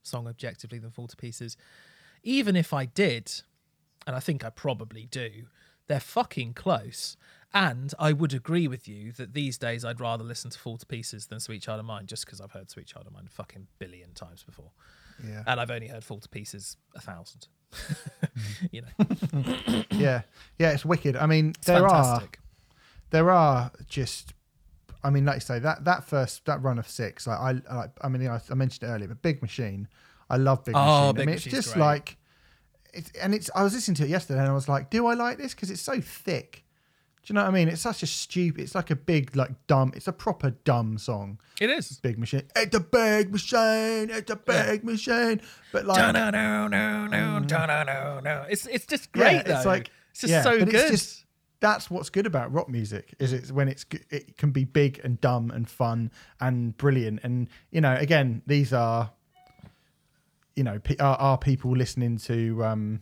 song 0.03 0.28
objectively 0.28 0.80
than 0.80 0.91
"Fall 0.91 1.07
to 1.07 1.17
Pieces"? 1.17 1.57
Even 2.24 2.55
if 2.55 2.74
I 2.74 2.86
did, 2.86 3.41
and 4.07 4.15
I 4.15 4.20
think 4.20 4.43
I 4.45 4.49
probably 4.49 5.05
do, 5.05 5.47
they're 5.89 5.99
fucking 5.99 6.53
close. 6.53 7.17
And 7.53 7.93
I 7.97 8.13
would 8.13 8.31
agree 8.33 8.67
with 8.67 8.87
you 8.87 9.11
that 9.13 9.33
these 9.33 9.57
days 9.57 9.83
I'd 9.83 9.99
rather 9.99 10.23
listen 10.23 10.51
to 10.51 10.59
Fall 10.59 10.77
to 10.77 10.85
Pieces 10.85 11.25
than 11.25 11.39
Sweet 11.39 11.63
Child 11.63 11.79
of 11.79 11.85
Mine, 11.87 12.05
just 12.05 12.25
because 12.25 12.39
I've 12.39 12.51
heard 12.51 12.69
Sweet 12.69 12.85
Child 12.85 13.07
of 13.07 13.13
Mine 13.13 13.23
a 13.25 13.29
fucking 13.29 13.65
billion 13.79 14.13
times 14.13 14.43
before, 14.43 14.69
yeah, 15.27 15.41
and 15.47 15.59
I've 15.59 15.71
only 15.71 15.87
heard 15.87 16.03
Fall 16.03 16.19
to 16.19 16.29
Pieces 16.29 16.77
a 16.95 17.01
thousand. 17.01 17.47
you 18.71 18.81
know, 18.83 19.83
yeah, 19.91 20.21
yeah, 20.59 20.71
it's 20.71 20.85
wicked. 20.85 21.15
I 21.15 21.25
mean, 21.25 21.49
it's 21.57 21.65
there 21.65 21.81
fantastic. 21.81 22.37
are 22.39 22.43
there 23.09 23.31
are 23.31 23.71
just, 23.87 24.33
I 25.03 25.09
mean, 25.09 25.25
like 25.25 25.37
you 25.37 25.41
say, 25.41 25.57
that 25.57 25.85
that 25.85 26.03
first 26.03 26.45
that 26.45 26.61
run 26.61 26.77
of 26.77 26.87
six, 26.87 27.25
like 27.25 27.39
I, 27.39 27.61
I, 27.71 27.85
I 28.01 28.09
mean, 28.09 28.27
I, 28.27 28.39
I 28.49 28.53
mentioned 28.53 28.87
it 28.87 28.93
earlier, 28.93 29.07
but 29.07 29.23
Big 29.23 29.41
Machine, 29.41 29.87
I 30.29 30.37
love 30.37 30.63
Big 30.65 30.75
Oh, 30.75 30.79
Machine. 31.13 31.15
Big 31.15 31.21
I 31.21 31.25
mean, 31.25 31.35
it's 31.35 31.45
Machine's 31.45 31.63
just 31.65 31.73
great. 31.75 31.83
like, 31.83 32.17
it's 32.93 33.11
and 33.11 33.33
it's. 33.33 33.49
I 33.55 33.63
was 33.63 33.73
listening 33.73 33.95
to 33.95 34.03
it 34.03 34.09
yesterday, 34.09 34.39
and 34.39 34.49
I 34.49 34.53
was 34.53 34.69
like, 34.69 34.89
do 34.89 35.07
I 35.07 35.13
like 35.13 35.37
this? 35.37 35.53
Because 35.53 35.71
it's 35.71 35.81
so 35.81 35.99
thick. 36.01 36.63
Do 37.23 37.33
you 37.33 37.35
know 37.35 37.43
what 37.43 37.49
I 37.49 37.53
mean? 37.53 37.67
It's 37.67 37.81
such 37.81 38.01
a 38.01 38.07
stupid. 38.07 38.61
It's 38.61 38.73
like 38.73 38.89
a 38.89 38.95
big, 38.95 39.35
like 39.35 39.51
dumb. 39.67 39.91
It's 39.95 40.07
a 40.07 40.13
proper 40.13 40.51
dumb 40.51 40.97
song. 40.97 41.39
It 41.59 41.69
is. 41.69 41.99
Big 41.99 42.17
machine. 42.17 42.43
It's 42.55 42.75
a 42.75 42.79
big 42.79 43.31
machine. 43.31 44.09
It's 44.09 44.31
a 44.31 44.35
big 44.35 44.83
machine. 44.83 45.41
But 45.71 45.85
like, 45.85 45.97
No, 45.97 46.11
no, 46.11 46.29
no, 46.31 46.67
no, 46.67 47.07
no, 47.07 47.39
no, 47.83 48.19
no. 48.23 48.45
It's 48.49 48.65
it's 48.67 48.85
just 48.85 49.11
great 49.11 49.33
yeah, 49.33 49.43
though. 49.43 49.55
it's 49.57 49.65
like 49.65 49.91
it's 50.11 50.21
just 50.21 50.31
yeah, 50.31 50.41
so 50.41 50.57
good. 50.59 50.73
It's 50.73 50.89
just, 50.89 51.25
that's 51.59 51.89
what's 51.91 52.09
good 52.09 52.25
about 52.25 52.51
rock 52.53 52.69
music 52.69 53.13
is 53.19 53.33
it's 53.33 53.51
when 53.51 53.67
it's 53.67 53.85
it 54.09 54.37
can 54.37 54.51
be 54.51 54.63
big 54.63 54.99
and 55.03 55.19
dumb 55.21 55.51
and 55.51 55.69
fun 55.69 56.11
and 56.39 56.75
brilliant 56.77 57.19
and 57.23 57.47
you 57.71 57.81
know 57.81 57.95
again 57.95 58.41
these 58.47 58.71
are 58.71 59.11
you 60.60 60.66
know 60.66 60.78
are, 60.99 61.16
are 61.16 61.38
people 61.38 61.72
listening 61.72 62.18
to 62.18 62.62
um 62.66 62.99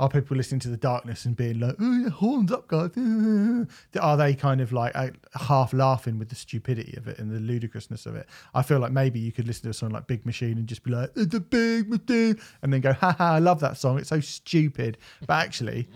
are 0.00 0.08
people 0.08 0.36
listening 0.36 0.58
to 0.58 0.68
the 0.68 0.76
darkness 0.76 1.24
and 1.24 1.36
being 1.36 1.60
like 1.60 1.76
oh 1.78 1.98
yeah 1.98 2.08
horns 2.08 2.50
up 2.50 2.66
guys. 2.66 2.90
Are 4.00 4.16
they 4.16 4.34
kind 4.34 4.60
of 4.60 4.72
like 4.72 4.90
uh, 4.96 5.10
half 5.34 5.72
laughing 5.72 6.18
with 6.18 6.28
the 6.30 6.34
stupidity 6.34 6.96
of 6.96 7.06
it 7.06 7.20
and 7.20 7.30
the 7.30 7.38
ludicrousness 7.38 8.06
of 8.06 8.16
it? 8.16 8.26
I 8.52 8.62
feel 8.62 8.80
like 8.80 8.90
maybe 8.90 9.20
you 9.20 9.30
could 9.30 9.46
listen 9.46 9.62
to 9.64 9.70
a 9.70 9.74
song 9.74 9.90
like 9.90 10.08
big 10.08 10.26
machine 10.26 10.58
and 10.58 10.66
just 10.66 10.82
be 10.82 10.90
like 10.90 11.10
it's 11.14 11.32
a 11.36 11.38
big 11.38 11.88
machine 11.88 12.40
and 12.62 12.72
then 12.72 12.80
go 12.80 12.92
haha 12.92 13.34
i 13.34 13.38
love 13.38 13.60
that 13.60 13.76
song. 13.76 13.98
It's 13.98 14.08
so 14.08 14.18
stupid. 14.18 14.98
But 15.20 15.34
actually 15.34 15.88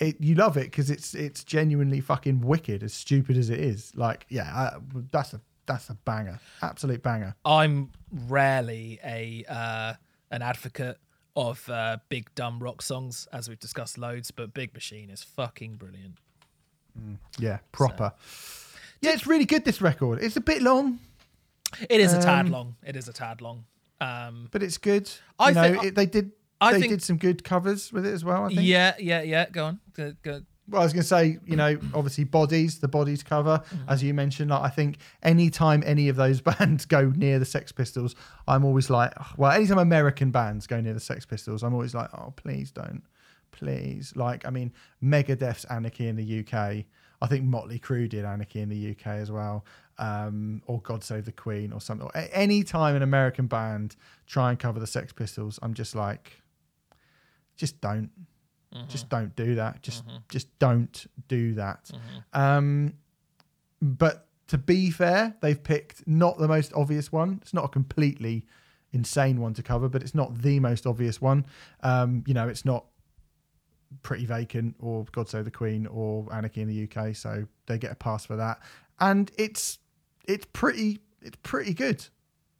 it, 0.00 0.18
you 0.18 0.34
love 0.34 0.56
it 0.56 0.70
because 0.70 0.90
it's 0.90 1.14
it's 1.14 1.44
genuinely 1.44 2.00
fucking 2.00 2.40
wicked 2.40 2.82
as 2.82 2.94
stupid 2.94 3.36
as 3.36 3.50
it 3.50 3.60
is. 3.60 3.92
Like 3.94 4.24
yeah 4.30 4.44
I, 4.44 4.78
that's 5.10 5.34
a 5.34 5.42
that's 5.66 5.90
a 5.90 5.94
banger. 5.94 6.40
Absolute 6.62 7.02
banger. 7.02 7.34
I'm 7.44 7.90
rarely 8.28 8.98
a 9.04 9.44
uh, 9.48 9.94
an 10.30 10.42
advocate 10.42 10.98
of 11.34 11.66
uh, 11.70 11.96
big 12.08 12.32
dumb 12.34 12.58
rock 12.62 12.82
songs, 12.82 13.26
as 13.32 13.48
we've 13.48 13.58
discussed 13.60 13.96
loads, 13.98 14.30
but 14.30 14.52
Big 14.52 14.74
Machine 14.74 15.08
is 15.10 15.22
fucking 15.22 15.74
brilliant. 15.76 16.18
yeah 17.38 17.58
proper 17.72 18.12
yeah 19.00 19.12
it's 19.12 19.26
really 19.26 19.46
good 19.46 19.64
this 19.64 19.80
record 19.80 20.22
it's 20.22 20.36
a 20.36 20.40
bit 20.42 20.60
long 20.60 20.98
It 21.88 22.00
is 22.02 22.12
a 22.12 22.20
tad 22.20 22.44
Um, 22.46 22.52
long. 22.52 22.76
It 22.84 22.96
is 22.96 23.08
a 23.08 23.14
tad 23.14 23.40
long. 23.40 23.64
Um, 23.98 24.48
but 24.50 24.62
it's 24.62 24.76
good. 24.76 25.10
I 25.38 25.48
you 25.48 25.54
know, 25.54 25.62
think- 25.72 25.84
it, 25.84 25.94
they 25.94 26.04
did. 26.04 26.32
I 26.60 26.72
they 26.72 26.80
think- 26.80 26.90
did 26.92 27.02
some 27.02 27.16
good 27.16 27.42
covers 27.44 27.90
with 27.94 28.04
it 28.04 28.12
as 28.12 28.22
well. 28.26 28.44
I 28.44 28.48
think. 28.48 28.60
yeah, 28.62 28.94
yeah, 28.98 29.22
yeah. 29.22 29.48
Go 29.48 29.64
on. 29.64 29.80
Go, 29.94 30.12
go. 30.22 30.42
Well, 30.72 30.80
I 30.80 30.84
was 30.84 30.94
going 30.94 31.02
to 31.02 31.08
say, 31.08 31.38
you 31.44 31.54
know, 31.54 31.78
obviously 31.92 32.24
bodies, 32.24 32.78
the 32.78 32.88
bodies 32.88 33.22
cover, 33.22 33.62
as 33.88 34.02
you 34.02 34.14
mentioned. 34.14 34.50
Like, 34.50 34.62
I 34.62 34.70
think 34.70 34.96
anytime 35.22 35.82
any 35.84 36.08
of 36.08 36.16
those 36.16 36.40
bands 36.58 36.86
go 36.86 37.12
near 37.14 37.38
the 37.38 37.44
Sex 37.44 37.72
Pistols, 37.72 38.16
I'm 38.48 38.64
always 38.64 38.88
like, 38.88 39.12
well, 39.36 39.52
anytime 39.52 39.78
American 39.78 40.30
bands 40.30 40.66
go 40.66 40.80
near 40.80 40.94
the 40.94 41.00
Sex 41.00 41.26
Pistols, 41.26 41.62
I'm 41.62 41.74
always 41.74 41.94
like, 41.94 42.08
oh, 42.14 42.32
please 42.36 42.70
don't, 42.70 43.02
please. 43.50 44.14
Like, 44.16 44.46
I 44.46 44.50
mean, 44.50 44.72
Megadeth's 45.04 45.66
Anarchy 45.66 46.08
in 46.08 46.16
the 46.16 46.40
UK. 46.40 46.86
I 47.20 47.26
think 47.26 47.44
Motley 47.44 47.78
Crue 47.78 48.08
did 48.08 48.24
Anarchy 48.24 48.60
in 48.60 48.70
the 48.70 48.92
UK 48.92 49.08
as 49.08 49.30
well, 49.30 49.66
um, 49.98 50.62
or 50.66 50.80
God 50.80 51.04
Save 51.04 51.26
the 51.26 51.32
Queen 51.32 51.74
or 51.74 51.82
something. 51.82 52.08
Any 52.14 52.64
time 52.64 52.96
an 52.96 53.02
American 53.02 53.46
band 53.46 53.94
try 54.26 54.48
and 54.48 54.58
cover 54.58 54.80
the 54.80 54.86
Sex 54.86 55.12
Pistols, 55.12 55.58
I'm 55.62 55.74
just 55.74 55.94
like, 55.94 56.40
just 57.56 57.82
don't, 57.82 58.10
just 58.88 59.08
don't 59.08 59.34
do 59.36 59.54
that. 59.56 59.82
Just, 59.82 60.04
just 60.28 60.58
don't 60.58 61.06
do 61.28 61.54
that. 61.54 61.90
Um, 62.32 62.94
but 63.80 64.26
to 64.48 64.58
be 64.58 64.90
fair, 64.90 65.34
they've 65.40 65.62
picked 65.62 66.06
not 66.06 66.38
the 66.38 66.48
most 66.48 66.72
obvious 66.74 67.10
one. 67.10 67.38
It's 67.42 67.54
not 67.54 67.64
a 67.64 67.68
completely 67.68 68.46
insane 68.92 69.40
one 69.40 69.54
to 69.54 69.62
cover, 69.62 69.88
but 69.88 70.02
it's 70.02 70.14
not 70.14 70.42
the 70.42 70.60
most 70.60 70.86
obvious 70.86 71.20
one. 71.20 71.46
Um, 71.82 72.22
you 72.26 72.34
know, 72.34 72.48
it's 72.48 72.64
not 72.64 72.84
Pretty 74.02 74.24
Vacant 74.24 74.76
or 74.80 75.04
God 75.12 75.28
Save 75.28 75.44
the 75.44 75.50
Queen 75.50 75.86
or 75.86 76.26
Anarchy 76.32 76.62
in 76.62 76.68
the 76.68 76.88
UK, 76.88 77.14
so 77.14 77.46
they 77.66 77.78
get 77.78 77.92
a 77.92 77.94
pass 77.94 78.24
for 78.24 78.36
that. 78.36 78.60
And 79.00 79.30
it's 79.36 79.78
it's 80.26 80.46
pretty 80.52 81.00
it's 81.20 81.36
pretty 81.42 81.74
good. 81.74 82.06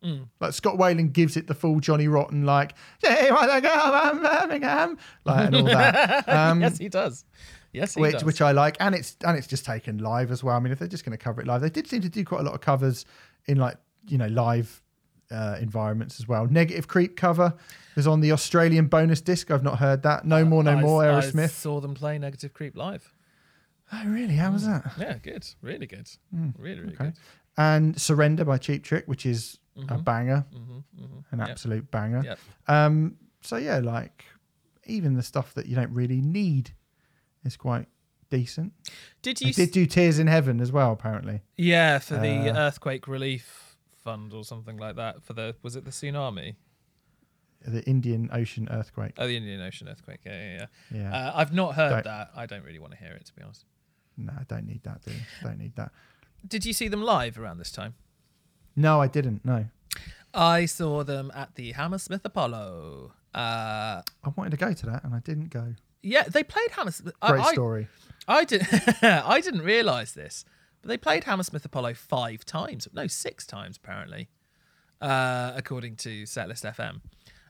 Mm. 0.05 0.29
Like 0.41 0.53
Scott 0.53 0.77
Weiland 0.77 1.13
gives 1.13 1.37
it 1.37 1.47
the 1.47 1.55
full 1.55 1.79
Johnny 1.81 2.09
Rotten, 2.09 2.45
like, 2.45 2.75
"Hey, 3.03 3.31
wanna 3.31 3.61
go 3.61 3.69
to 3.69 4.21
Birmingham?" 4.21 4.99
like 5.25 5.47
and 5.47 5.57
all 5.57 5.65
that. 5.65 6.29
Um, 6.29 6.61
yes, 6.61 6.79
he 6.79 6.89
does. 6.89 7.25
Yes, 7.73 7.95
he 7.95 8.01
which 8.01 8.13
does. 8.15 8.25
which 8.25 8.43
I 8.43 8.51
like, 8.53 8.77
and 8.81 8.95
it's 8.95 9.17
and 9.25 9.37
it's 9.39 9.47
just 9.47 9.65
taken 9.65 9.99
live 9.99 10.31
as 10.31 10.43
well. 10.43 10.57
I 10.57 10.61
mean, 10.61 10.73
if 10.73 10.79
they're 10.79 10.89
just 10.89 11.05
going 11.05 11.17
to 11.17 11.23
cover 11.23 11.41
it 11.41 11.47
live, 11.47 11.61
they 11.61 11.71
did 11.71 11.87
seem 11.87 12.01
to 12.03 12.09
do 12.09 12.25
quite 12.25 12.41
a 12.41 12.45
lot 12.45 12.55
of 12.55 12.61
covers 12.61 13.05
in 13.47 13.59
like 13.59 13.77
you 14.09 14.19
know 14.19 14.27
live 14.27 14.83
uh, 15.31 15.57
environments 15.61 16.19
as 16.21 16.27
well. 16.29 16.47
Negative 16.47 16.87
Creep 16.89 17.17
cover 17.17 17.55
is 17.97 18.07
on 18.07 18.21
the 18.21 18.33
Australian 18.33 18.87
bonus 18.89 19.21
disc. 19.21 19.51
I've 19.51 19.63
not 19.63 19.79
heard 19.79 20.03
that. 20.03 20.25
No 20.27 20.45
more, 20.45 20.63
no 20.65 20.73
I- 20.73 20.81
more. 20.83 21.05
I 21.05 21.21
Aerosmith. 21.23 21.51
saw 21.51 21.81
them 21.81 21.95
play 21.95 22.19
Negative 22.19 22.53
Creep 22.53 22.77
live. 22.77 23.15
Oh, 23.93 24.03
really? 24.07 24.35
How 24.35 24.51
was 24.51 24.67
that? 24.67 24.93
Yeah, 24.99 25.19
good. 25.23 25.47
Really 25.63 25.87
good. 25.87 26.09
really, 26.59 26.81
really 26.81 26.95
Okay. 26.95 27.05
good. 27.05 27.15
And 27.59 28.01
Surrender 28.01 28.45
by 28.45 28.57
Cheap 28.59 28.83
Trick, 28.85 29.05
which 29.07 29.27
is 29.27 29.59
a 29.89 29.99
banger, 29.99 30.45
Mm-hmm, 30.55 31.03
mm-hmm. 31.05 31.19
an 31.33 31.39
Yep. 31.41 31.49
absolute 31.49 31.91
banger. 31.91 32.23
Yep. 32.25 32.39
Um, 32.69 33.17
so 33.41 33.57
yeah, 33.57 33.79
like 33.79 34.25
even 34.87 35.15
the 35.15 35.23
stuff 35.23 35.55
that 35.55 35.67
you 35.67 35.75
don't 35.77 35.93
really 35.93 36.21
need 36.21 36.73
is 37.45 37.57
quite 37.57 37.87
decent. 38.31 38.73
Did 39.23 39.39
They 39.39 39.49
you? 39.49 39.53
did 39.53 39.71
do 39.73 39.87
Tears 39.87 40.19
in 40.19 40.27
Heaven 40.27 40.61
as 40.61 40.73
well, 40.73 40.93
apparently. 40.93 41.43
yeah, 41.57 41.99
for 41.99 42.15
the 42.19 42.51
Uh, 42.51 42.57
earthquake 42.57 43.07
relief 43.09 43.77
fund 43.97 44.33
or 44.33 44.45
something 44.45 44.77
like 44.77 44.97
that. 44.97 45.23
For 45.23 45.33
the 45.33 45.55
was 45.63 45.77
it 45.77 45.85
the 45.85 45.91
tsunami? 45.91 46.57
The 47.65 47.85
Indian 47.89 48.29
Ocean 48.33 48.67
earthquake. 48.73 49.13
Oh, 49.19 49.27
the 49.29 49.37
Indian 49.37 49.61
Ocean 49.61 49.89
earthquake. 49.89 50.21
Yeah, 50.27 50.33
yeah, 50.33 50.67
yeah. 50.91 50.99
Yeah. 50.99 51.17
Uh, 51.29 51.33
I've 51.37 51.53
not 51.53 51.77
heard 51.77 51.91
Don't- 51.91 52.05
that. 52.05 52.31
I 52.35 52.47
don't 52.47 52.65
really 52.65 52.81
want 52.81 52.93
to 52.93 52.99
hear 52.99 53.13
it, 53.13 53.25
to 53.27 53.33
be 53.35 53.43
honest. 53.43 53.65
no, 54.17 54.33
I 54.39 54.43
don't 54.45 54.67
need 54.67 54.83
that, 54.83 55.03
do 55.03 55.13
you? 55.13 55.21
Don't 55.43 55.59
need 55.59 55.77
that. 55.77 55.93
Did 56.47 56.67
you 56.67 56.73
see 56.73 56.89
them 56.89 57.03
live 57.03 57.39
around 57.39 57.59
this 57.59 57.71
time? 57.71 57.95
No, 58.77 59.01
I 59.01 59.07
didn't. 59.07 59.45
No. 59.45 59.67
I 60.35 60.65
saw 60.67 61.05
them 61.05 61.31
at 61.35 61.55
the 61.57 61.73
Hammersmith 61.73 62.25
Apollo. 62.25 63.13
Uh, 63.35 64.03
I 64.25 64.29
wanted 64.37 64.51
to 64.51 64.57
go 64.57 64.73
to 64.73 64.87
that 64.87 65.05
and 65.05 65.15
I 65.15 65.19
didn't 65.21 65.51
go. 65.51 65.75
yeah, 66.03 66.23
they 66.25 66.43
played 66.43 66.71
Hammersmith. 66.71 67.15
Great 67.21 67.41
I, 67.43 67.53
story. 67.53 67.89
I 68.29 68.45
did. 68.45 68.67
I 69.03 69.41
didn't 69.41 69.63
realize 69.63 70.13
this, 70.15 70.45
but 70.81 70.89
they 70.89 70.97
played 70.97 71.25
Hammersmith 71.25 71.65
Apollo 71.65 71.95
five 71.95 72.45
times. 72.45 72.89
No, 72.93 73.07
six 73.07 73.47
times 73.47 73.77
apparently, 73.77 74.29
uh, 75.01 75.53
according 75.57 75.97
to 75.97 76.23
Setlist 76.25 76.65
FM. 76.65 77.01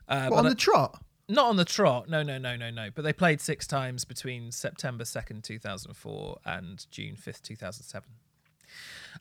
Uh, 0.07 0.27
What, 0.27 0.29
but 0.29 0.35
on 0.39 0.45
I- 0.47 0.49
the 0.49 0.55
trot? 0.55 1.01
not 1.29 1.45
on 1.45 1.55
the 1.55 1.65
trot. 1.65 2.09
No, 2.09 2.21
no, 2.21 2.37
no, 2.37 2.57
no, 2.57 2.69
no. 2.69 2.89
But 2.93 3.03
they 3.03 3.13
played 3.13 3.39
six 3.39 3.65
times 3.65 4.03
between 4.03 4.51
September 4.51 5.05
second, 5.05 5.43
two 5.45 5.57
thousand 5.57 5.93
four, 5.95 6.39
and 6.45 6.85
June 6.91 7.15
fifth, 7.15 7.43
two 7.43 7.55
thousand 7.55 7.83
seven. 7.83 8.09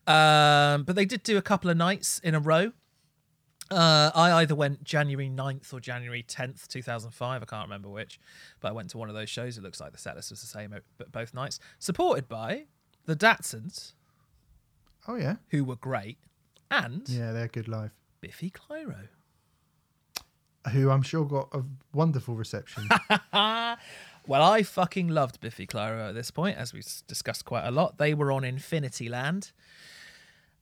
Um, 0.07 0.84
but 0.84 0.97
they 0.97 1.05
did 1.05 1.22
do 1.22 1.36
a 1.38 1.43
couple 1.43 1.70
of 1.70 1.76
nights 1.76 2.18
in 2.24 2.34
a 2.34 2.40
row. 2.40 2.72
Uh, 3.70 4.11
I 4.14 4.32
either 4.43 4.55
went 4.55 4.84
January 4.84 5.30
9th 5.30 5.72
or 5.72 5.80
January 5.80 6.22
10th, 6.22 6.66
2005. 6.68 7.43
I 7.43 7.45
can't 7.47 7.64
remember 7.64 7.88
which, 7.88 8.20
but 8.61 8.68
I 8.68 8.72
went 8.72 8.90
to 8.90 8.99
one 8.99 9.09
of 9.09 9.14
those 9.14 9.30
shows. 9.30 9.57
It 9.57 9.62
looks 9.62 9.80
like 9.80 9.93
the 9.93 9.99
set 9.99 10.14
list 10.16 10.30
was 10.30 10.40
the 10.43 10.47
same 10.47 10.74
both 11.11 11.32
nights. 11.32 11.59
Supported 11.78 12.28
by 12.28 12.64
the 13.07 13.16
Datsuns, 13.16 13.93
Oh, 15.09 15.14
yeah. 15.14 15.36
who 15.49 15.64
were 15.64 15.76
great, 15.76 16.18
and 16.70 17.09
Yeah, 17.09 17.32
they're 17.32 17.49
good 17.49 17.66
live. 17.68 17.93
Biffy 18.20 18.51
Clyro. 18.51 19.09
Who 20.72 20.90
I'm 20.90 21.03
sure 21.03 21.24
got 21.24 21.49
a 21.53 21.62
wonderful 21.95 22.34
reception. 22.34 22.88
Well, 24.27 24.43
I 24.43 24.62
fucking 24.62 25.09
loved 25.09 25.41
Biffy 25.41 25.66
Clyro 25.66 26.09
at 26.09 26.14
this 26.14 26.31
point, 26.31 26.57
as 26.57 26.73
we've 26.73 26.87
discussed 27.09 27.45
quite 27.45 27.66
a 27.66 27.70
lot. 27.70 27.99
They 27.99 28.14
were 28.14 28.31
on 28.31 28.45
Infinity 28.45 29.09
Land. 29.09 29.53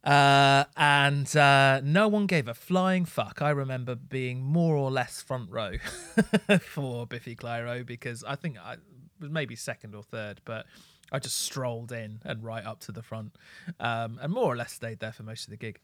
Uh, 0.03 0.63
and 0.75 1.35
uh, 1.35 1.79
no 1.83 2.07
one 2.07 2.25
gave 2.25 2.47
a 2.47 2.55
flying 2.55 3.05
fuck. 3.05 3.41
I 3.41 3.51
remember 3.51 3.93
being 3.95 4.41
more 4.41 4.75
or 4.75 4.89
less 4.89 5.21
front 5.21 5.51
row 5.51 5.73
for 6.59 7.05
Biffy 7.05 7.35
Clyro 7.35 7.85
because 7.85 8.23
I 8.23 8.35
think 8.35 8.57
I 8.57 8.77
was 9.19 9.29
maybe 9.29 9.55
second 9.55 9.93
or 9.93 10.01
third, 10.01 10.41
but 10.43 10.65
I 11.11 11.19
just 11.19 11.39
strolled 11.41 11.91
in 11.91 12.21
and 12.23 12.43
right 12.43 12.65
up 12.65 12.79
to 12.81 12.91
the 12.91 13.01
front, 13.01 13.35
um, 13.79 14.17
and 14.21 14.31
more 14.31 14.45
or 14.45 14.55
less 14.55 14.71
stayed 14.73 14.99
there 14.99 15.11
for 15.11 15.23
most 15.23 15.43
of 15.45 15.49
the 15.51 15.57
gig. 15.57 15.79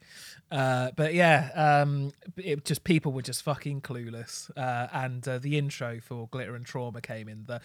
Uh, 0.52 0.92
but 0.96 1.14
yeah, 1.14 1.50
um, 1.84 2.14
it 2.38 2.64
just 2.66 2.84
people 2.84 3.12
were 3.12 3.22
just 3.22 3.44
fucking 3.44 3.82
clueless. 3.82 4.50
Uh, 4.56 4.88
and 4.94 5.28
uh, 5.28 5.38
the 5.40 5.58
intro 5.58 6.00
for 6.00 6.28
Glitter 6.30 6.56
and 6.56 6.66
Trauma 6.66 7.02
came 7.02 7.28
in 7.28 7.46
the 7.46 7.60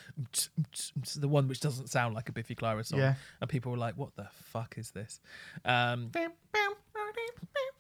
the 1.16 1.28
one 1.28 1.48
which 1.48 1.60
doesn't 1.60 1.88
sound 1.88 2.14
like 2.14 2.28
a 2.28 2.32
Biffy 2.32 2.54
Clyro 2.54 2.84
song, 2.84 2.98
Yeah. 2.98 3.14
and 3.40 3.48
people 3.48 3.72
were 3.72 3.78
like, 3.78 3.96
"What 3.96 4.16
the 4.16 4.26
fuck 4.52 4.74
is 4.76 4.90
this?" 4.90 5.20
Um, 5.64 6.10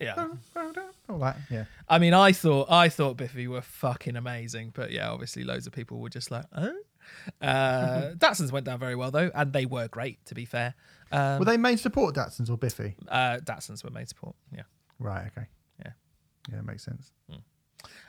yeah. 0.00 0.26
All 1.08 1.18
that. 1.18 1.36
Yeah. 1.50 1.64
I 1.88 1.98
mean, 1.98 2.14
I 2.14 2.32
thought 2.32 2.70
I 2.70 2.88
thought 2.88 3.16
Biffy 3.16 3.46
were 3.46 3.60
fucking 3.62 4.16
amazing, 4.16 4.72
but 4.74 4.90
yeah, 4.90 5.10
obviously 5.10 5.44
loads 5.44 5.66
of 5.66 5.72
people 5.72 5.98
were 6.00 6.08
just 6.08 6.30
like, 6.30 6.44
"Oh." 6.54 6.74
Uh, 7.40 8.12
Datsuns 8.16 8.50
went 8.52 8.66
down 8.66 8.78
very 8.78 8.94
well 8.96 9.10
though, 9.10 9.30
and 9.34 9.52
they 9.52 9.66
were 9.66 9.88
great. 9.88 10.24
To 10.26 10.34
be 10.34 10.44
fair, 10.44 10.74
um, 11.12 11.38
Were 11.38 11.44
they 11.44 11.56
main 11.56 11.76
support 11.76 12.14
Datsuns 12.14 12.50
or 12.50 12.56
Biffy? 12.56 12.94
uh, 13.08 13.38
Datsuns 13.44 13.84
were 13.84 13.90
main 13.90 14.06
support. 14.06 14.34
Yeah, 14.54 14.62
Right. 14.98 15.26
Okay. 15.26 15.46
yeah. 15.84 15.92
Yeah, 16.52 16.60
makes 16.62 16.84
sense. 16.84 17.12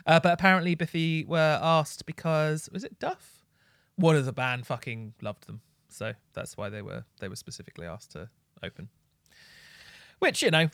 Uh, 0.05 0.19
but 0.19 0.33
apparently 0.33 0.75
Biffy 0.75 1.23
were 1.25 1.59
asked 1.61 2.05
because 2.05 2.69
was 2.71 2.83
it 2.83 2.99
Duff? 2.99 3.45
One 3.95 4.15
of 4.15 4.25
the 4.25 4.33
band 4.33 4.65
fucking 4.67 5.13
loved 5.21 5.47
them, 5.47 5.61
so 5.89 6.13
that's 6.33 6.57
why 6.57 6.69
they 6.69 6.81
were 6.81 7.05
they 7.19 7.27
were 7.27 7.35
specifically 7.35 7.85
asked 7.87 8.11
to 8.13 8.29
open. 8.63 8.89
Which 10.19 10.41
you 10.41 10.51
know, 10.51 10.69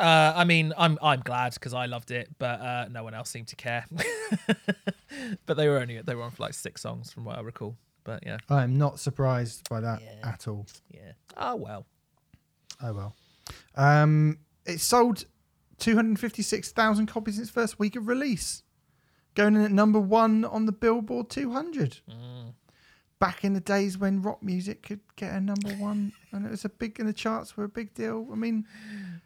uh, 0.00 0.32
I 0.36 0.44
mean, 0.44 0.72
I'm 0.76 0.98
I'm 1.02 1.20
glad 1.20 1.54
because 1.54 1.72
I 1.74 1.86
loved 1.86 2.10
it, 2.10 2.28
but 2.38 2.60
uh, 2.60 2.88
no 2.90 3.02
one 3.04 3.14
else 3.14 3.30
seemed 3.30 3.48
to 3.48 3.56
care. 3.56 3.84
but 5.46 5.56
they 5.56 5.68
were 5.68 5.78
only 5.78 6.00
they 6.02 6.14
were 6.14 6.22
on 6.22 6.30
for 6.30 6.42
like 6.42 6.54
six 6.54 6.82
songs 6.82 7.12
from 7.12 7.24
what 7.24 7.38
I 7.38 7.40
recall. 7.40 7.76
But 8.04 8.22
yeah, 8.24 8.38
I 8.48 8.62
am 8.62 8.76
not 8.78 9.00
surprised 9.00 9.68
by 9.68 9.80
that 9.80 10.00
Yeah. 10.02 10.28
at 10.32 10.46
all. 10.48 10.66
yeah. 10.92 11.12
Oh 11.36 11.56
well. 11.56 11.86
Oh 12.82 12.92
well. 12.92 13.14
Um, 13.74 14.38
it 14.64 14.80
sold 14.80 15.24
256,000 15.78 17.06
copies 17.06 17.36
in 17.38 17.42
its 17.42 17.50
first 17.50 17.78
week 17.78 17.96
of 17.96 18.06
release, 18.08 18.62
going 19.34 19.54
in 19.56 19.62
at 19.62 19.70
number 19.72 20.00
one 20.00 20.44
on 20.44 20.66
the 20.66 20.72
Billboard 20.72 21.30
200. 21.30 21.98
Back 23.18 23.44
in 23.44 23.54
the 23.54 23.60
days 23.60 23.96
when 23.96 24.20
rock 24.20 24.42
music 24.42 24.82
could 24.82 25.00
get 25.16 25.32
a 25.32 25.40
number 25.40 25.70
one, 25.70 26.12
and 26.32 26.44
it 26.44 26.50
was 26.50 26.66
a 26.66 26.68
big, 26.68 27.00
and 27.00 27.08
the 27.08 27.14
charts 27.14 27.56
were 27.56 27.64
a 27.64 27.68
big 27.68 27.94
deal. 27.94 28.28
I 28.30 28.34
mean, 28.36 28.66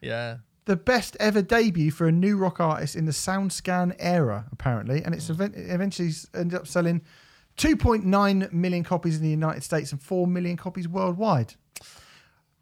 Yeah. 0.00 0.38
The 0.70 0.76
best 0.76 1.16
ever 1.18 1.42
debut 1.42 1.90
for 1.90 2.06
a 2.06 2.12
new 2.12 2.36
rock 2.36 2.60
artist 2.60 2.94
in 2.94 3.04
the 3.04 3.10
SoundScan 3.10 3.96
era, 3.98 4.46
apparently, 4.52 5.02
and 5.02 5.12
it's 5.12 5.26
hmm. 5.26 5.32
event- 5.32 5.56
it 5.56 5.68
eventually 5.68 6.12
ended 6.32 6.56
up 6.56 6.68
selling 6.68 7.00
2.9 7.56 8.52
million 8.52 8.84
copies 8.84 9.16
in 9.16 9.24
the 9.24 9.30
United 9.30 9.64
States 9.64 9.90
and 9.90 10.00
4 10.00 10.28
million 10.28 10.56
copies 10.56 10.86
worldwide. 10.86 11.54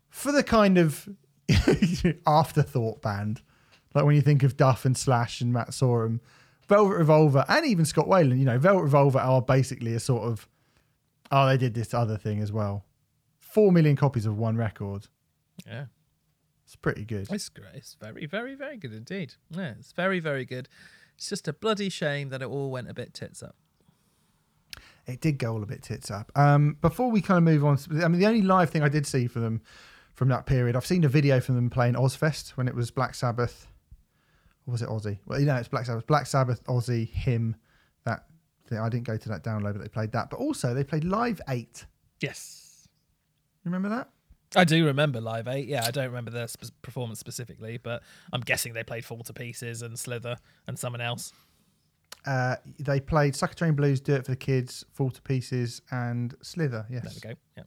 For 0.09 0.33
the 0.33 0.43
kind 0.43 0.79
of 0.79 1.07
afterthought 2.27 3.03
band, 3.03 3.43
like 3.95 4.07
when 4.07 4.17
you 4.17 4.23
think 4.23 4.43
of 4.43 4.57
Duff 4.57 4.87
and 4.87 4.97
Slash 4.97 5.43
and 5.43 5.53
Matt 5.53 5.73
Sorum, 5.73 6.21
Velvet 6.67 6.97
Revolver, 6.97 7.45
and 7.47 7.67
even 7.67 7.85
Scott 7.85 8.07
Weiland, 8.07 8.39
you 8.39 8.47
know, 8.47 8.59
Velvet 8.59 8.85
Revolver 8.85 9.19
are 9.19 9.43
basically 9.43 9.93
a 9.93 10.01
sort 10.01 10.23
of, 10.23 10.49
oh, 11.31 11.47
they 11.47 11.59
did 11.59 11.75
this 11.75 11.93
other 11.93 12.17
thing 12.17 12.41
as 12.41 12.53
well. 12.53 12.87
4 13.37 13.71
million 13.71 13.97
copies 13.97 14.25
of 14.25 14.39
one 14.39 14.57
record. 14.57 15.09
Yeah. 15.67 15.85
It's 16.69 16.77
pretty 16.77 17.07
good. 17.07 17.29
It's 17.31 17.49
great. 17.49 17.71
It's 17.73 17.97
very, 17.99 18.27
very, 18.27 18.55
very 18.55 18.77
good 18.77 18.93
indeed. 18.93 19.33
Yeah, 19.49 19.73
it's 19.79 19.93
very, 19.93 20.21
very 20.21 20.45
good. 20.45 20.69
It's 21.17 21.31
just 21.31 21.49
a 21.49 21.55
bloody 21.55 21.89
shame 21.89 22.29
that 22.29 22.43
it 22.43 22.45
all 22.45 22.71
went 22.71 22.91
a 22.91 22.95
bit 22.95 23.15
tits 23.15 23.43
up. 23.43 23.57
It 25.07 25.23
did 25.23 25.39
go 25.39 25.55
all 25.55 25.63
a 25.63 25.67
bit 25.67 25.83
tits 25.83 26.11
up. 26.11 26.31
Um, 26.37 26.77
before 26.83 27.11
we 27.11 27.23
kind 27.23 27.39
of 27.39 27.45
move 27.45 27.65
on, 27.65 27.79
I 28.05 28.09
mean, 28.09 28.21
the 28.21 28.27
only 28.27 28.43
live 28.43 28.69
thing 28.69 28.83
I 28.83 28.91
did 28.91 29.07
see 29.07 29.27
for 29.29 29.41
them 29.41 29.63
from 30.13 30.29
that 30.29 30.45
period, 30.45 30.77
I've 30.77 30.85
seen 30.85 31.05
a 31.05 31.09
video 31.09 31.41
from 31.41 31.55
them 31.55 31.71
playing 31.71 31.95
Ozzfest 31.95 32.51
when 32.51 32.69
it 32.69 32.75
was 32.75 32.91
Black 32.91 33.15
Sabbath. 33.15 33.67
Or 34.67 34.73
was 34.73 34.83
it 34.83 34.91
Ozzy? 34.91 35.21
Well, 35.25 35.41
you 35.41 35.47
know, 35.47 35.57
it's 35.57 35.69
Black 35.69 35.87
Sabbath. 35.87 36.07
Black 36.07 36.27
Sabbath, 36.27 36.63
Ozzy, 36.65 37.09
him. 37.09 37.57
That 38.05 38.27
thing. 38.67 38.79
I 38.79 38.91
didn't 38.91 39.07
go 39.07 39.17
to 39.17 39.29
that 39.31 39.43
download, 39.43 39.73
but 39.73 39.81
they 39.81 39.89
played 39.89 40.13
that. 40.13 40.29
But 40.29 40.37
also, 40.39 40.75
they 40.75 40.85
played 40.85 41.05
Live 41.05 41.41
8. 41.49 41.87
Yes. 42.21 42.87
You 43.65 43.71
remember 43.71 43.89
that? 43.89 44.11
I 44.57 44.65
do 44.65 44.87
remember 44.87 45.21
Live 45.21 45.47
8. 45.47 45.67
Yeah, 45.69 45.85
I 45.85 45.91
don't 45.91 46.07
remember 46.07 46.31
their 46.31 46.49
sp- 46.49 46.73
performance 46.83 47.19
specifically, 47.19 47.79
but 47.79 48.03
I'm 48.33 48.41
guessing 48.41 48.73
they 48.73 48.85
played 48.85 49.05
Fall 49.05 49.23
to 49.25 49.33
Pieces 49.33 49.83
and 49.83 49.99
Slither 49.99 50.37
and 50.67 50.79
someone 50.79 51.01
else. 51.01 51.33
Uh, 52.27 52.57
they 52.79 52.99
played 53.01 53.37
Sucker 53.37 53.55
Train 53.55 53.75
Blues, 53.75 54.01
Do 54.01 54.15
It 54.15 54.25
for 54.25 54.33
the 54.33 54.37
Kids, 54.37 54.85
Fall 54.93 55.11
to 55.11 55.23
Pieces, 55.23 55.83
and 55.91 56.35
Slither. 56.43 56.87
Yes. 56.91 57.03
There 57.03 57.13
we 57.15 57.35
go. 57.35 57.41
Yeah, 57.57 57.63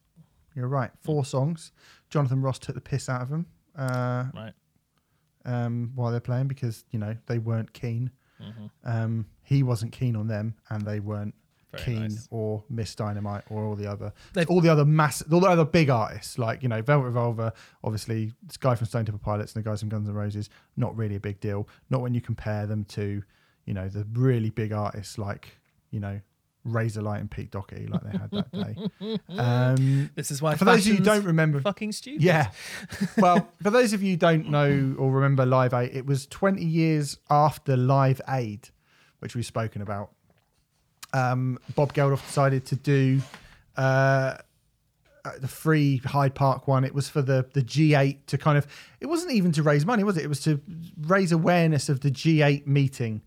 You're 0.56 0.68
right. 0.68 0.92
Four 1.02 1.24
songs. 1.26 1.72
Jonathan 2.10 2.42
Ross 2.42 2.60
took 2.60 2.76
the 2.76 2.82
piss 2.82 3.10
out 3.10 3.22
of 3.22 3.30
them. 3.30 3.46
Uh, 3.78 4.26
right. 4.36 4.54
um, 5.46 5.92
while 5.96 6.12
they're 6.12 6.20
playing 6.20 6.48
because 6.50 6.84
you 6.92 7.00
know 7.00 7.16
they 7.28 7.38
weren't 7.40 7.72
keen. 7.74 8.12
Mm-hmm. 8.42 8.66
Um, 8.84 9.26
he 9.44 9.64
wasn't 9.64 9.94
keen 9.94 10.16
on 10.16 10.28
them, 10.28 10.56
and 10.70 10.82
they 10.86 11.00
weren't 11.00 11.34
Very 11.72 11.84
Keen 11.84 12.02
nice. 12.04 12.28
or 12.32 12.64
Miss 12.70 12.94
Dynamite 12.96 13.44
or 13.50 13.64
all 13.66 13.76
the 13.76 13.88
other 13.88 14.12
They've- 14.34 14.50
all 14.50 14.62
the 14.62 14.70
other 14.70 14.86
mass 14.86 15.22
all 15.32 15.40
the 15.40 15.48
other 15.50 15.66
big 15.66 15.90
artists 15.90 16.38
like 16.38 16.62
you 16.64 16.70
know 16.70 16.82
Velvet 16.82 17.06
Revolver 17.06 17.54
obviously 17.84 18.34
this 18.44 18.58
guy 18.58 18.76
from 18.76 18.88
Stone 18.88 19.06
Temple 19.06 19.22
Pilots 19.24 19.56
and 19.56 19.64
the 19.64 19.70
guys 19.70 19.80
from 19.80 19.90
Guns 19.90 20.08
N' 20.10 20.14
Roses 20.16 20.50
not 20.76 20.96
really 20.98 21.16
a 21.16 21.20
big 21.20 21.40
deal 21.40 21.68
not 21.90 22.02
when 22.02 22.14
you 22.14 22.22
compare 22.22 22.66
them 22.66 22.84
to 22.86 23.24
you 23.66 23.74
know 23.74 23.88
the 23.88 24.06
really 24.14 24.50
big 24.50 24.74
artists 24.74 25.18
like 25.18 25.58
you 25.92 26.00
know 26.00 26.20
Razorlight 26.68 27.22
and 27.22 27.32
Pete 27.32 27.50
Doherty 27.52 27.88
like 27.88 28.04
they 28.04 28.18
had 28.18 28.30
that 28.32 28.52
day 28.52 29.20
um, 29.38 30.12
This 30.16 30.30
is 30.30 30.42
why 30.42 30.56
for 30.56 30.66
those 30.66 30.86
of 30.86 30.88
you 30.92 30.96
who 30.98 31.04
don't 31.04 31.24
remember 31.26 31.60
fucking 31.62 31.92
stupid. 31.92 32.22
yeah. 32.22 32.52
well, 33.18 33.50
for 33.64 33.72
those 33.72 33.94
of 33.94 34.04
you 34.04 34.12
who 34.12 34.18
don't 34.18 34.48
know 34.50 34.96
or 35.00 35.12
remember 35.12 35.46
Live 35.46 35.74
Aid, 35.74 35.90
it 35.96 36.06
was 36.06 36.28
20 36.28 36.64
years 36.64 37.18
after 37.32 37.76
Live 37.76 38.22
Aid, 38.30 38.70
which 39.20 39.36
we've 39.36 39.46
spoken 39.46 39.82
about. 39.82 40.12
Um, 41.14 41.60
Bob 41.76 41.94
Geldof 41.94 42.26
decided 42.26 42.66
to 42.68 42.76
do 42.76 43.22
uh, 43.78 44.38
uh, 45.24 45.32
the 45.40 45.48
free 45.48 45.98
Hyde 45.98 46.34
Park 46.36 46.68
one. 46.68 46.84
It 46.84 46.94
was 46.94 47.10
for 47.10 47.22
the, 47.22 47.46
the 47.54 47.62
G8 47.62 48.18
to 48.28 48.38
kind 48.38 48.58
of, 48.58 48.66
it 49.00 49.06
wasn't 49.08 49.34
even 49.34 49.52
to 49.54 49.64
raise 49.64 49.86
money, 49.86 50.04
was 50.04 50.18
it? 50.18 50.24
It 50.24 50.30
was 50.30 50.42
to 50.42 50.60
raise 51.02 51.32
awareness 51.32 51.90
of 51.90 52.00
the 52.02 52.10
G8 52.12 52.66
meeting. 52.66 53.22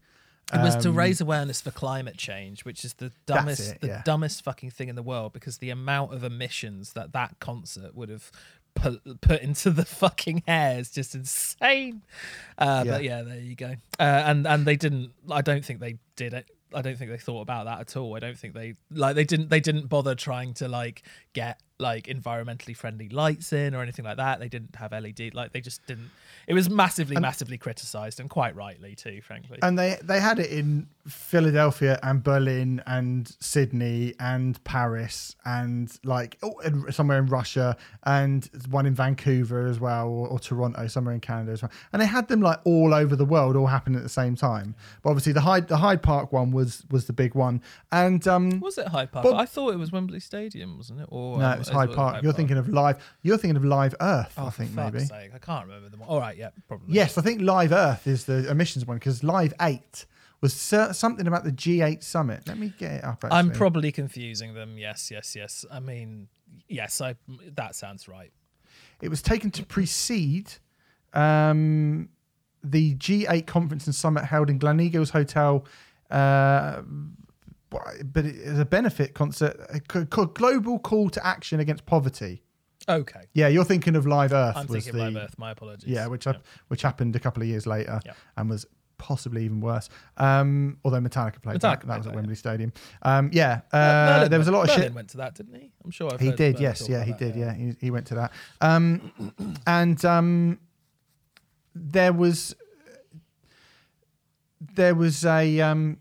It 0.53 0.59
was 0.61 0.77
to 0.77 0.91
Um, 0.91 0.97
raise 0.97 1.21
awareness 1.21 1.61
for 1.63 1.71
climate 1.71 2.17
change, 2.19 2.65
which 2.65 2.85
is 2.85 2.95
the 2.95 3.13
dumbest, 3.27 3.73
it, 3.73 3.81
the 3.81 3.87
yeah. 3.87 4.03
dumbest 4.05 4.43
fucking 4.45 4.71
thing 4.71 4.89
in 4.89 4.95
the 4.95 5.03
world. 5.03 5.33
Because 5.33 5.59
the 5.59 5.71
amount 5.71 6.13
of 6.13 6.23
emissions 6.23 6.93
that 6.93 7.13
that 7.13 7.37
concert 7.41 7.95
would 7.95 8.09
have 8.11 8.31
put 8.75 9.21
put 9.21 9.41
into 9.41 9.71
the 9.71 9.85
fucking 9.87 10.43
air 10.47 10.79
is 10.79 10.91
just 10.91 11.15
insane. 11.15 12.03
Uh, 12.59 12.83
Yeah. 12.85 12.93
But 12.93 13.05
yeah, 13.05 13.23
there 13.23 13.41
you 13.41 13.55
go. 13.57 13.75
Uh, 13.99 14.03
and 14.03 14.47
and 14.47 14.67
they 14.67 14.77
didn't. 14.77 15.13
I 15.31 15.41
don't 15.41 15.65
think 15.65 15.81
they 15.81 15.97
did 16.15 16.35
it. 16.35 16.47
I 16.73 16.83
don't 16.83 16.97
think 16.97 17.11
they 17.11 17.19
thought 17.19 17.43
about 17.43 17.65
that 17.67 17.81
at 17.81 17.97
all. 17.97 18.17
I 18.17 18.21
don't 18.21 18.39
think 18.39 18.55
they 18.55 18.75
like 18.91 19.15
they 19.17 19.25
didn't 19.25 19.51
they 19.51 19.61
didn't 19.61 19.89
bother 19.89 20.15
trying 20.15 20.55
to 20.55 20.69
like 20.69 21.03
get 21.33 21.61
like 21.79 22.07
environmentally 22.07 22.77
friendly 22.77 23.09
lights 23.09 23.53
in 23.53 23.75
or 23.75 23.83
anything 23.83 24.05
like 24.05 24.17
that. 24.17 24.39
They 24.39 24.49
didn't 24.49 24.77
have 24.77 24.93
LED 24.93 25.35
like 25.35 25.53
they 25.53 25.61
just 25.61 25.85
didn't. 25.87 26.11
It 26.47 26.55
was 26.55 26.71
massively 26.71 27.17
massively 27.17 27.59
criticized 27.59 28.21
and 28.21 28.31
quite 28.31 28.55
rightly 28.55 28.95
too, 28.95 29.21
frankly. 29.23 29.59
And 29.63 29.79
they 29.79 29.99
they 30.03 30.21
had 30.21 30.39
it 30.39 30.51
in 30.51 30.89
Philadelphia 31.07 31.99
and 32.03 32.23
Berlin 32.23 32.83
and 32.87 33.35
Sydney 33.41 34.15
and 34.21 34.63
Paris 34.65 35.37
and 35.45 35.93
like 36.05 36.39
oh, 36.43 36.55
and 36.65 36.95
somewhere 36.95 37.19
in 37.19 37.27
Russia 37.27 37.77
and 38.05 38.49
one 38.71 38.87
in 38.87 38.95
Vancouver 38.95 39.67
as 39.67 39.81
well 39.81 40.09
or, 40.09 40.29
or 40.29 40.39
Toronto 40.39 40.87
somewhere 40.87 41.15
in 41.15 41.21
Canada 41.21 41.53
as 41.53 41.63
well. 41.63 41.73
And 41.93 42.01
they 42.01 42.07
had 42.07 42.29
them 42.29 42.41
like 42.41 42.61
all 42.65 42.95
over 42.95 43.17
the 43.17 43.25
world, 43.25 43.57
all 43.57 43.67
happening 43.67 43.97
at 43.97 44.03
the 44.03 44.09
same 44.09 44.37
time. 44.37 44.77
But 45.03 45.11
obviously 45.11 45.33
the 45.33 45.41
Hyde 45.41 45.69
the 45.69 45.79
Hyde 45.79 46.03
Park 46.03 46.33
one 46.33 46.53
was 46.53 46.85
was 46.91 47.07
the 47.07 47.13
big 47.13 47.35
one. 47.35 47.63
And 47.91 48.27
um, 48.29 48.61
Was 48.61 48.79
it 48.79 48.89
Hyde 48.89 49.11
Park? 49.11 49.25
Bob- 49.25 49.35
I 49.35 49.47
thought 49.47 49.73
it 49.73 49.79
was 49.79 49.91
Wembley 49.91 50.21
Stadium, 50.21 50.77
wasn't 50.77 51.01
it? 51.01 51.09
Or 51.11 51.39
no, 51.39 51.64
it 51.69 51.75
was 51.75 51.89
Hyde 51.89 51.97
Park. 51.97 52.23
You're 52.23 52.33
thinking 52.33 52.57
of 52.57 52.69
live. 52.69 53.03
You're 53.23 53.39
thinking 53.39 53.57
of 53.57 53.65
Live 53.65 53.95
Earth. 54.01 54.35
Oh, 54.37 54.47
I 54.47 54.51
think 54.51 54.73
maybe. 54.73 55.01
sake, 55.01 55.31
I 55.35 55.39
can't 55.39 55.67
remember 55.67 55.89
them. 55.89 56.03
All 56.03 56.21
right, 56.21 56.37
yeah, 56.37 56.51
probably. 56.69 56.95
Yes, 56.95 57.19
I 57.19 57.23
think 57.23 57.41
Live 57.41 57.73
Earth 57.73 58.07
is 58.07 58.25
the 58.25 58.49
emissions 58.51 58.87
one 58.87 58.99
because 58.99 59.23
Live 59.23 59.55
Eight 59.61 60.07
was 60.41 60.53
something 60.53 61.27
about 61.27 61.45
the 61.45 61.53
G8 61.53 62.03
summit. 62.03 62.47
Let 62.47 62.59
me 62.59 62.73
get 62.79 62.93
it 62.93 63.05
up. 63.05 63.25
Actually. 63.25 63.39
I'm 63.39 63.51
probably 63.51 63.91
confusing 63.91 64.53
them. 64.53 64.77
Yes, 64.77 65.11
yes, 65.11 65.35
yes. 65.35 65.65
I 65.73 65.81
mean, 65.81 66.29
yes, 66.69 67.01
I. 67.01 67.15
That 67.55 67.75
sounds 67.75 68.09
right. 68.09 68.31
It 69.01 69.09
was 69.09 69.23
taken 69.23 69.51
to 69.53 69.65
precede 69.65 70.53
um, 71.15 72.11
the 72.63 72.95
G8 72.97 73.47
conference 73.47 73.87
and 73.87 73.95
summit 73.95 74.25
held 74.25 74.51
in 74.51 74.59
Gleneagles 74.59 75.11
Hotel. 75.11 75.65
Uh, 76.11 76.83
but 78.05 78.25
it 78.25 78.35
is 78.37 78.59
a 78.59 78.65
benefit 78.65 79.15
concert, 79.15 79.57
a 79.71 79.81
global 80.27 80.79
call 80.79 81.11
to 81.11 81.27
action 81.27 81.61
against 81.61 81.87
poverty. 81.87 82.43
Okay, 82.89 83.23
Yeah, 83.33 83.49
you're 83.49 83.65
thinking 83.65 83.97
of 83.97 84.07
Live 84.07 84.33
Earth. 84.35 84.57
I'm 84.57 84.67
was 84.67 84.85
thinking 84.85 84.99
the, 85.01 85.11
Live 85.11 85.17
Earth. 85.25 85.39
My 85.39 85.53
apologies. 85.53 85.89
Yeah, 85.89 86.07
which 86.07 86.25
hap- 86.25 86.43
which 86.69 86.83
happened 86.83 87.17
a 87.17 87.19
couple 87.19 87.43
of 87.43 87.49
years 87.49 87.67
later 87.67 87.99
Yeah. 88.05 88.13
and 88.37 88.51
was 88.51 88.67
possibly 88.99 89.45
even 89.45 89.61
worse. 89.61 89.89
Um, 90.19 90.79
although 90.85 91.01
Metallica 91.01 91.41
played 91.41 91.61
that, 91.61 91.81
Metallica 91.81 91.87
that 91.87 91.87
was 91.87 91.87
played 91.87 91.99
at 91.99 92.05
that, 92.05 92.15
Wembley 92.15 92.35
Stadium. 92.35 92.73
Um, 93.03 93.31
yeah, 93.33 93.63
uh, 93.73 93.79
Merlin 93.79 94.31
there 94.31 94.39
was 94.39 94.49
a 94.49 94.53
lot 94.53 94.63
of 94.63 94.69
Merlin 94.69 94.83
shit. 94.83 94.95
went 94.95 95.09
to 95.11 95.17
that, 95.17 95.35
didn't 95.35 95.55
he? 95.55 95.73
I'm 95.85 95.91
sure 95.91 96.13
I've 96.13 96.21
He 96.21 96.31
did, 96.33 96.61
yes, 96.61 96.87
yeah, 96.89 97.03
he 97.05 97.13
that, 97.13 97.19
did, 97.19 97.37
yeah, 97.37 97.55
he, 97.55 97.75
he 97.81 97.91
went 97.91 98.07
to 98.09 98.15
that. 98.17 98.33
Um, 98.61 99.13
and 99.67 100.05
um, 100.05 100.59
there 101.75 102.13
was 102.13 102.55
there 104.75 104.95
was 104.95 105.25
a 105.25 105.61
um, 105.61 105.99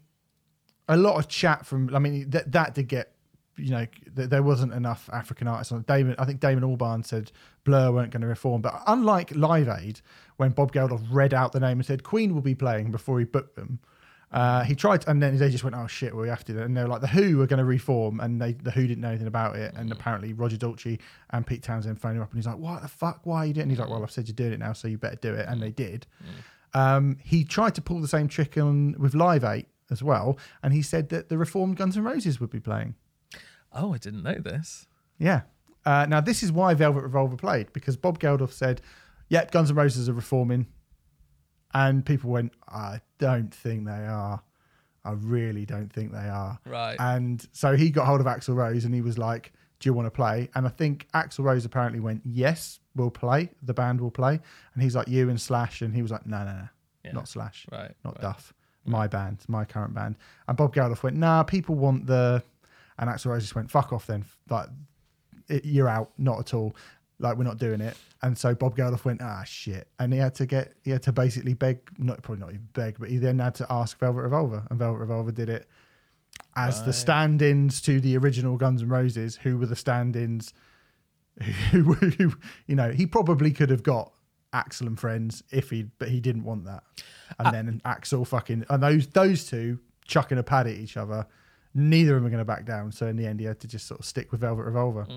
a 0.87 0.97
lot 0.97 1.17
of 1.17 1.27
chat 1.27 1.65
from. 1.65 1.93
I 1.95 1.99
mean, 1.99 2.29
that 2.31 2.51
that 2.51 2.73
did 2.75 2.87
get. 2.87 3.09
You 3.55 3.69
know, 3.69 3.85
th- 4.15 4.29
there 4.29 4.41
wasn't 4.41 4.73
enough 4.73 5.07
African 5.13 5.47
artists 5.47 5.71
on. 5.71 5.83
Damon, 5.83 6.15
I 6.17 6.25
think 6.25 6.39
Damon 6.39 6.63
Albarn 6.63 7.05
said 7.05 7.31
Blur 7.65 7.91
weren't 7.91 8.11
going 8.11 8.21
to 8.21 8.27
reform, 8.27 8.63
but 8.63 8.81
unlike 8.87 9.35
Live 9.35 9.69
Aid, 9.69 10.01
when 10.37 10.49
Bob 10.49 10.71
Geldof 10.73 11.05
read 11.11 11.35
out 11.35 11.51
the 11.51 11.59
name 11.59 11.77
and 11.77 11.85
said 11.85 12.01
Queen 12.01 12.33
will 12.33 12.41
be 12.41 12.55
playing 12.55 12.89
before 12.89 13.19
he 13.19 13.25
booked 13.25 13.55
them, 13.55 13.79
uh, 14.33 14.63
he 14.63 14.73
tried, 14.73 15.07
and 15.07 15.21
then 15.21 15.37
they 15.37 15.51
just 15.51 15.63
went, 15.63 15.75
"Oh 15.75 15.85
shit, 15.85 16.15
well, 16.15 16.23
we 16.23 16.29
have 16.29 16.43
to." 16.45 16.63
And 16.63 16.75
they're 16.75 16.87
like, 16.87 17.01
"The 17.01 17.07
Who 17.07 17.39
are 17.41 17.45
going 17.47 17.59
to 17.59 17.65
reform," 17.65 18.19
and 18.19 18.41
they 18.41 18.53
the 18.53 18.71
Who 18.71 18.87
didn't 18.87 19.01
know 19.01 19.09
anything 19.09 19.27
about 19.27 19.55
it. 19.55 19.75
And 19.75 19.91
apparently, 19.91 20.33
Roger 20.33 20.57
Daltrey 20.57 20.99
and 21.29 21.45
Pete 21.45 21.61
Townshend 21.61 22.01
phoned 22.01 22.17
him 22.17 22.23
up, 22.23 22.31
and 22.31 22.39
he's 22.39 22.47
like, 22.47 22.57
"What 22.57 22.81
the 22.81 22.87
fuck? 22.87 23.21
Why 23.25 23.37
are 23.37 23.45
you 23.45 23.53
doing?" 23.53 23.63
And 23.63 23.71
he's 23.71 23.79
like, 23.79 23.89
"Well, 23.89 24.01
I've 24.01 24.09
said 24.09 24.27
you're 24.27 24.33
doing 24.33 24.53
it 24.53 24.59
now, 24.59 24.73
so 24.73 24.87
you 24.87 24.97
better 24.97 25.17
do 25.17 25.35
it." 25.35 25.45
And 25.47 25.61
they 25.61 25.69
did. 25.69 26.07
Um, 26.73 27.19
he 27.23 27.43
tried 27.43 27.75
to 27.75 27.83
pull 27.83 28.01
the 28.01 28.07
same 28.07 28.27
trick 28.27 28.57
on 28.57 28.95
with 28.97 29.13
Live 29.13 29.43
Eight 29.43 29.67
as 29.93 30.03
well, 30.03 30.37
and 30.61 30.73
he 30.73 30.81
said 30.81 31.07
that 31.09 31.29
the 31.29 31.37
reformed 31.37 31.77
Guns 31.77 31.95
N' 31.95 32.03
Roses 32.03 32.41
would 32.41 32.49
be 32.49 32.59
playing. 32.59 32.95
Oh, 33.71 33.93
I 33.93 33.97
didn't 33.97 34.23
know 34.23 34.35
this. 34.35 34.87
Yeah. 35.17 35.43
Uh, 35.85 36.05
now 36.09 36.19
this 36.19 36.43
is 36.43 36.51
why 36.51 36.73
Velvet 36.73 37.01
Revolver 37.03 37.37
played 37.37 37.71
because 37.71 37.95
Bob 37.95 38.19
Geldof 38.19 38.51
said, 38.51 38.81
"Yep, 39.29 39.51
Guns 39.51 39.69
N' 39.69 39.75
Roses 39.77 40.09
are 40.09 40.13
reforming," 40.13 40.67
and 41.73 42.05
people 42.05 42.29
went, 42.31 42.53
"I 42.67 43.01
don't 43.17 43.53
think 43.53 43.85
they 43.85 44.05
are. 44.05 44.41
I 45.05 45.11
really 45.11 45.65
don't 45.65 45.91
think 45.91 46.11
they 46.11 46.29
are." 46.29 46.59
Right. 46.65 46.95
And 46.99 47.45
so 47.51 47.75
he 47.75 47.89
got 47.89 48.05
hold 48.05 48.21
of 48.21 48.27
Axl 48.27 48.55
Rose 48.55 48.85
and 48.85 48.93
he 48.93 49.01
was 49.01 49.17
like, 49.17 49.53
"Do 49.79 49.89
you 49.89 49.93
want 49.93 50.05
to 50.05 50.11
play?" 50.11 50.49
And 50.55 50.65
I 50.65 50.69
think 50.69 51.07
Axl 51.13 51.39
Rose 51.43 51.65
apparently 51.65 51.99
went, 51.99 52.21
"Yes, 52.25 52.79
we'll 52.95 53.11
play. 53.11 53.49
The 53.61 53.73
band 53.73 53.99
will 54.01 54.11
play." 54.11 54.39
And 54.73 54.83
he's 54.83 54.95
like, 54.95 55.07
"You 55.07 55.29
and 55.29 55.39
Slash," 55.41 55.81
and 55.81 55.93
he 55.95 56.01
was 56.01 56.11
like, 56.11 56.25
"No, 56.25 56.43
no, 56.45 56.53
no, 56.53 56.67
Yeah. 57.03 57.11
not 57.11 57.27
Slash, 57.27 57.65
Right. 57.71 57.93
not 58.05 58.13
right. 58.15 58.21
Duff. 58.21 58.53
My 58.85 59.07
band, 59.07 59.39
my 59.47 59.65
current 59.65 59.93
band." 59.93 60.15
And 60.47 60.57
Bob 60.57 60.73
Geldof 60.73 61.03
went, 61.03 61.17
"Nah, 61.17 61.43
people 61.43 61.75
want 61.75 62.05
the," 62.05 62.43
and 62.97 63.09
Axl 63.09 63.27
Rose 63.27 63.43
just 63.43 63.55
went, 63.55 63.71
"Fuck 63.71 63.93
off, 63.93 64.07
then. 64.07 64.25
Like, 64.49 64.69
it, 65.47 65.65
you're 65.65 65.89
out. 65.89 66.11
Not 66.17 66.39
at 66.39 66.53
all. 66.53 66.75
Like, 67.19 67.37
we're 67.37 67.43
not 67.43 67.57
doing 67.57 67.81
it." 67.81 67.97
And 68.21 68.37
so 68.37 68.55
Bob 68.55 68.75
Geldof 68.75 69.05
went, 69.05 69.21
"Ah, 69.21 69.43
shit," 69.43 69.87
and 69.99 70.13
he 70.13 70.19
had 70.19 70.35
to 70.35 70.45
get, 70.45 70.73
he 70.83 70.91
had 70.91 71.03
to 71.03 71.11
basically 71.11 71.53
beg, 71.53 71.79
not 71.97 72.21
probably 72.21 72.41
not 72.41 72.49
even 72.49 72.67
beg, 72.73 72.97
but 72.99 73.09
he 73.09 73.17
then 73.17 73.39
had 73.39 73.55
to 73.55 73.67
ask 73.69 73.97
Velvet 73.99 74.21
Revolver, 74.21 74.63
and 74.69 74.79
Velvet 74.79 74.99
Revolver 74.99 75.31
did 75.31 75.49
it 75.49 75.67
as 76.55 76.83
the 76.83 76.93
stand-ins 76.93 77.81
to 77.81 77.99
the 77.99 78.17
original 78.17 78.57
Guns 78.57 78.81
N' 78.81 78.89
Roses, 78.89 79.37
who 79.37 79.57
were 79.57 79.65
the 79.65 79.75
stand-ins 79.75 80.53
who, 81.71 81.93
who 81.93 82.33
you 82.67 82.75
know, 82.75 82.91
he 82.91 83.05
probably 83.05 83.51
could 83.51 83.69
have 83.69 83.83
got 83.83 84.12
Axl 84.53 84.81
and 84.81 84.99
friends 84.99 85.43
if 85.51 85.69
he, 85.69 85.83
but 85.99 86.09
he 86.09 86.19
didn't 86.19 86.43
want 86.43 86.65
that. 86.65 86.83
And 87.39 87.53
then 87.53 87.81
Axl 87.85 88.25
fucking, 88.27 88.65
and 88.69 88.81
those 88.83 89.07
those 89.07 89.45
two 89.45 89.79
chucking 90.05 90.37
a 90.37 90.43
pad 90.43 90.67
at 90.67 90.73
each 90.73 90.97
other. 90.97 91.25
Neither 91.75 92.15
of 92.15 92.21
them 92.21 92.27
are 92.27 92.29
going 92.29 92.39
to 92.41 92.45
back 92.45 92.65
down. 92.65 92.91
So 92.91 93.07
in 93.07 93.15
the 93.15 93.25
end, 93.25 93.39
he 93.39 93.47
had 93.47 93.59
to 93.61 93.67
just 93.67 93.87
sort 93.87 93.99
of 93.99 94.05
stick 94.05 94.31
with 94.31 94.41
Velvet 94.41 94.61
Revolver, 94.63 95.07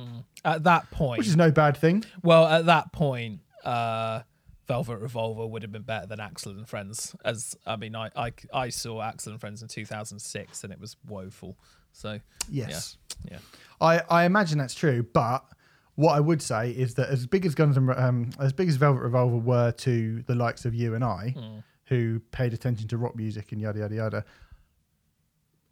At 0.43 0.64
that 0.64 0.91
point, 0.91 1.18
which 1.18 1.26
is 1.26 1.37
no 1.37 1.51
bad 1.51 1.76
thing. 1.76 2.03
well, 2.22 2.47
at 2.47 2.64
that 2.64 2.93
point, 2.93 3.41
uh, 3.62 4.22
Velvet 4.66 4.97
Revolver 4.97 5.47
would 5.47 5.61
have 5.61 5.70
been 5.70 5.82
better 5.82 6.07
than 6.07 6.18
Axl 6.18 6.47
and 6.47 6.66
Friends. 6.66 7.14
As 7.26 7.55
I 7.66 7.76
mean, 7.76 7.95
I 7.95 8.09
I, 8.16 8.32
I 8.55 8.68
saw 8.70 9.03
Axl 9.03 9.26
and 9.26 9.41
Friends 9.41 9.61
in 9.61 9.68
2006, 9.68 10.64
and 10.64 10.72
it 10.72 10.80
was 10.80 10.97
woeful. 11.07 11.59
So 11.93 12.20
Yes. 12.49 12.97
yeah, 13.30 13.39
I, 13.80 14.01
I 14.09 14.24
imagine 14.24 14.57
that's 14.57 14.74
true, 14.74 15.03
but 15.12 15.45
what 15.97 16.15
I 16.15 16.21
would 16.21 16.41
say 16.41 16.71
is 16.71 16.95
that 16.95 17.09
as 17.09 17.27
big 17.27 17.45
as 17.45 17.55
Guns 17.55 17.77
and 17.77 17.91
um, 17.91 18.31
as 18.39 18.53
big 18.53 18.69
as 18.69 18.77
Velvet 18.77 19.01
Revolver 19.01 19.39
were 19.39 19.73
to 19.73 20.23
the 20.27 20.35
likes 20.35 20.65
of 20.65 20.75
you 20.75 20.95
and 20.95 21.03
I, 21.03 21.35
who 21.87 22.21
paid 22.31 22.53
attention 22.53 22.87
to 22.89 22.99
rock 22.99 23.17
music 23.17 23.53
and 23.53 23.61
yada 23.61 23.81
yada 23.81 23.95
yada, 23.95 24.25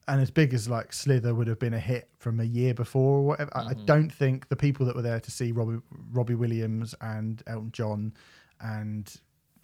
and 0.09 0.21
as 0.21 0.31
big 0.31 0.55
as 0.55 0.69
like 0.69 0.93
Slither 0.93 1.35
would 1.35 1.47
have 1.47 1.59
been 1.59 1.75
a 1.75 1.79
hit 1.81 2.09
from 2.19 2.41
a 2.41 2.45
year 2.45 2.75
before 2.75 3.19
or 3.19 3.23
whatever, 3.27 3.51
I, 3.55 3.69
I 3.69 3.75
don't 3.87 4.11
think 4.11 4.49
the 4.49 4.57
people 4.57 4.87
that 4.87 4.97
were 4.97 5.03
there 5.03 5.21
to 5.21 5.31
see 5.31 5.53
Robbie 5.53 5.81
Robbie 6.13 6.35
Williams 6.35 6.95
and 7.01 7.43
Elton 7.47 7.71
John 7.73 8.13
and 8.61 9.15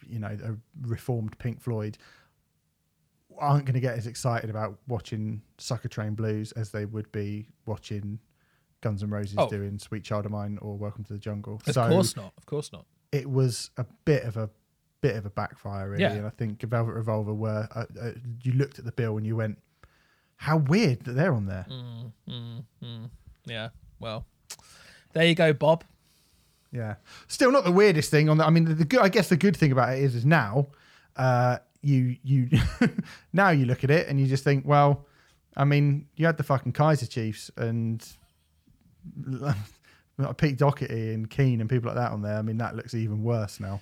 you 0.07 0.19
know 0.19 0.37
a 0.45 0.57
reformed 0.87 1.39
Pink 1.39 1.61
Floyd 1.61 1.97
aren't 3.39 3.65
going 3.65 3.75
to 3.75 3.81
get 3.81 3.97
as 3.97 4.07
excited 4.07 4.51
about 4.51 4.79
watching 4.89 5.41
Sucker 5.57 5.89
Train 5.89 6.15
Blues 6.15 6.53
as 6.53 6.71
they 6.71 6.85
would 6.85 7.11
be 7.13 7.47
watching 7.65 8.19
Guns 8.81 9.03
N' 9.03 9.11
Roses 9.11 9.35
Oh. 9.39 9.49
doing 9.49 9.78
Sweet 9.78 10.05
Child 10.05 10.26
of 10.26 10.33
Mine 10.33 10.59
or 10.62 10.76
Welcome 10.76 11.05
to 11.05 11.12
the 11.12 11.18
Jungle. 11.18 11.61
of 11.66 11.74
so 11.74 11.89
course 11.89 12.16
not. 12.16 12.33
Of 12.39 12.47
course 12.47 12.72
not. 12.72 12.87
it 13.12 13.28
was 13.31 13.70
a 13.76 13.85
bit 14.05 14.24
of 14.24 14.37
a 14.37 14.49
bit 15.01 15.16
of 15.16 15.24
a 15.26 15.31
backfire 15.31 15.89
really 15.91 16.03
Yeah. 16.03 16.12
and 16.12 16.26
I 16.26 16.31
think 16.31 16.61
Velvet 16.62 16.93
Revolver 16.93 17.33
were 17.35 17.68
uh, 17.74 17.85
uh, 18.01 18.11
you 18.43 18.53
looked 18.53 18.78
at 18.78 18.85
the 18.85 18.93
bill 18.93 19.16
and 19.16 19.26
you 19.26 19.35
went 19.37 19.59
how 20.37 20.57
weird 20.59 21.01
that 21.05 21.12
they're 21.12 21.33
on 21.35 21.47
there. 21.47 21.66
Yeah. 23.47 23.68
Well, 23.99 24.26
there 25.12 25.24
you 25.26 25.35
go, 25.35 25.53
Bob. 25.53 25.85
Yeah, 26.72 26.95
still 27.26 27.51
not 27.51 27.64
the 27.64 27.72
weirdest 27.72 28.11
thing 28.11 28.28
on 28.28 28.39
that. 28.39 28.47
I 28.47 28.51
mean, 28.51 28.64
the, 28.64 28.74
the 28.74 28.85
good. 28.85 29.01
I 29.01 29.09
guess 29.09 29.28
the 29.28 29.37
good 29.37 29.57
thing 29.57 29.72
about 29.72 29.93
it 29.97 30.05
is, 30.05 30.14
is 30.14 30.24
now, 30.24 30.68
uh, 31.16 31.59
you 31.83 32.16
you 32.22 32.49
now 33.33 33.51
you 33.51 33.66
look 33.66 33.83
at 33.85 33.91
it 33.91 34.07
and 34.09 34.20
you 34.20 34.26
just 34.26 34.45
think, 34.45 34.64
well, 34.66 35.05
I 35.57 35.64
mean, 35.64 36.07
you 36.14 36.26
had 36.26 36.37
the 36.37 36.45
fucking 36.45 36.72
Kaiser 36.72 37.07
Chiefs 37.07 37.51
and 37.57 38.07
Pete 40.36 40.57
Doherty 40.59 41.14
and 41.14 41.28
Keane 41.30 41.61
and 41.61 41.70
people 41.70 41.88
like 41.88 41.96
that 41.96 42.12
on 42.12 42.22
there. 42.22 42.36
I 42.36 42.42
mean, 42.42 42.59
that 42.59 42.76
looks 42.76 42.94
even 42.94 43.22
worse 43.22 43.59
now 43.61 43.80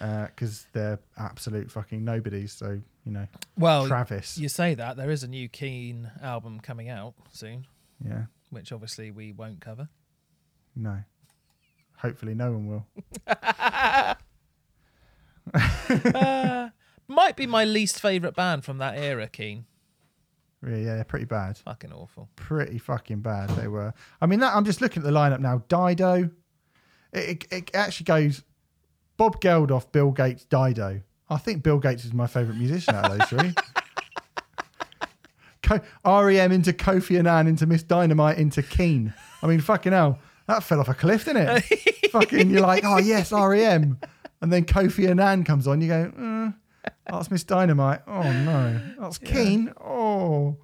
uh, 0.00 0.26
because 0.26 0.66
they're 0.72 0.98
absolute 1.18 1.70
fucking 1.70 2.04
nobodies. 2.04 2.52
So 2.52 2.80
you 3.04 3.12
know, 3.12 3.26
Well, 3.58 3.86
Travis. 3.86 4.38
you 4.38 4.48
say 4.48 4.74
that 4.74 4.96
there 4.96 5.10
is 5.10 5.22
a 5.22 5.28
new 5.28 5.48
Keane 5.48 6.10
album 6.22 6.60
coming 6.60 6.88
out 6.88 7.14
soon, 7.32 7.66
yeah, 8.02 8.24
which 8.50 8.72
obviously 8.72 9.10
we 9.10 9.32
won't 9.32 9.60
cover. 9.60 9.88
no. 10.74 10.98
Hopefully, 11.98 12.34
no 12.34 12.52
one 12.52 12.66
will. 12.66 12.86
Uh, 16.14 16.70
might 17.06 17.36
be 17.36 17.46
my 17.46 17.64
least 17.64 18.00
favorite 18.00 18.34
band 18.34 18.64
from 18.64 18.78
that 18.78 18.96
era, 18.98 19.28
Keane. 19.28 19.66
Yeah, 20.66 20.76
yeah, 20.76 21.02
pretty 21.02 21.26
bad. 21.26 21.58
Fucking 21.58 21.92
awful. 21.92 22.28
pretty 22.36 22.78
fucking 22.78 23.20
bad 23.20 23.50
they 23.50 23.68
were. 23.68 23.92
I 24.20 24.26
mean, 24.26 24.40
that 24.40 24.54
I'm 24.54 24.64
just 24.64 24.80
looking 24.80 25.02
at 25.02 25.06
the 25.06 25.12
lineup 25.12 25.40
now. 25.40 25.62
Dido, 25.68 26.30
it, 27.12 27.44
it, 27.44 27.52
it 27.52 27.70
actually 27.74 28.04
goes 28.04 28.42
Bob 29.16 29.40
Geldof, 29.40 29.90
Bill 29.92 30.10
Gates, 30.10 30.44
Dido. 30.44 31.00
I 31.28 31.36
think 31.38 31.62
Bill 31.62 31.78
Gates 31.78 32.04
is 32.04 32.12
my 32.12 32.26
favourite 32.26 32.58
musician 32.58 32.94
out 32.94 33.10
of 33.10 33.18
those 33.18 33.28
three. 33.28 33.54
Co- 35.62 35.80
REM 36.04 36.52
into 36.52 36.72
Kofi 36.72 37.18
Annan 37.18 37.46
into 37.46 37.66
Miss 37.66 37.82
Dynamite 37.82 38.36
into 38.38 38.62
Keane. 38.62 39.14
I 39.42 39.46
mean, 39.46 39.60
fucking 39.60 39.92
hell, 39.92 40.18
that 40.46 40.62
fell 40.62 40.80
off 40.80 40.88
a 40.88 40.94
cliff, 40.94 41.24
didn't 41.24 41.64
it? 41.70 42.10
fucking, 42.10 42.50
you're 42.50 42.60
like, 42.60 42.84
oh 42.84 42.98
yes, 42.98 43.32
REM, 43.32 43.98
and 44.42 44.52
then 44.52 44.64
Kofi 44.64 45.08
Annan 45.08 45.44
comes 45.44 45.66
on. 45.66 45.80
You 45.80 45.88
go, 45.88 46.12
mm, 46.16 46.54
that's 47.06 47.30
Miss 47.30 47.44
Dynamite. 47.44 48.02
Oh 48.06 48.22
no, 48.22 48.80
that's 48.98 49.18
Keane. 49.18 49.72
Oh, 49.80 50.56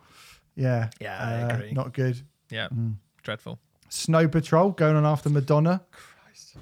yeah, 0.55 0.91
Yeah, 1.01 1.18
I 1.18 1.43
uh, 1.43 1.55
agree. 1.55 1.72
Not 1.72 1.93
good. 1.95 2.20
Yeah. 2.51 2.68
Mm. 2.68 2.97
Dreadful. 3.22 3.59
Snow 3.88 4.28
Patrol 4.28 4.70
going 4.70 4.97
on 4.97 5.05
after 5.05 5.28
Madonna. 5.30 5.82
Christ. 5.91 6.57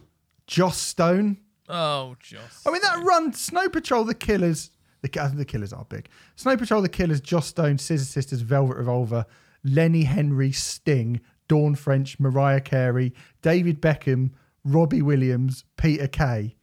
Joss 0.47 0.79
Stone. 0.79 1.39
Oh, 1.69 2.17
Joss. 2.21 2.67
I 2.67 2.71
mean, 2.71 2.81
that 2.83 3.03
run, 3.05 3.33
Snow 3.33 3.69
Patrol, 3.69 4.05
The 4.05 4.15
Killers. 4.15 4.71
The, 5.03 5.21
I 5.21 5.27
think 5.27 5.39
the 5.39 5.45
Killers 5.45 5.73
are 5.73 5.85
big. 5.85 6.09
Snow 6.37 6.57
Patrol, 6.57 6.81
The 6.83 6.89
Killers, 6.89 7.21
Joss 7.21 7.47
Stone, 7.47 7.79
Scissor 7.79 8.05
Sisters, 8.05 8.41
Velvet 8.41 8.77
Revolver, 8.77 9.27
Lenny 9.63 10.05
Henry, 10.05 10.51
Sting, 10.53 11.21
Dawn 11.47 11.75
French, 11.75 12.19
Mariah 12.19 12.61
Carey, 12.61 13.13
David 13.43 13.81
Beckham, 13.83 14.31
Robbie 14.65 15.03
Williams, 15.03 15.65
Peter 15.77 16.09
Kay. 16.09 16.57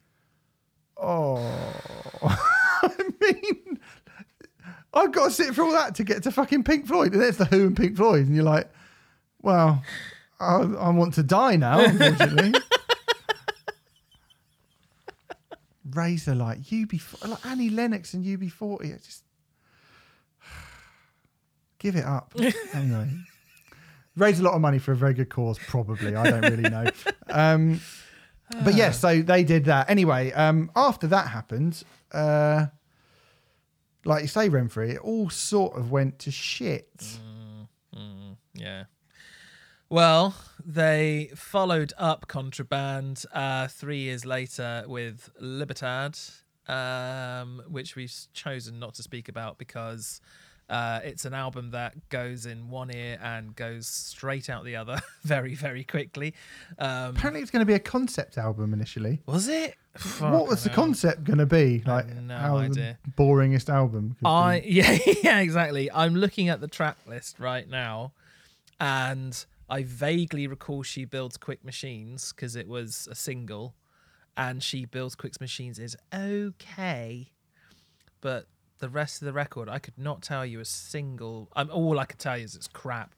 Oh, 0.98 1.38
I 2.24 2.38
mean, 3.34 3.80
I've 4.94 5.12
got 5.12 5.26
to 5.26 5.32
sit 5.32 5.54
through 5.54 5.66
all 5.66 5.72
that 5.74 5.96
to 5.96 6.04
get 6.04 6.24
to 6.24 6.32
fucking 6.32 6.64
Pink 6.64 6.88
Floyd. 6.88 7.14
And 7.14 7.22
there's 7.22 7.38
the 7.38 7.46
Who 7.46 7.68
and 7.68 7.76
Pink 7.76 7.98
Floyd. 7.98 8.28
And 8.28 8.36
you're 8.36 8.46
like, 8.46 8.70
well, 9.42 9.84
I, 10.40 10.56
I 10.56 10.90
want 10.90 11.14
to 11.16 11.24
die 11.24 11.56
now, 11.58 11.80
unfortunately. 11.80 12.54
Razorlight, 15.90 16.60
UB, 16.72 17.30
like 17.30 17.46
Annie 17.46 17.70
Lennox 17.70 18.14
and 18.14 18.26
UB40. 18.26 18.94
I 18.94 18.98
just 18.98 19.24
give 21.80 21.96
it 21.96 22.06
up. 22.06 22.34
anyway, 22.74 23.10
raise 24.18 24.40
a 24.40 24.44
lot 24.44 24.54
of 24.54 24.62
money 24.62 24.80
for 24.80 24.92
a 24.92 24.96
very 24.96 25.14
good 25.14 25.30
cause, 25.30 25.60
probably. 25.68 26.16
I 26.16 26.30
don't 26.30 26.42
really 26.42 26.70
know. 26.70 26.86
Um, 27.28 27.82
but 28.64 28.76
yeah, 28.76 28.92
so 28.92 29.22
they 29.22 29.44
did 29.44 29.66
that. 29.66 29.90
Anyway, 29.90 30.32
um, 30.32 30.72
after 30.76 31.08
that 31.08 31.28
happened, 31.28 31.84
uh, 32.14 32.68
like 34.06 34.22
you 34.22 34.28
say, 34.28 34.50
Renfrey, 34.50 34.92
it 34.96 35.00
all 35.00 35.30
sort 35.30 35.78
of 35.78 35.92
went 35.92 36.20
to 36.20 36.32
shit. 36.32 37.20
Yeah. 38.54 38.86
Well, 39.90 40.36
they 40.66 41.30
followed 41.36 41.94
up 41.98 42.28
Contraband 42.28 43.24
uh, 43.34 43.68
three 43.68 44.00
years 44.00 44.26
later 44.26 44.84
with 44.88 45.30
Libertad, 45.40 46.18
um, 46.68 47.62
which 47.68 47.96
we've 47.96 48.14
chosen 48.34 48.80
not 48.80 48.96
to 48.96 49.04
speak 49.04 49.30
about 49.30 49.58
because 49.58 50.22
uh, 50.70 51.02
it's 51.04 51.26
an 51.26 51.34
album 51.34 51.72
that 51.72 52.10
goes 52.10 52.46
in 52.48 52.70
one 52.70 52.94
ear 52.96 53.20
and 53.22 53.56
goes 53.56 53.86
straight 53.88 54.50
out 54.50 54.64
the 54.66 54.76
other 54.76 55.00
very, 55.24 55.54
very 55.54 55.84
quickly. 55.84 56.34
Um, 56.80 57.16
Apparently, 57.16 57.42
it's 57.42 57.52
going 57.52 57.62
to 57.62 57.68
be 57.68 57.76
a 57.76 57.80
concept 57.80 58.38
album 58.38 58.74
initially. 58.74 59.22
was 59.28 59.48
it? 59.48 59.76
What 60.20 60.48
was 60.48 60.64
the 60.64 60.70
concept 60.70 61.24
going 61.24 61.40
to 61.40 61.46
be? 61.46 61.84
Like 61.86 62.08
no 62.16 62.36
how 62.36 62.58
idea. 62.58 62.98
the 63.04 63.12
boringest 63.12 63.70
album? 63.70 64.10
could 64.10 64.26
be. 64.26 64.30
I 64.30 64.56
yeah 64.66 64.98
yeah 65.24 65.40
exactly. 65.40 65.92
I'm 65.92 66.16
looking 66.16 66.50
at 66.50 66.62
the 66.62 66.68
track 66.68 66.98
list 67.08 67.40
right 67.40 67.70
now, 67.70 68.14
and 68.80 69.46
I 69.70 69.84
vaguely 69.84 70.48
recall 70.48 70.84
she 70.84 71.06
builds 71.06 71.38
quick 71.38 71.64
machines 71.64 72.34
because 72.34 72.56
it 72.56 72.68
was 72.68 73.08
a 73.10 73.16
single, 73.16 73.74
and 74.36 74.62
she 74.62 74.86
builds 74.86 75.16
quick 75.16 75.40
machines 75.40 75.80
is 75.80 75.96
okay, 76.14 77.32
but 78.22 78.48
the 78.80 78.90
rest 78.90 79.22
of 79.22 79.26
the 79.26 79.34
record 79.34 79.70
I 79.70 79.80
could 79.80 79.98
not 79.98 80.22
tell 80.22 80.46
you 80.46 80.60
a 80.60 80.66
single. 80.66 81.50
Um, 81.56 81.70
all 81.72 82.00
I 82.00 82.06
could 82.06 82.20
tell 82.20 82.38
you 82.38 82.44
is 82.44 82.56
it's 82.56 82.68
crap. 82.68 83.16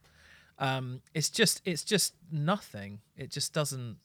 Um, 0.59 1.01
it's 1.13 1.30
just 1.30 1.61
it's 1.65 1.84
just 1.84 2.13
nothing. 2.32 2.99
It 3.15 3.32
just 3.32 3.53
doesn't. 3.53 3.97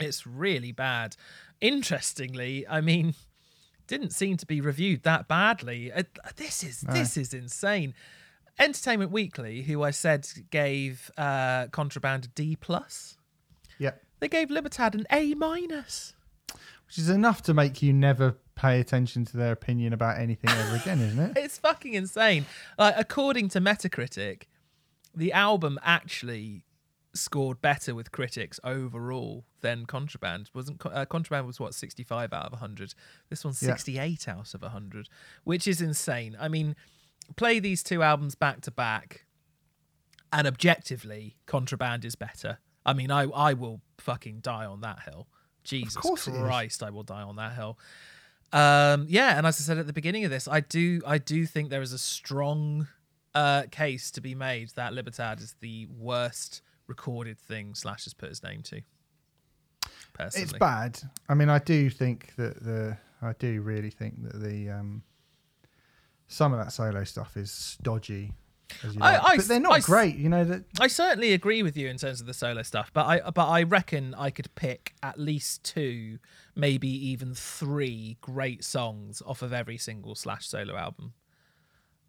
It's 0.00 0.26
really 0.26 0.72
bad. 0.72 1.16
Interestingly, 1.60 2.66
I 2.68 2.80
mean, 2.80 3.14
didn't 3.86 4.10
seem 4.12 4.36
to 4.38 4.46
be 4.46 4.60
reviewed 4.60 5.02
that 5.02 5.28
badly. 5.28 5.92
Uh, 5.92 6.02
this 6.36 6.62
is 6.62 6.80
this 6.82 7.16
is 7.16 7.34
insane. 7.34 7.94
Entertainment 8.58 9.10
Weekly, 9.12 9.62
who 9.62 9.82
I 9.82 9.90
said 9.92 10.28
gave 10.50 11.10
uh, 11.16 11.66
Contraband 11.68 12.24
a 12.24 12.28
D 12.28 12.56
plus, 12.56 13.16
yeah, 13.78 13.92
they 14.20 14.28
gave 14.28 14.50
Libertad 14.50 14.94
an 14.94 15.06
A 15.12 15.34
minus. 15.34 16.14
which 16.86 16.98
is 16.98 17.08
enough 17.08 17.42
to 17.42 17.54
make 17.54 17.82
you 17.82 17.92
never 17.92 18.36
pay 18.56 18.80
attention 18.80 19.24
to 19.26 19.36
their 19.36 19.52
opinion 19.52 19.92
about 19.92 20.18
anything 20.18 20.50
ever 20.50 20.76
again, 20.76 21.00
isn't 21.00 21.18
it? 21.18 21.32
It's 21.44 21.58
fucking 21.58 21.94
insane. 21.94 22.46
Like 22.76 22.94
according 22.96 23.48
to 23.50 23.60
Metacritic, 23.60 24.44
the 25.14 25.32
album 25.32 25.78
actually 25.84 26.64
scored 27.14 27.60
better 27.60 27.94
with 27.94 28.12
critics 28.12 28.60
overall 28.62 29.44
than 29.60 29.86
Contraband. 29.86 30.50
Wasn't 30.54 30.80
uh, 30.84 31.04
Contraband 31.06 31.46
was 31.46 31.58
what 31.58 31.74
65 31.74 32.32
out 32.32 32.46
of 32.46 32.52
100. 32.52 32.94
This 33.30 33.44
one's 33.44 33.62
Yeah. 33.62 33.68
68 33.74 34.28
out 34.28 34.54
of 34.54 34.62
100, 34.62 35.08
which 35.44 35.66
is 35.66 35.80
insane. 35.80 36.36
I 36.38 36.48
mean, 36.48 36.76
play 37.36 37.58
these 37.60 37.82
two 37.82 38.02
albums 38.02 38.34
back 38.34 38.60
to 38.62 38.70
back 38.70 39.24
and 40.32 40.46
objectively 40.46 41.36
Contraband 41.46 42.04
is 42.04 42.14
better. 42.14 42.58
I 42.84 42.92
mean, 42.92 43.10
I 43.10 43.24
I 43.24 43.54
will 43.54 43.80
fucking 43.98 44.40
die 44.40 44.64
on 44.66 44.80
that 44.82 45.00
hill. 45.00 45.28
Jesus. 45.64 45.96
Christ, 46.42 46.82
I 46.82 46.90
will 46.90 47.02
die 47.02 47.22
on 47.22 47.36
that 47.36 47.54
hill. 47.54 47.78
Um, 48.52 49.04
yeah, 49.08 49.36
and 49.36 49.46
as 49.46 49.60
I 49.60 49.62
said 49.62 49.76
at 49.76 49.86
the 49.86 49.92
beginning 49.92 50.24
of 50.24 50.30
this, 50.30 50.48
I 50.48 50.60
do 50.60 51.02
I 51.06 51.18
do 51.18 51.44
think 51.46 51.68
there 51.70 51.82
is 51.82 51.92
a 51.92 51.98
strong 51.98 52.88
uh, 53.34 53.64
case 53.70 54.10
to 54.12 54.20
be 54.22 54.34
made 54.34 54.70
that 54.70 54.94
Libertad 54.94 55.40
is 55.40 55.54
the 55.60 55.86
worst 55.86 56.62
recorded 56.88 57.38
thing 57.38 57.74
Slash 57.74 58.04
has 58.04 58.14
put 58.14 58.28
his 58.30 58.42
name 58.42 58.62
to. 58.64 58.80
Personally, 60.14 60.42
It's 60.44 60.52
bad. 60.54 60.98
I 61.28 61.34
mean, 61.34 61.48
I 61.48 61.58
do 61.60 61.88
think 61.90 62.34
that 62.36 62.62
the 62.64 62.96
I 63.22 63.32
do 63.38 63.60
really 63.60 63.90
think 63.90 64.22
that 64.24 64.40
the 64.40 64.70
um 64.70 65.02
some 66.26 66.52
of 66.52 66.58
that 66.58 66.72
solo 66.72 67.04
stuff 67.04 67.36
is 67.36 67.50
stodgy. 67.50 68.32
As 68.84 68.94
you 68.94 69.00
I- 69.00 69.12
like. 69.18 69.22
I 69.24 69.36
but 69.36 69.44
they're 69.46 69.60
not 69.60 69.72
I 69.76 69.80
great. 69.80 70.16
You 70.16 70.28
know 70.28 70.44
that 70.44 70.64
I 70.80 70.88
certainly 70.88 71.32
agree 71.32 71.62
with 71.62 71.76
you 71.76 71.88
in 71.88 71.96
terms 71.98 72.20
of 72.20 72.26
the 72.26 72.34
solo 72.34 72.62
stuff, 72.62 72.90
but 72.92 73.06
I 73.06 73.30
but 73.30 73.46
I 73.48 73.62
reckon 73.62 74.14
I 74.14 74.30
could 74.30 74.54
pick 74.56 74.94
at 75.02 75.18
least 75.18 75.64
two, 75.64 76.18
maybe 76.56 76.88
even 76.88 77.32
three 77.34 78.18
great 78.20 78.64
songs 78.64 79.22
off 79.24 79.40
of 79.42 79.52
every 79.52 79.78
single 79.78 80.14
Slash 80.14 80.46
solo 80.48 80.76
album. 80.76 81.14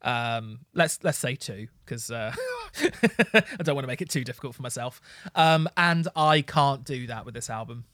Um, 0.01 0.59
let's 0.73 0.99
let's 1.03 1.17
say 1.17 1.35
two 1.35 1.67
because 1.85 2.11
uh, 2.11 2.33
I 2.81 3.63
don't 3.63 3.75
want 3.75 3.83
to 3.83 3.87
make 3.87 4.01
it 4.01 4.09
too 4.09 4.23
difficult 4.23 4.55
for 4.55 4.61
myself. 4.61 5.01
Um, 5.35 5.67
and 5.77 6.07
I 6.15 6.41
can't 6.41 6.83
do 6.83 7.07
that 7.07 7.25
with 7.25 7.33
this 7.33 7.49
album. 7.49 7.85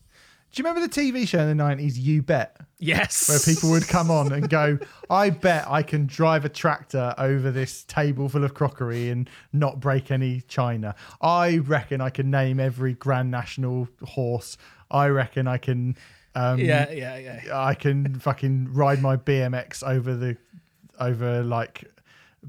Do 0.52 0.62
you 0.62 0.70
remember 0.70 0.88
the 0.88 1.02
TV 1.02 1.28
show 1.28 1.40
in 1.40 1.48
the 1.50 1.56
nineties? 1.56 2.00
You 2.00 2.22
bet. 2.22 2.56
Yes, 2.78 3.28
where 3.28 3.40
people 3.40 3.72
would 3.72 3.88
come 3.88 4.10
on 4.10 4.32
and 4.32 4.50
go, 4.50 4.78
I 5.10 5.30
bet 5.30 5.66
I 5.70 5.82
can 5.82 6.06
drive 6.06 6.46
a 6.46 6.50
tractor 6.50 7.14
over 7.18 7.52
this 7.52 7.84
table 7.84 8.30
full 8.30 8.44
of 8.44 8.54
crockery 8.54 9.10
and 9.10 9.30
not 9.52 9.80
break 9.80 10.12
any 10.12 10.42
china. 10.42 10.96
I 11.22 11.58
reckon 11.58 12.00
I 12.00 12.10
can 12.10 12.32
name 12.32 12.60
every 12.60 12.94
Grand 12.94 13.32
National 13.32 13.90
horse. 14.04 14.58
I 14.92 15.08
reckon 15.08 15.48
I 15.48 15.58
can. 15.58 15.98
Um, 16.36 16.60
yeah, 16.60 16.90
yeah, 16.92 17.18
yeah. 17.18 17.42
I 17.54 17.74
can 17.74 18.20
fucking 18.20 18.74
ride 18.74 19.02
my 19.02 19.18
BMX 19.18 19.86
over 19.86 20.16
the 20.16 20.38
over 21.00 21.44
like 21.44 21.92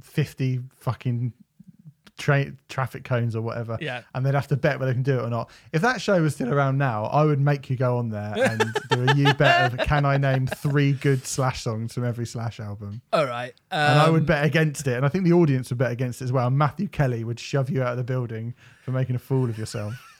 50 0.03 0.61
fucking 0.76 1.32
tra- 2.18 2.53
traffic 2.68 3.05
cones 3.05 3.36
or 3.36 3.42
whatever. 3.42 3.76
Yeah. 3.80 4.03
And 4.14 4.24
they'd 4.24 4.34
have 4.34 4.49
to 4.49 4.57
bet 4.57 4.78
whether 4.78 4.90
they 4.90 4.94
can 4.94 5.03
do 5.03 5.18
it 5.18 5.22
or 5.22 5.30
not. 5.30 5.51
If 5.72 5.82
that 5.82 6.01
show 6.01 6.20
was 6.22 6.34
still 6.34 6.53
around 6.53 6.78
now, 6.78 7.05
I 7.05 7.24
would 7.24 7.40
make 7.40 7.68
you 7.70 7.76
go 7.76 7.99
on 7.99 8.09
there 8.11 8.34
and 8.36 8.61
do 8.90 9.05
a 9.09 9.14
you 9.14 9.34
bet 9.34 9.72
of 9.72 9.86
can 9.86 10.05
I 10.05 10.16
name 10.16 10.47
three 10.47 10.92
good 10.92 11.26
Slash 11.26 11.62
songs 11.62 11.92
from 11.92 12.05
every 12.05 12.26
Slash 12.26 12.59
album? 12.61 13.01
All 13.12 13.26
right. 13.26 13.53
Um, 13.70 13.78
And 13.80 14.01
I 14.01 14.11
would 14.11 14.26
bet 14.26 14.44
against 14.44 14.86
it. 14.86 14.97
And 14.97 15.05
I 15.05 15.09
think 15.09 15.24
the 15.24 15.32
audience 15.32 15.70
would 15.70 15.78
bet 15.78 15.92
against 15.92 16.20
it 16.20 16.24
as 16.24 16.32
well. 16.32 16.47
And 16.47 16.57
Matthew 16.57 16.88
Kelly 16.88 17.24
would 17.24 17.38
shove 17.40 17.68
you 17.70 17.82
out 17.82 17.92
of 17.92 17.97
the 17.99 18.05
building 18.05 18.55
for 18.84 18.92
making 18.92 19.16
a 19.16 19.20
fool 19.20 19.49
of 19.51 19.59
yourself. 19.59 19.94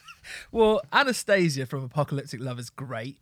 Well, 0.51 0.81
Anastasia 0.91 1.65
from 1.65 1.85
Apocalyptic 1.85 2.41
Love 2.41 2.59
is 2.59 2.69
great. 2.69 3.17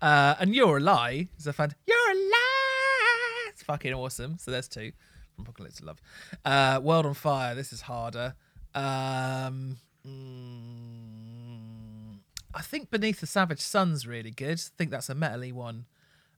Uh, 0.00 0.36
and 0.38 0.54
You're 0.54 0.76
a 0.76 0.80
Lie 0.80 1.26
is 1.36 1.48
a 1.48 1.52
fan. 1.52 1.74
You're 1.84 1.96
a 1.96 2.14
lie. 2.14 3.48
It's 3.48 3.64
fucking 3.64 3.92
awesome. 3.92 4.38
So 4.38 4.52
there's 4.52 4.68
two 4.68 4.92
from 5.34 5.44
Apocalyptic 5.44 5.84
Love. 5.84 6.00
Uh, 6.44 6.80
World 6.82 7.06
on 7.06 7.14
Fire. 7.14 7.54
This 7.54 7.72
is 7.72 7.82
harder. 7.82 8.34
Um, 8.74 9.78
mm, 10.06 12.18
I 12.54 12.62
think 12.62 12.90
Beneath 12.90 13.20
the 13.20 13.26
Savage 13.26 13.60
Sun's 13.60 14.06
really 14.06 14.30
good. 14.30 14.58
I 14.58 14.70
think 14.76 14.90
that's 14.90 15.10
a 15.10 15.14
metally 15.14 15.52
one. 15.52 15.86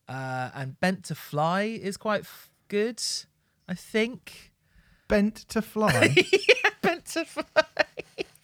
Uh, 0.09 0.51
and 0.55 0.79
Bent 0.81 1.05
to 1.05 1.15
Fly 1.15 1.63
is 1.63 1.97
quite 1.97 2.21
f- 2.23 2.51
good. 2.69 3.03
I 3.69 3.75
think. 3.75 4.53
Bent 5.09 5.37
to 5.49 5.63
fly. 5.63 6.15
yeah, 6.17 6.71
Bent 6.83 7.05
to 7.07 7.25
Fly. 7.25 7.45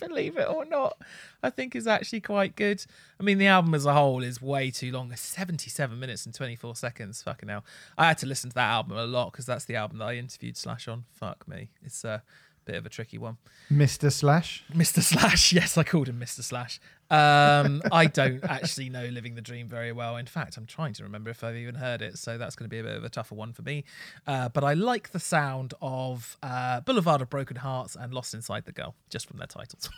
Believe 0.08 0.36
it 0.36 0.48
or 0.48 0.64
not, 0.64 0.98
I 1.42 1.50
think 1.50 1.74
is 1.74 1.86
actually 1.86 2.20
quite 2.20 2.56
good. 2.56 2.84
I 3.18 3.22
mean, 3.22 3.38
the 3.38 3.46
album 3.46 3.74
as 3.74 3.86
a 3.86 3.94
whole 3.94 4.22
is 4.22 4.40
way 4.40 4.70
too 4.70 4.92
long. 4.92 5.12
It's 5.12 5.22
77 5.22 5.98
minutes 5.98 6.26
and 6.26 6.34
24 6.34 6.76
seconds. 6.76 7.22
Fucking 7.22 7.48
hell. 7.48 7.64
I 7.96 8.08
had 8.08 8.18
to 8.18 8.26
listen 8.26 8.50
to 8.50 8.54
that 8.54 8.70
album 8.70 8.96
a 8.96 9.06
lot 9.06 9.32
because 9.32 9.46
that's 9.46 9.64
the 9.64 9.76
album 9.76 9.98
that 9.98 10.06
I 10.08 10.16
interviewed 10.16 10.56
Slash 10.56 10.88
on. 10.88 11.04
Fuck 11.12 11.46
me. 11.46 11.70
It's 11.84 12.04
a 12.04 12.22
bit 12.64 12.76
of 12.76 12.86
a 12.86 12.88
tricky 12.88 13.18
one. 13.18 13.36
Mr. 13.70 14.10
Slash. 14.12 14.64
Mr. 14.72 15.02
Slash. 15.02 15.52
Yes, 15.62 15.76
I 15.76 15.84
called 15.84 16.08
him 16.08 16.18
Mr. 16.20 16.42
Slash. 16.42 16.80
Um, 17.10 17.82
I 17.92 18.06
don't 18.06 18.42
actually 18.44 18.88
know 18.88 19.04
Living 19.06 19.34
the 19.34 19.42
Dream 19.42 19.68
very 19.68 19.92
well. 19.92 20.16
In 20.16 20.26
fact, 20.26 20.56
I'm 20.56 20.64
trying 20.66 20.94
to 20.94 21.02
remember 21.02 21.28
if 21.30 21.44
I've 21.44 21.56
even 21.56 21.74
heard 21.74 22.00
it, 22.00 22.16
so 22.18 22.38
that's 22.38 22.56
going 22.56 22.64
to 22.64 22.70
be 22.70 22.78
a 22.78 22.82
bit 22.82 22.96
of 22.96 23.04
a 23.04 23.08
tougher 23.10 23.34
one 23.34 23.52
for 23.52 23.62
me. 23.62 23.84
Uh, 24.26 24.48
but 24.48 24.64
I 24.64 24.72
like 24.74 25.10
the 25.10 25.20
sound 25.20 25.74
of 25.82 26.36
uh, 26.42 26.80
Boulevard 26.80 27.20
of 27.20 27.28
Broken 27.28 27.56
Hearts 27.56 27.96
and 27.96 28.14
Lost 28.14 28.32
Inside 28.34 28.64
the 28.64 28.72
Girl, 28.72 28.94
just 29.10 29.26
from 29.26 29.38
their 29.38 29.46
titles. 29.46 29.90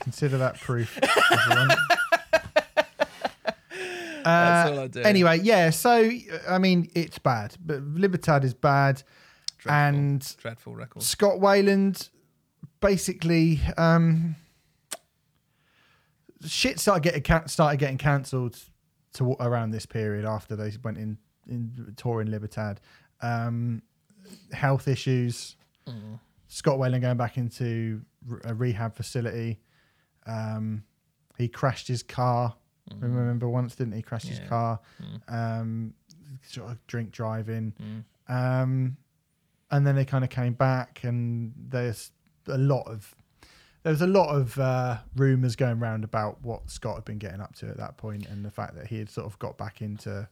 Consider 0.00 0.38
that 0.38 0.58
proof. 0.60 0.98
everyone. 1.32 1.68
That's 4.22 4.68
Uh, 4.70 4.72
all 4.72 4.80
I 4.80 4.86
do. 4.88 5.00
Anyway, 5.02 5.40
yeah. 5.42 5.70
So 5.70 6.10
I 6.48 6.58
mean, 6.58 6.90
it's 6.94 7.18
bad, 7.18 7.56
but 7.64 7.82
Libertad 7.82 8.44
is 8.44 8.54
bad, 8.54 9.02
Dreadful. 9.60 9.72
and 10.00 10.36
Dreadful 10.38 10.74
record. 10.74 11.02
Scott 11.02 11.38
Weiland 11.38 12.08
basically 12.80 13.60
um, 13.76 14.36
shit 16.46 16.78
started 16.80 17.02
getting 17.02 17.22
can- 17.22 17.48
started 17.48 17.78
getting 17.78 17.98
cancelled 17.98 18.56
to 19.14 19.32
around 19.40 19.70
this 19.72 19.86
period 19.86 20.24
after 20.24 20.56
they 20.56 20.72
went 20.82 20.98
in 20.98 21.18
in 21.48 21.94
touring 21.96 22.30
Libertad. 22.30 22.80
Um, 23.22 23.82
health 24.52 24.88
issues. 24.88 25.56
Scott 26.46 26.78
Weiland 26.78 27.00
going 27.02 27.16
back 27.16 27.36
into 27.36 28.02
a 28.44 28.54
rehab 28.54 28.94
facility. 28.94 29.58
Um, 30.26 30.84
he 31.38 31.48
crashed 31.48 31.88
his 31.88 32.02
car. 32.04 32.54
Remember 32.98 33.48
once, 33.48 33.74
didn't 33.76 33.94
he? 33.94 34.02
Crashed 34.02 34.28
his 34.28 34.38
Yeah. 34.40 34.46
car. 34.46 34.80
Um, 35.28 35.94
sort 36.42 36.70
of 36.70 36.86
drink 36.86 37.10
driving. 37.10 37.72
Mm. 38.28 38.32
Um, 38.62 38.96
and 39.70 39.86
then 39.86 39.96
they 39.96 40.04
kind 40.04 40.24
of 40.24 40.30
came 40.30 40.54
back, 40.54 41.00
and 41.04 41.52
there's 41.56 42.12
a 42.46 42.58
lot 42.58 42.86
of 42.86 43.14
there 43.82 43.92
was 43.92 44.02
a 44.02 44.06
lot 44.06 44.34
of 44.34 44.58
uh, 44.58 44.98
rumors 45.16 45.56
going 45.56 45.80
around 45.80 46.04
about 46.04 46.42
what 46.42 46.70
Scott 46.70 46.96
had 46.96 47.04
been 47.04 47.18
getting 47.18 47.40
up 47.40 47.54
to 47.56 47.68
at 47.68 47.78
that 47.78 47.96
point, 47.96 48.26
and 48.26 48.44
the 48.44 48.50
fact 48.50 48.74
that 48.76 48.88
he 48.88 48.98
had 48.98 49.08
sort 49.08 49.26
of 49.26 49.38
got 49.38 49.56
back 49.56 49.80
into, 49.80 50.28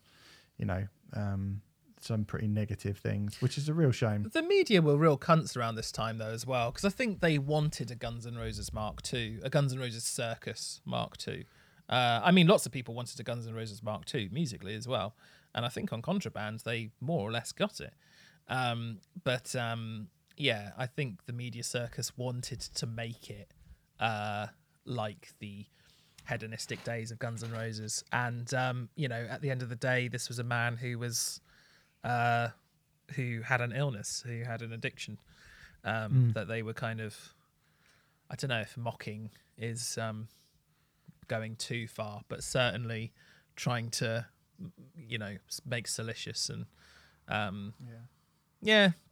you 0.59 0.67
know, 0.67 0.87
um, 1.15 1.63
some 2.01 2.25
pretty 2.25 2.47
negative 2.47 2.99
things, 2.99 3.41
which 3.41 3.57
is 3.57 3.69
a 3.69 3.75
real 3.75 3.91
shame. 3.91 4.29
The 4.33 4.43
media 4.43 4.83
were 4.83 4.97
real 4.97 5.17
cunts 5.17 5.57
around 5.57 5.77
this 5.77 5.91
time, 5.91 6.19
though, 6.19 6.27
as 6.27 6.47
well, 6.47 6.71
because 6.71 6.85
I 6.85 6.91
think 6.91 7.21
they 7.21 7.39
wanted 7.39 7.91
a 7.91 7.95
Guns 7.95 8.27
N' 8.27 8.37
Roses 8.37 8.73
Mark 8.73 9.01
II, 9.13 9.39
a 9.43 9.51
Guns 9.51 9.73
N' 9.73 9.79
Roses 9.79 10.05
Circus 10.05 10.81
Mark 10.85 11.17
II. 11.27 11.47
Uh, 11.89 12.21
I 12.23 12.31
mean, 12.33 12.47
lots 12.47 12.67
of 12.67 12.73
people 12.73 12.95
wanted 12.95 13.19
a 13.19 13.23
Guns 13.23 13.47
N' 13.47 13.55
Roses 13.55 13.83
Mark 13.83 14.03
II 14.15 14.29
musically 14.31 14.75
as 14.75 14.87
well, 14.87 15.15
and 15.55 15.65
I 15.65 15.71
think 15.71 15.91
on 15.93 16.03
Contraband 16.03 16.61
they 16.67 16.91
more 17.01 17.27
or 17.27 17.33
less 17.33 17.53
got 17.53 17.81
it. 17.81 17.95
Um, 18.49 18.99
but 19.25 19.55
um, 19.55 20.09
yeah, 20.37 20.71
I 20.79 20.87
think 20.87 21.27
the 21.27 21.33
media 21.33 21.63
circus 21.63 22.17
wanted 22.17 22.61
to 22.61 22.87
make 22.87 23.31
it 23.31 23.53
uh, 24.01 24.47
like 24.85 25.33
the 25.39 25.67
hedonistic 26.29 26.83
days 26.85 27.11
of 27.11 27.19
Guns 27.19 27.43
N' 27.43 27.53
Roses, 27.53 28.05
and 28.13 28.53
um, 28.55 28.89
you 28.97 29.09
know, 29.09 29.27
at 29.31 29.43
the 29.43 29.51
end 29.51 29.63
of 29.63 29.69
the 29.69 29.77
day, 29.77 30.09
this 30.09 30.29
was 30.29 30.39
a 30.39 30.45
man 30.45 30.77
who 30.77 30.99
was 30.99 31.41
uh, 32.05 32.49
who 33.15 33.41
had 33.43 33.61
an 33.61 33.73
illness, 33.73 34.23
who 34.27 34.45
had 34.45 34.63
an 34.63 34.73
addiction, 34.73 35.19
um, 35.85 36.33
that 36.35 36.49
they 36.49 36.63
were 36.63 36.75
kind 36.75 37.01
of, 37.01 37.17
I 38.31 38.37
don't 38.37 38.51
know 38.51 38.61
if 38.61 38.77
mocking 38.77 39.31
is 39.57 39.99
um, 39.99 40.29
going 41.27 41.57
too 41.57 41.89
far, 41.89 42.23
but 42.29 42.43
certainly 42.43 43.13
trying 43.57 43.91
to, 43.91 44.27
you 44.97 45.19
know, 45.19 45.37
make 45.65 45.89
salacious 45.89 46.49
and, 46.51 46.67
um, 47.29 47.75
yeah, 47.85 47.95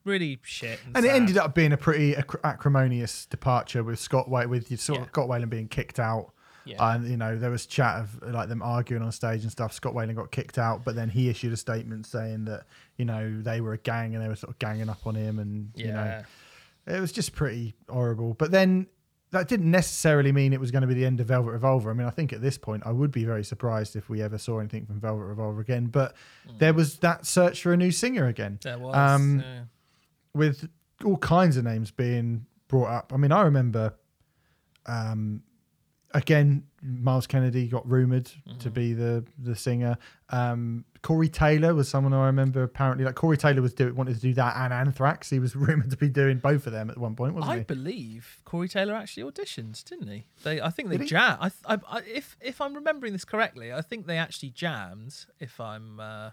really 0.04 0.38
shit. 0.42 0.78
And, 0.86 0.96
And 0.98 1.04
it 1.06 1.08
sad. 1.08 1.16
ended 1.16 1.38
up 1.38 1.54
being 1.54 1.72
a 1.72 1.76
pretty 1.76 2.14
ac- 2.14 2.38
acrimonious 2.44 3.26
departure 3.26 3.82
with 3.82 3.98
Scott 3.98 4.28
Weiland, 4.28 4.48
with 4.48 4.70
you 4.70 4.76
sort 4.76 4.98
Yeah. 4.98 5.02
of 5.04 5.08
Scott 5.08 5.28
Weiland 5.28 5.50
being 5.50 5.68
kicked 5.68 5.98
out. 5.98 6.32
Yeah. 6.64 6.94
And 6.94 7.08
you 7.08 7.16
know 7.16 7.38
there 7.38 7.50
was 7.50 7.64
chat 7.64 8.00
of 8.00 8.20
like 8.22 8.48
them 8.48 8.60
arguing 8.60 9.02
on 9.04 9.12
stage 9.12 9.42
and 9.42 9.52
stuff. 9.52 9.72
Scott 9.72 9.94
Weiland 9.94 10.16
got 10.16 10.32
kicked 10.32 10.58
out, 10.58 10.84
but 10.84 10.96
then 10.96 11.08
he 11.08 11.28
issued 11.28 11.52
a 11.52 11.56
statement 11.56 12.06
saying 12.06 12.46
that 12.46 12.64
you 12.96 13.04
know 13.04 13.40
they 13.40 13.60
were 13.60 13.72
a 13.72 13.78
gang 13.78 14.16
and 14.16 14.24
they 14.24 14.28
were 14.28 14.34
sort 14.34 14.52
of 14.52 14.58
ganging 14.58 14.88
up 14.88 15.06
on 15.06 15.14
him, 15.14 15.38
and 15.38 15.70
you 15.76 15.92
know 15.92 16.22
yeah. 16.88 16.96
it 16.96 17.00
was 17.00 17.12
just 17.12 17.36
pretty 17.36 17.76
horrible. 17.88 18.34
But 18.34 18.50
then 18.50 18.88
that 19.36 19.48
didn't 19.48 19.70
necessarily 19.70 20.32
mean 20.32 20.52
it 20.52 20.60
was 20.60 20.70
going 20.70 20.82
to 20.82 20.88
be 20.88 20.94
the 20.94 21.04
end 21.04 21.20
of 21.20 21.26
Velvet 21.26 21.50
Revolver. 21.50 21.90
I 21.90 21.94
mean, 21.94 22.06
I 22.06 22.10
think 22.10 22.32
at 22.32 22.40
this 22.40 22.56
point 22.58 22.82
I 22.86 22.92
would 22.92 23.10
be 23.12 23.24
very 23.24 23.44
surprised 23.44 23.94
if 23.96 24.08
we 24.08 24.22
ever 24.22 24.38
saw 24.38 24.58
anything 24.58 24.86
from 24.86 25.00
Velvet 25.00 25.24
Revolver 25.24 25.60
again. 25.60 25.86
But 25.86 26.14
there 26.58 26.72
was 26.72 26.98
that 26.98 27.26
search 27.26 27.62
for 27.62 27.72
a 27.72 27.76
new 27.76 27.90
singer 27.90 28.26
again 28.26 28.58
There 28.62 28.78
was. 28.78 28.94
Um, 28.96 29.40
yeah. 29.40 29.62
with 30.34 30.68
all 31.04 31.18
kinds 31.18 31.56
of 31.56 31.64
names 31.64 31.90
being 31.90 32.46
brought 32.68 32.88
up. 32.88 33.12
I 33.12 33.16
mean, 33.18 33.32
I 33.32 33.42
remember, 33.42 33.94
um, 34.86 35.42
again, 36.12 36.64
Myles 36.86 37.26
Kennedy 37.26 37.66
got 37.66 37.88
rumored 37.88 38.30
to 38.60 38.70
be 38.70 38.94
the 38.94 39.24
the 39.38 39.56
singer. 39.56 39.98
Um, 40.30 40.84
Corey 41.02 41.28
Taylor 41.28 41.74
was 41.74 41.88
someone 41.88 42.12
I 42.12 42.26
remember. 42.26 42.62
Apparently, 42.62 43.04
like 43.04 43.14
Corey 43.14 43.36
Taylor 43.36 43.62
was 43.62 43.74
do, 43.74 43.92
wanted 43.94 44.14
to 44.14 44.20
do 44.20 44.34
that 44.34 44.56
and 44.56 44.72
Anthrax. 44.72 45.30
He 45.30 45.38
was 45.38 45.56
rumored 45.56 45.90
to 45.90 45.96
be 45.96 46.08
doing 46.08 46.38
both 46.38 46.66
of 46.66 46.72
them 46.72 46.90
at 46.90 46.98
one 46.98 47.14
point, 47.14 47.34
wasn't 47.34 47.52
I 47.52 47.54
he? 47.56 47.60
I 47.60 47.64
believe 47.64 48.40
Corey 48.44 48.68
Taylor 48.68 48.94
actually 48.94 49.30
auditioned, 49.30 49.82
didn't 49.84 50.08
he? 50.08 50.26
They, 50.42 50.60
I 50.60 50.70
think 50.70 50.90
they 50.90 50.98
jammed. 50.98 51.38
I, 51.40 51.74
I, 51.74 51.78
I, 51.88 51.98
if 52.02 52.36
if 52.40 52.60
I'm 52.60 52.74
remembering 52.74 53.12
this 53.12 53.24
correctly, 53.24 53.72
I 53.72 53.82
think 53.82 54.06
they 54.06 54.18
actually 54.18 54.50
jammed. 54.50 55.26
If 55.40 55.60
I'm, 55.60 56.00
uh, 56.00 56.30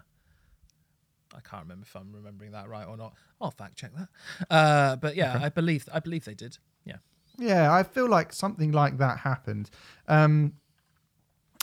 I 1.34 1.40
can't 1.42 1.62
remember 1.62 1.84
if 1.84 1.94
I'm 1.96 2.12
remembering 2.12 2.52
that 2.52 2.68
right 2.68 2.86
or 2.86 2.96
not. 2.96 3.14
I'll 3.40 3.50
fact 3.50 3.76
check 3.76 3.90
that. 3.96 4.08
Uh, 4.50 4.96
but 4.96 5.16
yeah, 5.16 5.38
I 5.42 5.48
believe 5.48 5.88
I 5.92 6.00
believe 6.00 6.24
they 6.24 6.34
did. 6.34 6.58
Yeah. 6.84 6.96
Yeah, 7.38 7.72
I 7.72 7.82
feel 7.82 8.08
like 8.08 8.32
something 8.32 8.72
like 8.72 8.98
that 8.98 9.18
happened. 9.18 9.70
Um, 10.08 10.54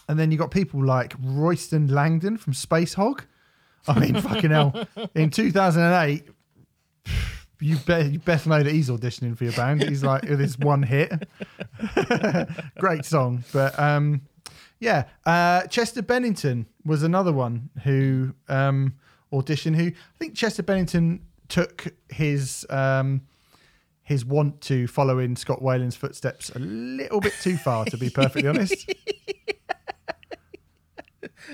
and 0.09 0.19
then 0.19 0.31
you 0.31 0.37
got 0.37 0.51
people 0.51 0.83
like 0.83 1.13
Royston 1.21 1.87
Langdon 1.87 2.37
from 2.37 2.53
Spacehog. 2.53 3.21
I 3.87 3.99
mean, 3.99 4.15
fucking 4.21 4.51
hell. 4.51 4.87
In 5.15 5.29
2008, 5.29 6.23
you, 7.59 7.77
be- 7.77 8.09
you 8.11 8.19
best 8.19 8.47
know 8.47 8.61
that 8.61 8.71
he's 8.71 8.89
auditioning 8.89 9.37
for 9.37 9.45
your 9.45 9.53
band. 9.53 9.83
He's 9.83 10.03
like, 10.03 10.23
with 10.23 10.39
his 10.39 10.57
one 10.59 10.83
hit. 10.83 11.11
Great 12.77 13.05
song. 13.05 13.43
But 13.53 13.79
um, 13.79 14.21
yeah, 14.79 15.05
uh, 15.25 15.67
Chester 15.67 16.01
Bennington 16.01 16.65
was 16.83 17.03
another 17.03 17.31
one 17.31 17.69
who 17.83 18.33
um, 18.49 18.95
auditioned, 19.31 19.75
who 19.75 19.87
I 19.87 20.17
think 20.19 20.35
Chester 20.35 20.63
Bennington 20.63 21.21
took 21.47 21.87
his. 22.09 22.65
Um, 22.69 23.21
his 24.11 24.25
want 24.25 24.59
to 24.61 24.87
follow 24.87 25.19
in 25.19 25.35
Scott 25.37 25.61
Weiland's 25.61 25.95
footsteps 25.95 26.49
a 26.49 26.59
little 26.59 27.21
bit 27.21 27.33
too 27.41 27.55
far, 27.57 27.85
to 27.85 27.97
be 27.97 28.09
perfectly 28.09 28.49
honest. 28.49 28.93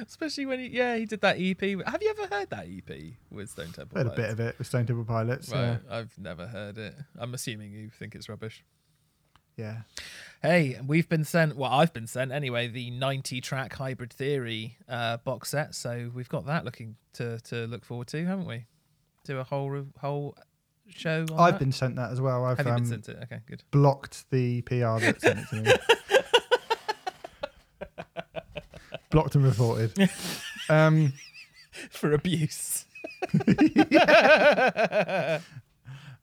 Especially 0.07 0.45
when 0.45 0.59
he, 0.59 0.67
yeah, 0.67 0.95
he 0.97 1.05
did 1.05 1.21
that 1.21 1.37
EP. 1.39 1.61
Have 1.61 2.01
you 2.01 2.09
ever 2.09 2.35
heard 2.35 2.49
that 2.49 2.65
EP 2.65 3.13
with 3.31 3.49
Stone 3.49 3.73
Temple? 3.73 3.97
Heard 3.97 4.07
a 4.07 4.15
bit 4.15 4.29
of 4.31 4.39
it 4.39 4.57
with 4.57 4.67
Stone 4.67 4.87
Temple 4.87 5.05
Pilots. 5.05 5.49
Right, 5.49 5.79
I've 5.89 6.17
never 6.17 6.47
heard 6.47 6.77
it. 6.77 6.95
I'm 7.17 7.33
assuming 7.33 7.71
you 7.71 7.89
think 7.89 8.15
it's 8.15 8.27
rubbish. 8.27 8.63
Yeah. 9.55 9.81
Hey, 10.41 10.79
we've 10.85 11.07
been 11.07 11.23
sent. 11.23 11.55
Well, 11.57 11.71
I've 11.71 11.93
been 11.93 12.07
sent 12.07 12.31
anyway. 12.31 12.67
The 12.67 12.91
90 12.91 13.41
track 13.41 13.73
Hybrid 13.73 14.13
Theory 14.13 14.77
uh, 14.89 15.17
box 15.17 15.49
set. 15.49 15.73
So 15.75 16.11
we've 16.13 16.29
got 16.29 16.45
that 16.47 16.65
looking 16.65 16.95
to 17.13 17.39
to 17.41 17.65
look 17.67 17.85
forward 17.85 18.07
to, 18.09 18.25
haven't 18.25 18.47
we? 18.47 18.65
do 19.27 19.37
a 19.39 19.43
whole 19.43 19.85
whole 19.99 20.35
show? 20.89 21.25
I've 21.37 21.53
that? 21.53 21.59
been 21.59 21.71
sent 21.71 21.95
that 21.95 22.11
as 22.11 22.19
well. 22.21 22.45
I've 22.45 22.57
Have 22.57 22.67
you 22.67 22.73
um, 22.73 22.77
been 22.79 22.87
sent 22.87 23.09
it? 23.09 23.17
Okay, 23.23 23.39
good. 23.45 23.63
blocked 23.71 24.29
the 24.31 24.61
PR 24.63 24.99
that 24.99 25.21
sent 25.21 25.39
it 25.39 25.47
to 25.49 25.55
me. 25.61 25.71
blocked 29.11 29.35
and 29.35 29.43
reported. 29.43 30.09
Um, 30.69 31.13
For 31.91 32.11
abuse. 32.11 32.83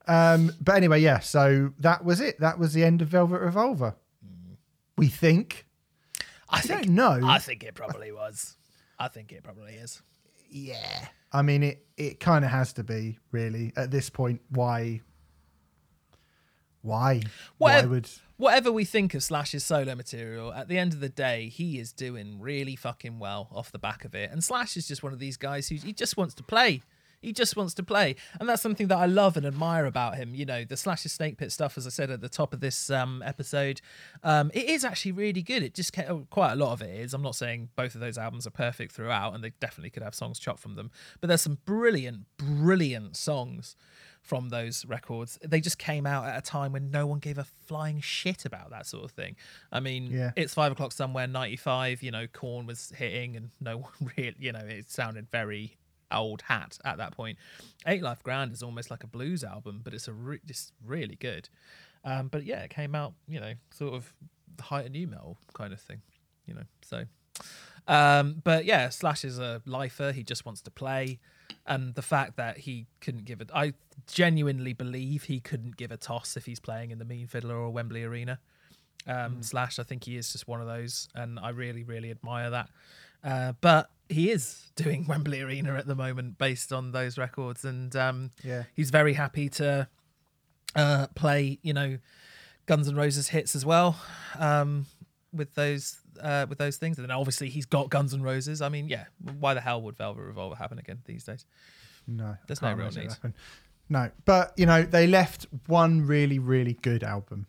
um, 0.06 0.52
but 0.60 0.76
anyway, 0.76 1.00
yeah. 1.00 1.20
So 1.20 1.72
that 1.78 2.04
was 2.04 2.20
it. 2.20 2.38
That 2.40 2.58
was 2.58 2.74
the 2.74 2.84
end 2.84 3.00
of 3.00 3.08
Velvet 3.08 3.40
Revolver. 3.40 3.94
We 4.98 5.08
think. 5.08 5.64
I 6.50 6.60
don't 6.60 6.90
know. 6.90 7.20
I 7.24 7.38
think 7.38 7.64
it 7.64 7.74
probably 7.74 8.12
was. 8.12 8.58
I 8.98 9.08
think 9.08 9.32
it 9.32 9.42
probably 9.42 9.76
is. 9.76 10.02
yeah. 10.50 11.06
I 11.34 11.42
mean, 11.42 11.62
it. 11.62 11.80
It 11.96 12.18
kind 12.18 12.44
of 12.44 12.50
has 12.50 12.72
to 12.72 12.82
be 12.82 13.18
really 13.30 13.72
at 13.76 13.92
this 13.92 14.10
point. 14.10 14.40
Why? 14.48 15.02
Why? 16.82 17.22
Why 17.58 17.74
Whatever- 17.76 17.88
would? 17.88 18.10
Whatever 18.36 18.72
we 18.72 18.84
think 18.84 19.14
of 19.14 19.22
Slash's 19.22 19.64
solo 19.64 19.94
material, 19.94 20.52
at 20.52 20.66
the 20.66 20.76
end 20.76 20.92
of 20.92 20.98
the 20.98 21.08
day, 21.08 21.48
he 21.48 21.78
is 21.78 21.92
doing 21.92 22.40
really 22.40 22.74
fucking 22.74 23.20
well 23.20 23.48
off 23.52 23.70
the 23.70 23.78
back 23.78 24.04
of 24.04 24.12
it. 24.16 24.32
And 24.32 24.42
Slash 24.42 24.76
is 24.76 24.88
just 24.88 25.04
one 25.04 25.12
of 25.12 25.20
these 25.20 25.36
guys 25.36 25.68
who 25.68 25.76
he 25.76 25.92
just 25.92 26.16
wants 26.16 26.34
to 26.34 26.42
play. 26.42 26.82
He 27.24 27.32
just 27.32 27.56
wants 27.56 27.74
to 27.74 27.82
play, 27.82 28.16
and 28.38 28.48
that's 28.48 28.62
something 28.62 28.88
that 28.88 28.98
I 28.98 29.06
love 29.06 29.36
and 29.36 29.46
admire 29.46 29.86
about 29.86 30.16
him. 30.16 30.34
You 30.34 30.44
know, 30.46 30.64
the 30.64 30.76
Slash's 30.76 31.12
Snake 31.12 31.38
Pit 31.38 31.50
stuff, 31.52 31.76
as 31.78 31.86
I 31.86 31.90
said 31.90 32.10
at 32.10 32.20
the 32.20 32.28
top 32.28 32.52
of 32.52 32.60
this 32.60 32.90
um, 32.90 33.22
episode, 33.24 33.80
um, 34.22 34.50
it 34.54 34.68
is 34.68 34.84
actually 34.84 35.12
really 35.12 35.42
good. 35.42 35.62
It 35.62 35.74
just 35.74 35.92
ca- 35.92 36.14
quite 36.30 36.52
a 36.52 36.56
lot 36.56 36.72
of 36.72 36.82
it 36.82 36.90
is. 37.00 37.14
I'm 37.14 37.22
not 37.22 37.34
saying 37.34 37.70
both 37.76 37.94
of 37.94 38.00
those 38.00 38.18
albums 38.18 38.46
are 38.46 38.50
perfect 38.50 38.92
throughout, 38.92 39.34
and 39.34 39.42
they 39.42 39.52
definitely 39.60 39.90
could 39.90 40.02
have 40.02 40.14
songs 40.14 40.38
chopped 40.38 40.60
from 40.60 40.74
them, 40.76 40.90
but 41.20 41.28
there's 41.28 41.42
some 41.42 41.58
brilliant, 41.64 42.26
brilliant 42.36 43.16
songs 43.16 43.76
from 44.22 44.48
those 44.48 44.86
records. 44.86 45.38
They 45.44 45.60
just 45.60 45.76
came 45.78 46.06
out 46.06 46.24
at 46.24 46.38
a 46.38 46.40
time 46.40 46.72
when 46.72 46.90
no 46.90 47.06
one 47.06 47.18
gave 47.18 47.36
a 47.36 47.44
flying 47.44 48.00
shit 48.00 48.46
about 48.46 48.70
that 48.70 48.86
sort 48.86 49.04
of 49.04 49.10
thing. 49.10 49.36
I 49.70 49.80
mean, 49.80 50.10
Yeah. 50.10 50.30
it's 50.34 50.54
five 50.54 50.72
o'clock 50.72 50.92
somewhere, 50.92 51.26
95, 51.26 52.02
you 52.02 52.10
know, 52.10 52.26
Korn 52.26 52.64
was 52.66 52.90
hitting 52.96 53.36
and 53.36 53.50
no 53.60 53.76
one 53.98 54.10
really, 54.16 54.34
you 54.38 54.52
know, 54.52 54.60
it 54.66 54.90
sounded 54.90 55.30
very 55.30 55.76
old 56.12 56.42
hat 56.42 56.78
at 56.84 56.98
that 56.98 57.12
point. 57.12 57.38
Ain't 57.86 58.02
Life 58.02 58.22
Grand 58.22 58.52
is 58.52 58.62
almost 58.62 58.90
like 58.90 59.04
a 59.04 59.06
blues 59.06 59.44
album, 59.44 59.80
but 59.82 59.94
it's 59.94 60.08
a 60.08 60.12
re- 60.12 60.40
just 60.46 60.72
really 60.84 61.16
good. 61.16 61.48
Um, 62.04 62.28
but 62.28 62.44
yeah, 62.44 62.60
it 62.60 62.70
came 62.70 62.94
out, 62.94 63.14
you 63.26 63.40
know, 63.40 63.54
sort 63.70 63.94
of 63.94 64.12
the 64.56 64.62
height 64.64 64.86
of 64.86 64.92
nu 64.92 65.06
metal 65.06 65.38
kind 65.54 65.72
of 65.72 65.80
thing, 65.80 66.02
you 66.46 66.54
know, 66.54 66.64
so. 66.82 67.04
Um, 67.86 68.40
but 68.42 68.64
yeah, 68.64 68.88
Slash 68.88 69.24
is 69.24 69.38
a 69.38 69.62
lifer. 69.66 70.12
He 70.12 70.22
just 70.22 70.46
wants 70.46 70.60
to 70.62 70.70
play, 70.70 71.18
and 71.66 71.94
the 71.94 72.02
fact 72.02 72.36
that 72.36 72.58
he 72.58 72.86
couldn't 73.00 73.24
give 73.24 73.40
it, 73.40 73.50
I 73.54 73.74
genuinely 74.06 74.72
believe 74.72 75.24
he 75.24 75.40
couldn't 75.40 75.76
give 75.76 75.90
a 75.90 75.96
toss 75.96 76.36
if 76.36 76.46
he's 76.46 76.60
playing 76.60 76.90
in 76.90 76.98
the 76.98 77.04
Mean 77.04 77.26
Fiddler 77.26 77.56
or 77.56 77.70
Wembley 77.70 78.04
Arena. 78.04 78.38
Um, 79.06 79.42
Slash, 79.42 79.78
I 79.78 79.82
think 79.82 80.04
he 80.04 80.16
is 80.16 80.32
just 80.32 80.48
one 80.48 80.62
of 80.62 80.66
those, 80.66 81.08
and 81.14 81.38
I 81.38 81.50
really, 81.50 81.82
really 81.84 82.10
admire 82.10 82.50
that. 82.50 82.70
Uh, 83.22 83.52
but 83.60 83.90
he 84.08 84.30
is 84.30 84.70
doing 84.76 85.06
Wembley 85.08 85.40
Arena 85.40 85.74
at 85.74 85.86
the 85.86 85.94
moment 85.94 86.38
based 86.38 86.72
on 86.72 86.92
those 86.92 87.16
records, 87.18 87.64
and 87.64 87.94
um, 87.96 88.30
Yeah. 88.42 88.64
he's 88.74 88.90
very 88.90 89.14
happy 89.14 89.48
to 89.50 89.88
uh, 90.76 91.06
play, 91.14 91.58
you 91.62 91.72
know, 91.72 91.98
Guns 92.66 92.88
N' 92.88 92.96
Roses 92.96 93.28
hits 93.28 93.54
as 93.54 93.64
well 93.66 94.00
um, 94.38 94.86
with 95.32 95.54
those 95.54 95.98
uh, 96.20 96.46
with 96.48 96.58
those 96.58 96.76
things. 96.76 96.98
And 96.98 97.08
then 97.08 97.16
obviously 97.16 97.48
he's 97.48 97.66
got 97.66 97.90
Guns 97.90 98.14
N' 98.14 98.22
Roses. 98.22 98.62
I 98.62 98.68
mean, 98.68 98.88
yeah, 98.88 99.04
why 99.38 99.54
the 99.54 99.60
hell 99.60 99.82
would 99.82 99.96
Velvet 99.96 100.22
Revolver 100.22 100.56
happen 100.56 100.78
again 100.78 101.00
these 101.04 101.24
days? 101.24 101.44
No, 102.06 102.36
There's 102.46 102.60
no 102.62 102.72
real 102.74 102.90
need. 102.90 103.10
No, 103.88 104.10
but 104.24 104.52
you 104.56 104.64
know 104.66 104.82
they 104.82 105.06
left 105.06 105.46
one 105.66 106.06
really, 106.06 106.38
really 106.38 106.74
good 106.80 107.02
album. 107.04 107.46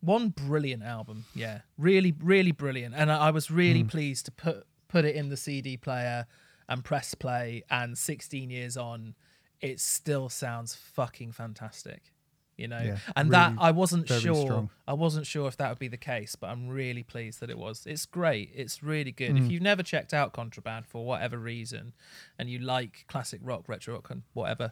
One 0.00 0.28
brilliant 0.30 0.82
album, 0.82 1.24
yeah, 1.34 1.60
really, 1.78 2.12
really 2.20 2.52
brilliant. 2.52 2.94
And 2.96 3.10
I 3.10 3.28
I 3.28 3.30
was 3.30 3.50
really 3.50 3.84
pleased 3.84 4.26
to 4.26 4.32
put 4.32 4.66
put 4.94 5.04
it 5.04 5.16
in 5.16 5.28
the 5.28 5.36
CD 5.36 5.76
player 5.76 6.26
and 6.68 6.84
press 6.84 7.14
play. 7.14 7.64
And 7.68 7.98
16 7.98 8.48
years 8.48 8.76
on, 8.76 9.16
it 9.60 9.80
still 9.80 10.28
sounds 10.28 10.74
fucking 10.74 11.32
fantastic. 11.32 12.12
You 12.56 12.68
know, 12.68 12.78
Yeah, 12.80 12.98
and 13.16 13.32
that 13.32 13.54
I 13.58 13.72
wasn't 13.72 14.06
sure. 14.06 14.20
strong. 14.20 14.70
I 14.86 14.92
wasn't 14.92 15.26
sure 15.26 15.48
if 15.48 15.56
that 15.56 15.70
would 15.70 15.80
be 15.80 15.88
the 15.88 15.96
case, 15.96 16.36
but 16.36 16.50
I'm 16.50 16.68
really 16.68 17.02
pleased 17.02 17.40
that 17.40 17.50
it 17.50 17.58
was. 17.58 17.84
It's 17.84 18.06
great. 18.06 18.52
It's 18.54 18.80
really 18.80 19.10
good. 19.10 19.32
Mm. 19.32 19.44
If 19.44 19.50
you've 19.50 19.62
never 19.62 19.82
checked 19.82 20.14
out 20.14 20.32
Contraband 20.32 20.86
for 20.86 21.04
whatever 21.04 21.36
reason, 21.36 21.94
and 22.38 22.48
you 22.48 22.60
like 22.60 23.06
classic 23.08 23.40
rock, 23.42 23.64
retro 23.68 23.94
rock, 23.94 24.08
and 24.10 24.22
whatever, 24.34 24.70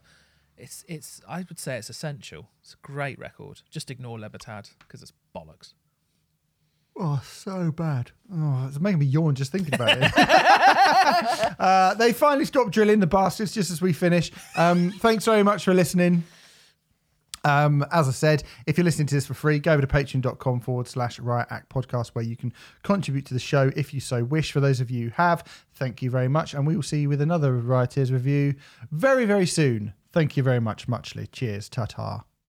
it's 0.57 0.85
it's. 0.87 1.21
I 1.29 1.39
would 1.49 1.59
say 1.59 1.77
it's 1.77 1.91
essential. 1.91 2.51
It's 2.63 2.75
a 2.75 2.87
great 2.87 3.19
record. 3.19 3.63
Just 3.69 3.91
ignore 3.91 4.17
Libertad 4.17 4.69
because 4.79 5.03
it's 5.03 5.13
bollocks. 5.35 5.75
Oh, 6.97 7.23
so 7.25 7.71
bad. 7.71 8.11
Oh, 8.33 8.67
it's 8.69 8.79
making 8.79 8.99
me 8.99 9.07
yawn 9.07 9.35
just 9.35 9.51
thinking 9.51 9.75
about 9.75 9.99
it. 10.01 10.13
uh, 11.59 11.95
they 11.95 12.13
finally 12.13 12.45
stopped 12.45 12.71
drilling 12.71 13.01
the 13.01 13.07
bastards 13.07 13.53
just 13.53 13.71
as 13.71 13.81
we 13.81 13.93
finish. 13.93 14.31
Um, 14.57 14.91
thanks 14.91 15.25
very 15.25 15.43
much 15.43 15.65
for 15.65 15.75
listening. 15.75 16.25
Um, 17.45 17.85
as 17.91 18.09
I 18.09 18.13
said, 18.13 18.45
if 18.67 18.79
you're 18.79 18.85
listening 18.85 19.09
to 19.09 19.15
this 19.15 19.27
for 19.27 19.35
free, 19.35 19.59
go 19.59 19.73
over 19.73 19.81
to 19.81 19.87
patreon.com 19.87 20.61
forward 20.61 20.87
slash 20.87 21.19
riot 21.19 21.49
act 21.51 21.71
podcast 21.71 22.09
where 22.09 22.25
you 22.25 22.37
can 22.37 22.53
contribute 22.83 23.27
to 23.27 23.35
the 23.35 23.41
show 23.41 23.73
if 23.75 23.93
you 23.93 24.01
so 24.01 24.23
wish. 24.25 24.53
For 24.53 24.61
those 24.61 24.81
of 24.81 24.91
you 24.91 25.07
who 25.07 25.11
have, 25.15 25.45
thank 25.75 26.03
you 26.03 26.11
very 26.11 26.29
much. 26.29 26.55
And 26.55 26.67
we 26.67 26.77
will 26.77 26.83
see 26.83 27.01
you 27.01 27.09
with 27.09 27.21
another 27.21 27.55
Rioters 27.57 28.13
review 28.13 28.55
very, 28.91 29.25
very 29.25 29.47
soon. 29.47 29.95
Thank 30.13 30.37
you 30.37 30.43
very 30.43 30.61
much, 30.61 30.87
muchly. 30.87 31.27
Cheers. 31.27 31.69
Ta 31.69 31.87
ta. 31.87 32.25